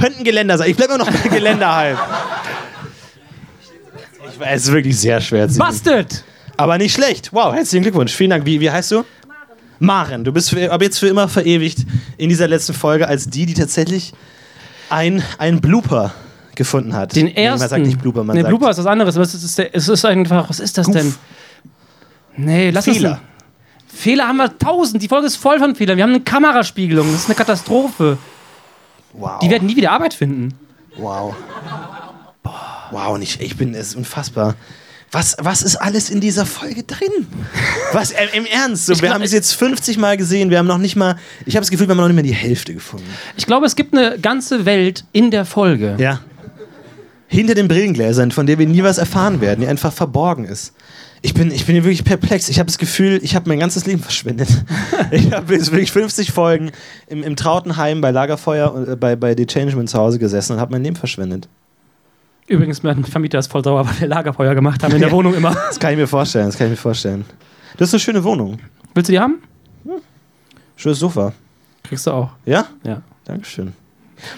[0.00, 0.70] Könnten Geländer sein.
[0.70, 1.98] Ich bleibe immer noch bei Geländerhalb.
[4.32, 5.66] Ich weiß, es ist wirklich sehr schwer zu sehen.
[5.66, 6.24] Busted!
[6.56, 7.32] Aber nicht schlecht.
[7.32, 8.12] Wow, herzlichen Glückwunsch.
[8.12, 8.44] Vielen Dank.
[8.44, 9.04] Wie, wie heißt du?
[9.78, 10.24] Maren.
[10.24, 11.86] Du bist für, ab jetzt für immer verewigt
[12.16, 14.12] in dieser letzten Folge als die, die tatsächlich
[14.90, 16.12] ein, ein Blooper
[16.56, 17.14] gefunden hat.
[17.14, 17.60] Den ersten.
[17.60, 19.14] Man sagt nicht Blooper, man nee, sagt Blooper ist was anderes.
[19.14, 20.50] Aber es ist, es ist einfach.
[20.50, 21.14] Was ist das denn?
[22.36, 23.12] Nee, lass Fehler.
[23.12, 23.20] uns.
[24.00, 25.02] Fehler haben wir tausend.
[25.02, 25.96] Die Folge ist voll von Fehlern.
[25.96, 27.10] Wir haben eine Kameraspiegelung.
[27.12, 28.18] Das ist eine Katastrophe.
[29.12, 29.38] Wow.
[29.40, 30.54] Die werden nie wieder Arbeit finden.
[30.96, 31.34] wow.
[32.90, 34.54] Wow, nicht, ich bin, es ist unfassbar.
[35.10, 37.26] Was, was ist alles in dieser Folge drin?
[37.92, 38.86] Was, äh, im Ernst?
[38.86, 41.56] So, wir glaub, haben es jetzt 50 Mal gesehen, wir haben noch nicht mal, ich
[41.56, 43.06] habe das Gefühl, wir haben noch nicht mal die Hälfte gefunden.
[43.36, 45.96] Ich glaube, es gibt eine ganze Welt in der Folge.
[45.98, 46.20] Ja.
[47.26, 50.74] Hinter den Brillengläsern, von der wir nie was erfahren werden, die einfach verborgen ist.
[51.20, 52.48] Ich bin, ich bin hier wirklich perplex.
[52.48, 54.48] Ich habe das Gefühl, ich habe mein ganzes Leben verschwendet.
[55.10, 56.70] ich habe jetzt wirklich 50 Folgen
[57.08, 60.72] im, im Trautenheim bei Lagerfeuer, äh, bei, bei The Changeman zu Hause gesessen und habe
[60.72, 61.48] mein Leben verschwendet.
[62.46, 65.10] Übrigens, mein Vermieter ist voll sauer, weil wir Lagerfeuer gemacht haben in der.
[65.18, 65.50] Wohnung immer.
[65.50, 67.24] Das kann ich mir vorstellen, das kann ich mir vorstellen.
[67.76, 68.58] Das ist eine schöne Wohnung.
[68.94, 69.42] Willst du die haben?
[70.76, 71.32] Schönes Sofa.
[71.82, 72.30] Kriegst du auch.
[72.46, 72.66] Ja?
[72.84, 73.02] Ja.
[73.24, 73.72] Dankeschön.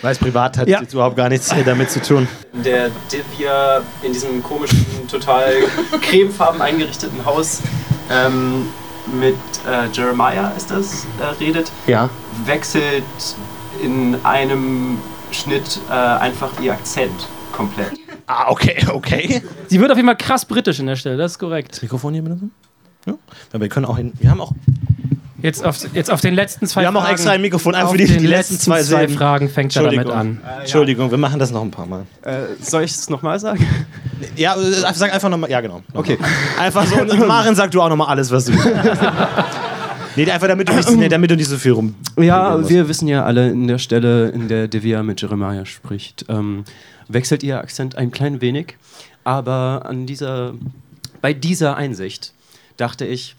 [0.03, 0.81] Weil es privat hat Ja.
[0.81, 2.29] jetzt überhaupt gar nichts damit zu tun.
[2.53, 5.53] der Divya in diesem komischen, total
[6.01, 7.61] cremefarben eingerichteten Haus
[8.11, 8.67] ähm,
[9.19, 9.35] mit
[9.69, 12.09] äh, Jeremiah ist das, äh, redet, Ja.
[12.45, 13.05] wechselt
[13.83, 14.99] in einem
[15.33, 17.93] Schnitt äh, einfach ihr Akzent komplett.
[18.27, 19.43] Ah, okay, okay.
[19.69, 21.73] Sie wird auf jeden Fall krass britisch in der Stelle, das ist korrekt.
[21.73, 22.53] Das Mikrofon hier benutzen?
[23.07, 23.15] Ja.
[23.53, 24.13] Wir können auch hin.
[24.21, 24.53] Wir haben auch,
[25.43, 27.15] Jetzt auf, jetzt auf den letzten zwei wir haben auch Fragen.
[27.15, 29.15] extra ein Mikrofon, einfach auf für die, den die letzten zwei Silben.
[29.17, 30.41] Fragen fängt er damit an.
[30.61, 32.07] Entschuldigung, wir machen das noch ein paar Mal.
[32.23, 33.67] Äh, soll ich es nochmal sagen?
[34.37, 35.51] Ja, äh, sag einfach nochmal.
[35.51, 35.83] Ja, genau.
[35.95, 36.19] Okay.
[36.59, 36.97] Einfach so.
[36.97, 38.53] Und Marin, sag du auch nochmal alles, was du
[40.17, 41.95] Nee, einfach damit du nicht, nee, damit du nicht so viel rum.
[42.19, 46.65] Ja, wir wissen ja alle in der Stelle, in der Divya mit Jeremiah spricht, ähm,
[47.09, 48.77] wechselt ihr Akzent ein klein wenig.
[49.25, 50.55] Aber an dieser,
[51.21, 52.33] bei dieser Einsicht
[52.77, 53.37] dachte ich,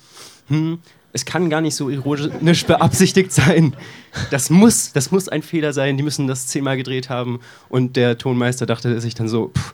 [0.48, 0.80] hm,
[1.14, 3.76] es kann gar nicht so ironisch beabsichtigt sein.
[4.30, 5.98] Das muss, das muss ein Fehler sein.
[5.98, 7.40] Die müssen das zehnmal gedreht haben.
[7.70, 9.74] Und der Tonmeister dachte sich dann so, pff,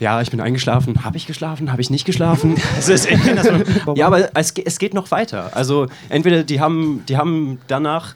[0.00, 1.04] Ja, ich bin eingeschlafen.
[1.04, 1.70] Habe ich geschlafen?
[1.72, 2.56] Habe ich nicht geschlafen?
[2.76, 3.06] Also es-
[3.94, 5.50] ja, aber es, es geht noch weiter.
[5.56, 8.14] Also entweder die haben, die haben danach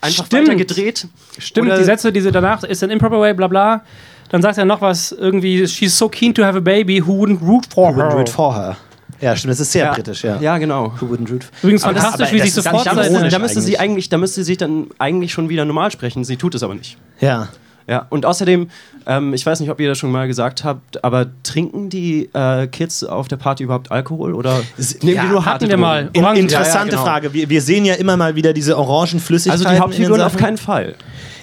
[0.00, 0.48] einfach Stimmt.
[0.48, 1.06] weiter gedreht.
[1.38, 3.84] Stimmt, die Sätze, die sie danach, ist an improper way, bla bla.
[4.30, 7.40] Dann sagt er noch was, irgendwie, she's so keen to have a baby, who wouldn't
[7.42, 8.18] root for Who would her.
[8.18, 8.76] root for her?
[9.20, 9.92] Ja, stimmt, das ist sehr Ja.
[9.92, 10.38] britisch, ja.
[10.40, 10.92] Ja, genau.
[11.00, 13.60] Who wouldn't root Übrigens Aber das- fantastisch, wie das gar nicht sofort Da da müsste
[13.60, 14.08] sie eigentlich.
[14.08, 16.24] da müsste sie dann eigentlich schon wieder normal sprechen.
[16.24, 16.96] Sie tut es aber nicht.
[17.20, 17.48] Ja.
[17.88, 18.68] Ja, und außerdem,
[19.06, 22.68] ähm, ich weiß nicht, ob ihr das schon mal gesagt habt, aber trinken die äh,
[22.68, 24.60] Kids auf der Party überhaupt Alkohol oder
[25.02, 26.08] nehmen ja, die nur hatten wir mal.
[26.12, 27.02] In, interessante Ja, ja, genau.
[27.02, 27.32] Frage.
[27.34, 29.66] Wir, wir sehen ja immer mal wieder diese orangen Flüssigkeiten.
[29.66, 30.94] Also die Hauptfiguren auf keinen Fall.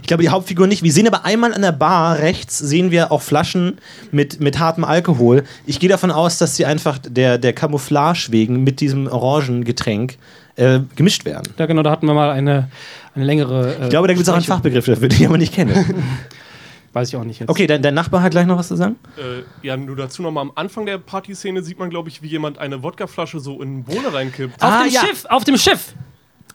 [0.08, 0.84] Ich glaube, die Hauptfigur nicht.
[0.84, 3.78] Wir sehen aber einmal an der Bar rechts, sehen wir auch Flaschen
[4.10, 5.44] mit, mit hartem Alkohol.
[5.66, 10.18] Ich gehe davon aus, dass sie einfach der, der Camouflage wegen mit diesem Orangengetränk
[10.56, 11.52] äh, gemischt werden.
[11.58, 12.70] Ja, genau, da hatten wir mal eine,
[13.16, 13.76] eine längere.
[13.82, 15.74] Äh, Ich glaube, da gibt es auch einen Fachbegriff dafür, den ich aber nicht kenne.
[16.94, 17.50] Weiß ich auch nicht jetzt.
[17.50, 18.96] Okay, dein, dein Nachbar hat gleich noch was zu sagen?
[19.18, 22.60] Äh, ja, nur dazu nochmal am Anfang der Partyszene sieht man, glaube ich, wie jemand
[22.60, 24.64] eine Wodkaflasche so in Bohle reinkippt.
[24.64, 25.02] Auf Ah, dem ja.
[25.02, 25.94] Schiff, auf dem Schiff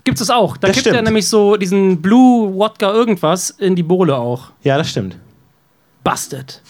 [0.04, 0.56] gibt es auch.
[0.56, 1.04] Da Das gibt er stimmt.
[1.06, 4.50] nämlich so diesen Blue Wodka irgendwas in die Bohle auch.
[4.62, 5.16] Ja, das stimmt.
[6.04, 6.60] Busted.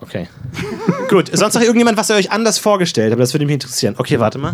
[0.00, 0.28] Okay.
[1.08, 3.20] Gut, sonst noch irgendjemand, was ihr euch anders vorgestellt habt?
[3.20, 3.94] Das würde mich interessieren.
[3.98, 4.52] Okay, warte mal.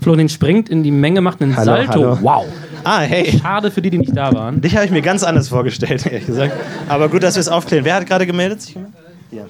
[0.00, 1.92] Florin springt in die Menge, macht einen Hallo, Salto.
[1.92, 2.18] hallo.
[2.20, 2.46] Wow.
[2.84, 3.38] Ah, hey.
[3.40, 4.60] Schade für die, die nicht da waren.
[4.60, 6.52] Dich habe ich mir ganz anders vorgestellt, ehrlich gesagt.
[6.88, 7.84] Aber gut, dass wir es aufklären.
[7.86, 8.60] Wer hat gerade gemeldet?
[8.60, 8.94] Sich gemeldet?
[9.30, 9.46] Ja.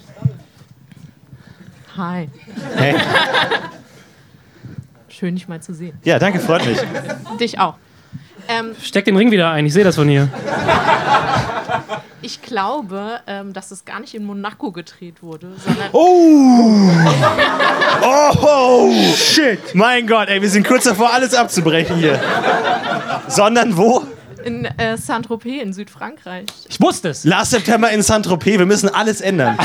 [1.96, 2.28] Hi.
[2.76, 2.94] Hey.
[5.16, 5.96] Schön, dich mal zu sehen.
[6.02, 6.76] Ja, danke, freut mich.
[7.40, 7.74] Dich auch.
[8.48, 10.28] Ähm, Steck den Ring wieder ein, ich sehe das von hier.
[12.20, 16.90] ich glaube, ähm, dass es gar nicht in Monaco gedreht wurde, sondern Oh!
[18.02, 18.92] Oh!
[19.14, 19.74] Shit!
[19.74, 22.20] Mein Gott, ey, wir sind kurz davor, alles abzubrechen hier.
[23.28, 24.02] Sondern wo?
[24.44, 26.44] in äh, Saint-Tropez in Südfrankreich.
[26.68, 27.24] Ich wusste es.
[27.24, 28.58] Last September in Saint-Tropez.
[28.58, 29.56] Wir müssen alles ändern.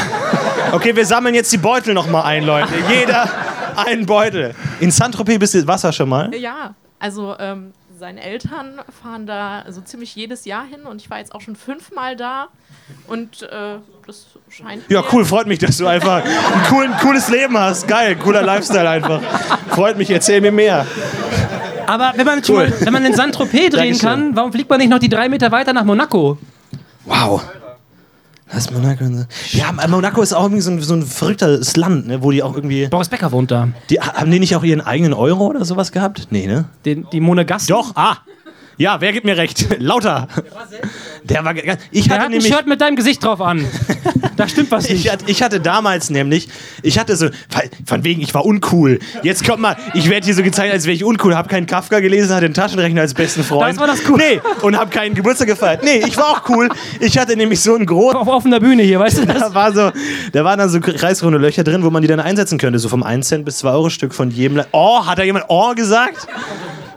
[0.72, 2.70] Okay, wir sammeln jetzt die Beutel nochmal ein, Leute.
[2.90, 3.30] Jeder
[3.76, 4.56] einen Beutel.
[4.80, 6.34] In Saint-Tropez bist du Wasser schon mal?
[6.36, 11.18] Ja, also ähm, seine Eltern fahren da so ziemlich jedes Jahr hin und ich war
[11.20, 12.48] jetzt auch schon fünfmal da
[13.08, 13.76] und äh,
[14.08, 16.24] das scheint Ja, cool, freut mich, dass du einfach
[16.54, 17.88] ein coolen, cooles Leben hast.
[17.88, 19.22] Geil, cooler Lifestyle einfach.
[19.70, 20.86] Freut mich, erzähl mir mehr.
[21.88, 22.72] Aber wenn man, Cool.
[22.82, 24.00] wenn man in Saint-Tropez drehen Dankeschön.
[24.10, 26.38] kann, warum fliegt man nicht noch die drei Meter weiter nach Monaco?
[27.06, 27.42] Wow.
[28.52, 29.06] Das Monaco.
[29.52, 32.56] Ja, Monaco ist auch irgendwie so ein, so ein verrücktes Land, ne, wo die auch
[32.56, 32.88] irgendwie.
[32.88, 33.70] Boris Becker wohnt da.
[33.90, 36.28] Die, haben die nicht auch ihren eigenen Euro oder sowas gehabt?
[36.32, 36.66] Nee, ne?
[36.86, 37.68] Den, die Monegassen.
[37.68, 38.18] Doch, ah!
[38.80, 39.68] Ja, wer gibt mir recht?
[39.80, 40.30] Lauter.
[41.26, 41.54] Der war.
[41.54, 42.48] Ich Der hatte hat ein nämlich.
[42.48, 43.66] Shirt mit deinem Gesicht drauf an.
[44.38, 45.06] da stimmt was nicht.
[45.06, 46.48] Ich hatte, ich hatte damals nämlich,
[46.82, 47.28] ich hatte so,
[47.86, 49.00] von wegen, ich war uncool.
[49.22, 52.00] Jetzt kommt mal, ich werde hier so gezeigt, als wäre ich uncool, habe keinen Kafka
[52.00, 53.74] gelesen, hatte einen Taschenrechner als besten Freund.
[53.74, 54.18] Das war das cool.
[54.18, 55.84] Nee, und habe keinen Geburtstag gefeiert.
[55.84, 56.70] Nee, ich war auch cool.
[57.02, 59.40] Ich hatte nämlich so einen großen, Auf offener Bühne hier, weißt du das?
[59.40, 59.92] da war so,
[60.32, 63.04] da waren dann so kreisrunde Löcher drin, wo man die dann einsetzen könnte, so vom
[63.04, 64.56] 1 Cent bis 2 Euro Stück von jedem.
[64.56, 66.28] Le oh, hat da jemand Oh gesagt?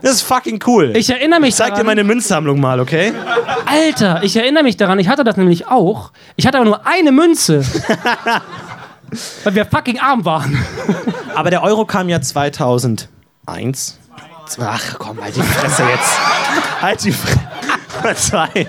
[0.03, 0.91] Das ist fucking cool.
[0.97, 1.85] Ich erinnere mich Ich zeig dir daran.
[1.85, 3.13] meine Münzsammlung mal, okay?
[3.65, 6.11] Alter, ich erinnere mich daran, ich hatte das nämlich auch.
[6.35, 7.63] Ich hatte aber nur eine Münze.
[9.45, 10.61] weil wir fucking arm waren.
[11.33, 13.07] Aber der Euro kam ja 2001.
[14.59, 16.19] Ach komm, halt die Fresse jetzt.
[16.81, 17.39] Halt die Fresse.
[18.15, 18.67] Zwei.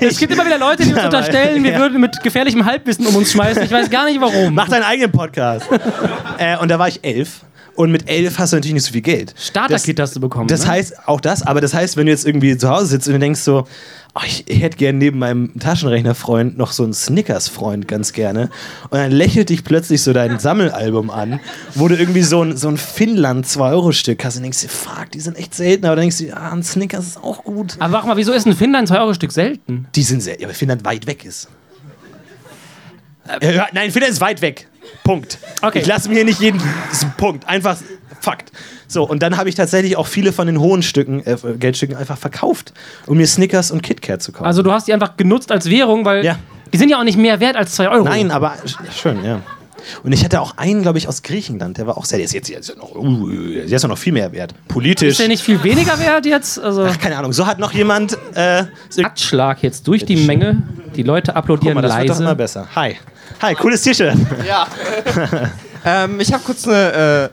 [0.00, 1.78] Es gibt immer wieder Leute, die uns unterstellen, wir ja.
[1.78, 3.62] würden mit gefährlichem Halbwissen um uns schmeißen.
[3.62, 4.54] Ich weiß gar nicht warum.
[4.54, 5.66] Mach deinen eigenen Podcast.
[6.36, 7.40] äh, und da war ich elf.
[7.74, 9.34] Und mit elf hast du natürlich nicht so viel Geld.
[9.36, 10.48] Starter-Kit hast du bekommen.
[10.48, 10.72] Das ne?
[10.72, 13.18] heißt, auch das, aber das heißt, wenn du jetzt irgendwie zu Hause sitzt und du
[13.18, 13.66] denkst so,
[14.14, 18.50] oh, ich hätte gerne neben meinem Taschenrechnerfreund noch so einen Snickers-Freund ganz gerne.
[18.90, 21.40] Und dann lächelt dich plötzlich so dein Sammelalbum an,
[21.74, 25.20] wo du irgendwie so ein, so ein Finnland 2-Euro-Stück hast und denkst dir, fuck, die
[25.20, 25.86] sind echt selten.
[25.86, 27.76] Aber dann denkst du, ah, ein Snickers ist auch gut.
[27.78, 29.86] Aber warte mal, wieso ist ein Finnland 2 Euro Stück selten?
[29.94, 31.48] Die sind selten, weil Finnland weit weg ist.
[33.40, 34.68] Äh, nein, Finnland ist weit weg.
[35.04, 35.38] Punkt.
[35.62, 35.78] Okay.
[35.80, 36.60] Ich lasse mir hier nicht jeden.
[37.16, 37.46] Punkt.
[37.48, 37.76] Einfach
[38.20, 38.52] Fakt.
[38.86, 42.16] So, und dann habe ich tatsächlich auch viele von den hohen Stücken, äh, Geldstücken einfach
[42.18, 42.72] verkauft,
[43.06, 44.46] um mir Snickers und KitKat zu kaufen.
[44.46, 46.38] Also du hast die einfach genutzt als Währung, weil Ja.
[46.72, 48.04] die sind ja auch nicht mehr wert als 2 Euro.
[48.04, 49.40] Nein, aber sch- schön, ja.
[50.02, 52.32] Und ich hatte auch einen, glaube ich, aus Griechenland, der war auch sehr, der ist
[52.32, 54.54] jetzt, jetzt noch, uh, der ist ja noch viel mehr wert.
[54.68, 55.10] Politisch.
[55.10, 56.58] Ist der nicht viel weniger wert jetzt?
[56.58, 57.32] Also Ach, keine Ahnung.
[57.32, 58.16] So hat noch jemand.
[58.34, 60.62] Äh, so- Abschlag jetzt durch die Menge.
[60.96, 62.36] Die Leute Guck applaudieren mal, das wird doch immer leise.
[62.36, 62.68] besser.
[62.74, 62.96] Hi.
[63.40, 64.14] Hi, cooles T-Shirt.
[64.46, 64.66] Ja.
[65.84, 67.30] ähm, ich habe kurz eine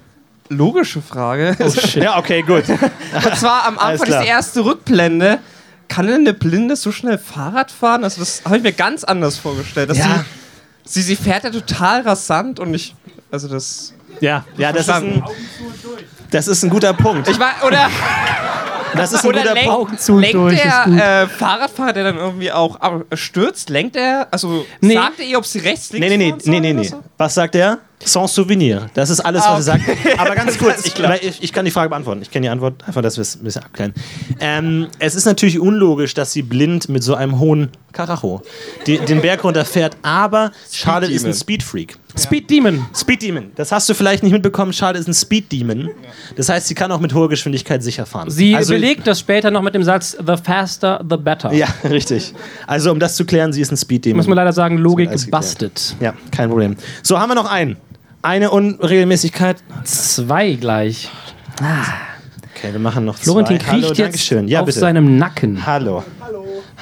[0.49, 1.55] äh, logische Frage.
[1.95, 2.63] Ja, okay, gut.
[2.69, 5.39] Und zwar am Anfang ist die erste Rückblende.
[5.87, 8.03] Kann denn eine Blinde so schnell Fahrrad fahren?
[8.03, 9.89] Also das habe ich mir ganz anders vorgestellt.
[9.89, 10.23] Dass Ja.
[10.89, 12.95] Sie, sie, fährt ja total rasant und ich.
[13.31, 13.93] Also das.
[14.19, 15.23] Ja, ja, das ist, ein,
[16.31, 17.27] das ist ein guter Punkt.
[17.27, 17.53] Ich war.
[17.65, 17.89] Oder.
[18.95, 20.07] Das ist ein Oder guter lenkt, Punkt.
[20.07, 22.77] lenkt durch, der äh, Fahrradfahrer, der dann irgendwie auch
[23.13, 24.27] stürzt, lenkt er?
[24.31, 24.95] Also Nee.
[24.95, 26.87] sagt er ihr, ob sie rechts, links Nee, nee, nee, nee, nee, nee.
[26.87, 27.03] so?
[27.17, 27.77] Was sagt er?
[28.03, 28.89] Sans Souvenir.
[28.93, 29.83] Das ist alles, Ah, was er sagt.
[30.17, 32.21] Aber ganz kurz, ich, ich, ich kann die Frage beantworten.
[32.21, 33.93] Ich kenne die Antwort, einfach, dass wir es ein bisschen abklären.
[34.39, 38.41] Ähm, es ist natürlich unlogisch, dass sie blind mit so einem hohen Karacho
[38.85, 41.33] die, den Berg runterfährt, aber Charlotte ist ein.
[41.33, 41.97] Speedfreak.
[42.17, 42.85] Speed Demon.
[42.95, 43.51] Speed Demon.
[43.55, 44.73] Das hast du vielleicht nicht mitbekommen.
[44.73, 45.89] Charlotte ist ein Speed Demon.
[46.35, 48.29] Das heißt, sie kann auch mit hoher Geschwindigkeit sicher fahren.
[48.29, 51.51] Sie also, belegt das später noch mit dem Satz The faster, the better.
[51.53, 52.33] Ja, richtig.
[52.67, 54.17] Also, um das zu klären, sie ist ein Speed Demon.
[54.17, 55.95] Muss man leider sagen, Logik busted.
[55.99, 56.75] Ja, kein Problem.
[57.03, 57.77] So, haben wir noch einen.
[58.21, 59.57] Eine Unregelmäßigkeit.
[59.85, 61.09] Zwei gleich.
[61.57, 63.65] Okay, wir machen noch Florentin zwei.
[63.65, 64.47] kriecht Hallo, jetzt Dankeschön.
[64.47, 64.79] Ja, auf bitte.
[64.79, 65.65] seinem Nacken.
[65.65, 66.03] Hallo.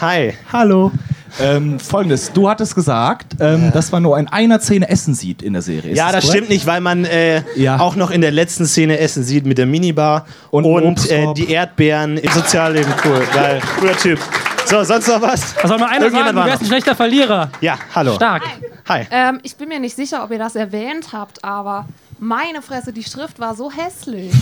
[0.02, 0.34] Hi.
[0.52, 0.92] Hallo.
[1.40, 5.54] Ähm, Folgendes, du hattest gesagt, ähm, dass man nur in einer Szene Essen sieht in
[5.54, 5.92] der Serie.
[5.92, 6.30] Ist Ja, das korrekt?
[6.46, 7.80] stimmt nicht, weil man äh, Ja.
[7.80, 11.52] auch noch in der letzten Szene Essen sieht mit der Minibar und, Und äh, die
[11.52, 12.92] Erdbeeren im Sozialleben.
[13.06, 13.62] Cool, geil.
[13.80, 14.20] Cooler Typ.
[14.68, 15.56] So, sonst noch was?
[15.56, 17.50] Was soll mal einer sagen, du wärst ein schlechter Verlierer.
[17.62, 18.16] Ja, hallo.
[18.16, 18.44] Stark.
[18.90, 19.08] Hi.
[19.12, 21.88] Ähm, ich bin mir nicht sicher, ob ihr das erwähnt habt, aber
[22.20, 24.34] meine Fresse, die Schrift war so hässlich.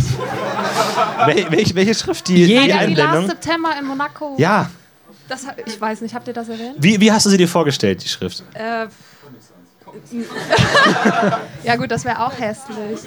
[1.26, 2.28] Wel welche, welche Schrift?
[2.28, 2.62] Die, Jede.
[2.62, 3.28] die Die Last Einblendung?
[3.28, 4.36] September in Monaco.
[4.38, 4.70] Ja.
[5.28, 6.76] Das, ich weiß nicht, habt ihr das erwähnt?
[6.78, 8.44] Wie, wie hast du sie dir vorgestellt, die Schrift?
[8.54, 8.88] Äh,
[11.64, 13.00] ja gut, das wäre auch hässlich.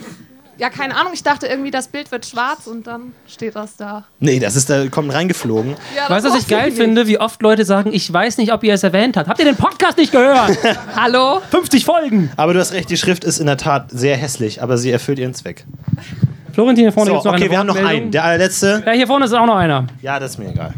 [0.59, 4.05] Ja, keine Ahnung, ich dachte irgendwie, das Bild wird schwarz und dann steht das da.
[4.19, 5.77] Nee, das ist da kommt reingeflogen.
[5.97, 6.79] Ja, Weißt du, was ich geil nicht.
[6.79, 7.07] finde?
[7.07, 9.29] Wie oft Leute sagen, ich weiß nicht, ob ihr es erwähnt habt.
[9.29, 10.59] Habt ihr den Podcast nicht gehört?
[10.97, 11.41] Hallo?
[11.51, 12.33] 50 Folgen.
[12.37, 15.21] Aber du hast recht, die Schrift ist in der Tat sehr hässlich, aber sie erfüllt
[15.21, 15.65] ihren Zweck.
[16.55, 18.11] Florentin, hier vorne So, gibt's noch okay, eine wir haben noch einen.
[18.11, 18.83] Der allerletzte.
[18.85, 19.87] Ja, hier vorne ist auch noch einer.
[20.03, 20.75] Ja, das ist mir egal.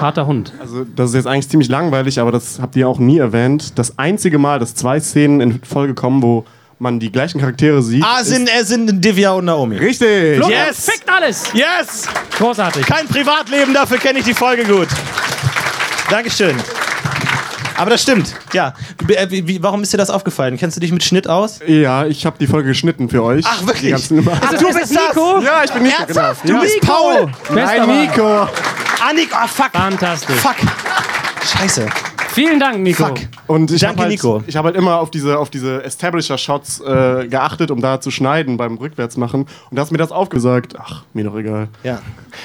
[0.00, 0.52] Harter Hund.
[0.60, 3.76] Also, das ist jetzt eigentlich ziemlich langweilig, aber das habt ihr auch nie erwähnt.
[3.76, 6.44] Das einzige Mal, dass zwei Szenen in Folge kommen, wo
[6.80, 8.04] man die gleichen Charaktere sieht.
[8.04, 9.76] Ah, sind, äh, sind Divya und Naomi.
[9.76, 10.36] Richtig!
[10.38, 10.84] Florian Yes!
[10.84, 11.44] fickt alles.
[11.52, 12.06] Yes!
[12.38, 12.86] Großartig.
[12.86, 14.88] Kein Privatleben, dafür kenne ich die Folge gut.
[16.10, 16.56] Dankeschön.
[17.76, 18.74] Aber das stimmt, ja.
[19.06, 20.56] Wie, äh, wie, wie- warum ist dir das aufgefallen?
[20.56, 21.60] Kennst du dich mit Schnitt aus?
[21.64, 23.44] Ja, ich habe die Folge geschnitten für euch.
[23.48, 23.94] Ach, wirklich?
[23.94, 24.00] Ach,
[24.54, 25.40] du bist Nico?
[25.40, 26.42] Ja, ich bin Nico, Ernsthaft?
[26.42, 26.58] genau.
[26.60, 26.72] Du Ja.
[26.72, 27.26] bist Paul?
[27.54, 28.00] Bester Nein.
[28.08, 28.48] Nico!
[29.08, 29.70] Annik, ah, fuck.
[29.72, 30.36] Fantastisch.
[30.36, 30.56] Fuck.
[31.56, 31.86] Scheiße.
[32.38, 33.06] Vielen Dank, Nico.
[33.06, 33.18] Fuck.
[33.46, 34.42] Und ich Danke, habe halt, Nico.
[34.46, 38.56] ich hab halt immer auf diese, auf diese Establisher-Shots äh, geachtet, um da zu schneiden
[38.56, 39.42] beim Rückwärtsmachen.
[39.42, 40.74] Und da hast mir das aufgesagt.
[40.78, 41.68] Ach, mir doch egal.
[41.82, 42.00] Ja.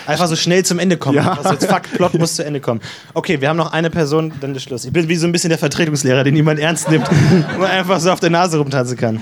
[0.07, 1.17] Einfach so schnell zum Ende kommen.
[1.17, 1.33] Ja.
[1.33, 2.81] Also jetzt, fuck, Plot muss zu Ende kommen.
[3.13, 4.85] Okay, wir haben noch eine Person, dann ist Schluss.
[4.85, 7.99] Ich bin wie so ein bisschen der Vertretungslehrer, den niemand ernst nimmt und man einfach
[7.99, 9.21] so auf der Nase rumtanzen kann.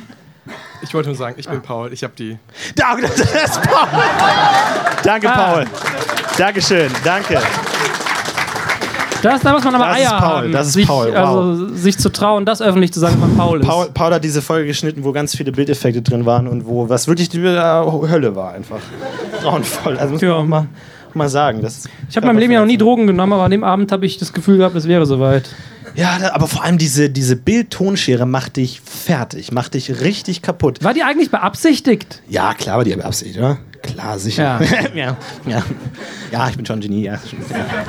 [0.84, 1.94] Ich wollte nur sagen, ich bin Paul.
[1.94, 2.38] Ich habe die.
[2.76, 3.88] Da, das ist Paul.
[5.04, 5.52] Danke, Ah.
[5.54, 5.66] Paul.
[6.38, 7.40] Dankeschön, danke.
[9.22, 11.16] Das, da muss man aber Das ist Eier Paul, haben, das ist sich, Paul, wow.
[11.18, 13.68] also, sich zu trauen, das öffentlich zu sagen, was Paul ist.
[13.68, 17.08] Paul, Paul hat diese Folge geschnitten, wo ganz viele Bildeffekte drin waren und wo was
[17.08, 18.80] wirklich die äh, Hölle war einfach.
[19.42, 19.98] Grauenvoll.
[19.98, 20.36] Also muss man Ja.
[20.38, 20.68] auch mal,
[21.14, 21.62] mal sagen.
[21.62, 23.92] Das Ich habe in meinem Leben ja noch nie Drogen genommen, aber an dem Abend
[23.92, 25.50] habe ich das Gefühl gehabt, es wäre soweit.
[25.94, 30.84] Ja, aber vor allem diese, diese Bild-Tonschere macht dich fertig, macht dich richtig kaputt.
[30.84, 32.22] War die eigentlich beabsichtigt?
[32.30, 33.58] Ja, klar war die beabsichtigt, oder?
[33.82, 34.60] Klar, sicher.
[34.62, 34.88] Ja.
[34.96, 35.64] ja, ja.
[36.32, 37.06] ja, ich bin schon ein Genie.
[37.06, 37.20] Ja,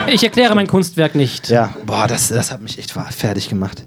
[0.09, 1.49] Ich erkläre mein Kunstwerk nicht.
[1.49, 1.74] ja.
[1.84, 3.86] boah, das, das hat mich echt fertig gemacht.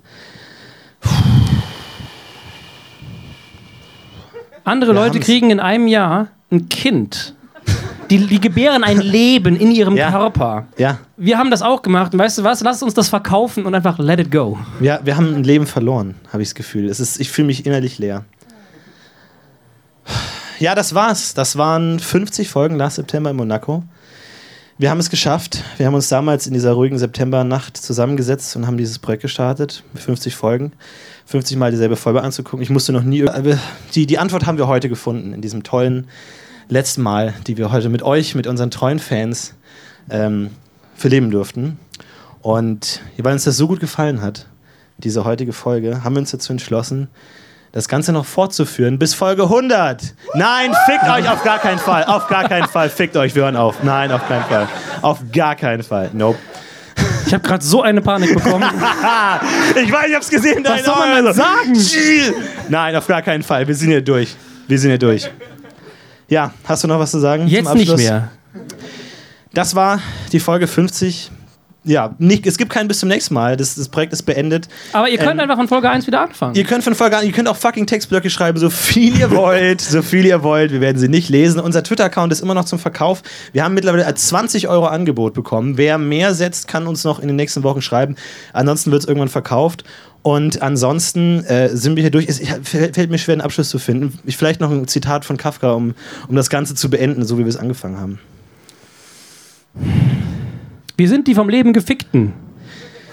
[4.64, 7.36] Andere Wir Leute kriegen in einem Jahr ein Kind.
[8.10, 10.68] Die, die gebären ein Leben in ihrem Körper.
[10.78, 11.00] Ja.
[11.18, 12.14] Wir haben das auch gemacht.
[12.14, 12.62] Und weißt du was?
[12.62, 14.60] Lass uns das verkaufen und einfach let it go.
[14.80, 16.88] Ja, wir haben ein Leben verloren, habe ich das Gefühl.
[16.90, 18.24] Es ist, ich fühle mich innerlich leer.
[20.60, 21.34] Ja, das war's.
[21.34, 23.84] Das waren 50 Folgen Last September in Monaco.
[24.78, 25.64] Wir haben es geschafft.
[25.78, 29.84] Wir haben uns damals in dieser ruhigen Septembernacht zusammengesetzt und haben dieses Projekt gestartet.
[29.92, 30.72] Mit 50 Folgen.
[31.26, 32.62] 50 Mal dieselbe Folge anzugucken.
[32.62, 33.28] Ich musste noch nie.
[33.28, 33.58] aber
[33.96, 36.08] Die, die Antwort haben wir heute gefunden, in diesem tollen
[36.70, 39.56] letzten Mal, die wir heute mit euch, mit unseren treuen Fans
[40.10, 40.52] ähm,
[40.96, 41.80] verleben durften.
[42.42, 44.48] Und weil uns das so gut gefallen hat,
[44.98, 47.10] diese heutige Folge, haben wir uns dazu entschlossen,
[47.76, 50.16] das Ganze noch fortzuführen bis Folge 100.
[50.34, 52.06] Nein, fickt euch auf gar keinen Fall.
[52.06, 52.90] Auf gar keinen Fall.
[52.90, 53.84] Fickt euch, wir hören auf.
[53.84, 54.70] Nein, auf keinen Fall.
[55.02, 56.10] Auf gar keinen Fall.
[56.14, 56.40] Nope.
[57.28, 58.64] Ich habe gerade so eine Panik bekommen.
[59.76, 60.64] ich weiß, ich hab's gesehen.
[60.66, 61.78] Was soll man denn sagen?
[62.70, 63.68] Nein, auf gar keinen Fall.
[63.68, 64.38] Wir sind hier durch.
[64.70, 65.30] Wir sind hier durch.
[66.30, 67.46] Ja, hast du noch was zu sagen?
[67.46, 68.30] Jetzt zum nicht mehr.
[69.54, 70.00] Das war
[70.32, 71.30] die Folge 50.
[71.86, 73.58] Ja, nicht, es gibt keinen bis zum nächsten Mal.
[73.58, 74.68] Das, das Projekt ist beendet.
[74.92, 76.56] Aber ihr könnt Ähm, einfach von Folge 1 wieder anfangen.
[76.56, 79.82] Ihr könnt von Folge an, ihr könnt auch fucking Textblöcke schreiben, so viel ihr wollt,
[79.82, 80.72] so viel ihr wollt.
[80.72, 81.60] Wir werden sie nicht lesen.
[81.60, 83.22] Unser Twitter-Account ist immer noch zum Verkauf.
[83.54, 85.78] Wir haben mittlerweile ein 20 Euro Angebot bekommen.
[85.78, 88.16] Wer mehr setzt, kann uns noch in den nächsten Wochen schreiben.
[88.52, 89.84] Ansonsten wird es irgendwann verkauft.
[90.24, 92.28] Und ansonsten äh, sind wir hier durch.
[92.28, 94.18] Es fällt mir schwer, einen Abschluss zu finden.
[94.26, 95.94] Ich, vielleicht noch ein Zitat von Kafka, um,
[96.28, 98.20] um das Ganze zu beenden, so wie wir es angefangen haben.
[100.98, 102.34] Wir sind die vom Leben gefickten.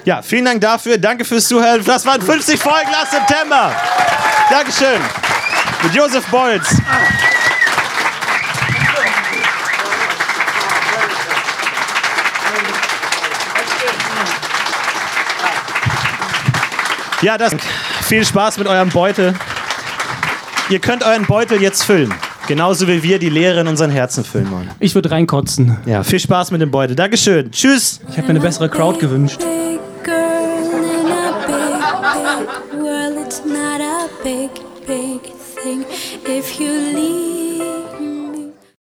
[0.05, 0.99] Ja, vielen Dank dafür.
[0.99, 1.85] Danke fürs Zuhören.
[1.85, 3.75] Das waren 50 Folgen Last September.
[4.51, 5.01] Dankeschön.
[5.83, 6.77] Mit Josef Bolz.
[17.23, 17.55] Ja, das.
[18.03, 19.35] Viel Spaß mit eurem Beutel.
[20.69, 22.13] Ihr könnt euren Beutel jetzt füllen.
[22.49, 24.71] Genauso wie wir die Leere in unseren Herzen füllen wollen.
[24.81, 25.79] Ich würde reinkotzen.
[25.87, 26.97] Ja, viel Spaß mit dem Beutel.
[26.97, 27.51] Dankeschön.
[27.51, 28.01] Tschüss.
[28.11, 29.41] Ich habe mir eine bessere Crowd gewünscht.
[32.75, 34.51] Well, it's not a big,
[34.87, 35.23] big
[35.63, 35.85] thing
[36.27, 37.32] if you leave.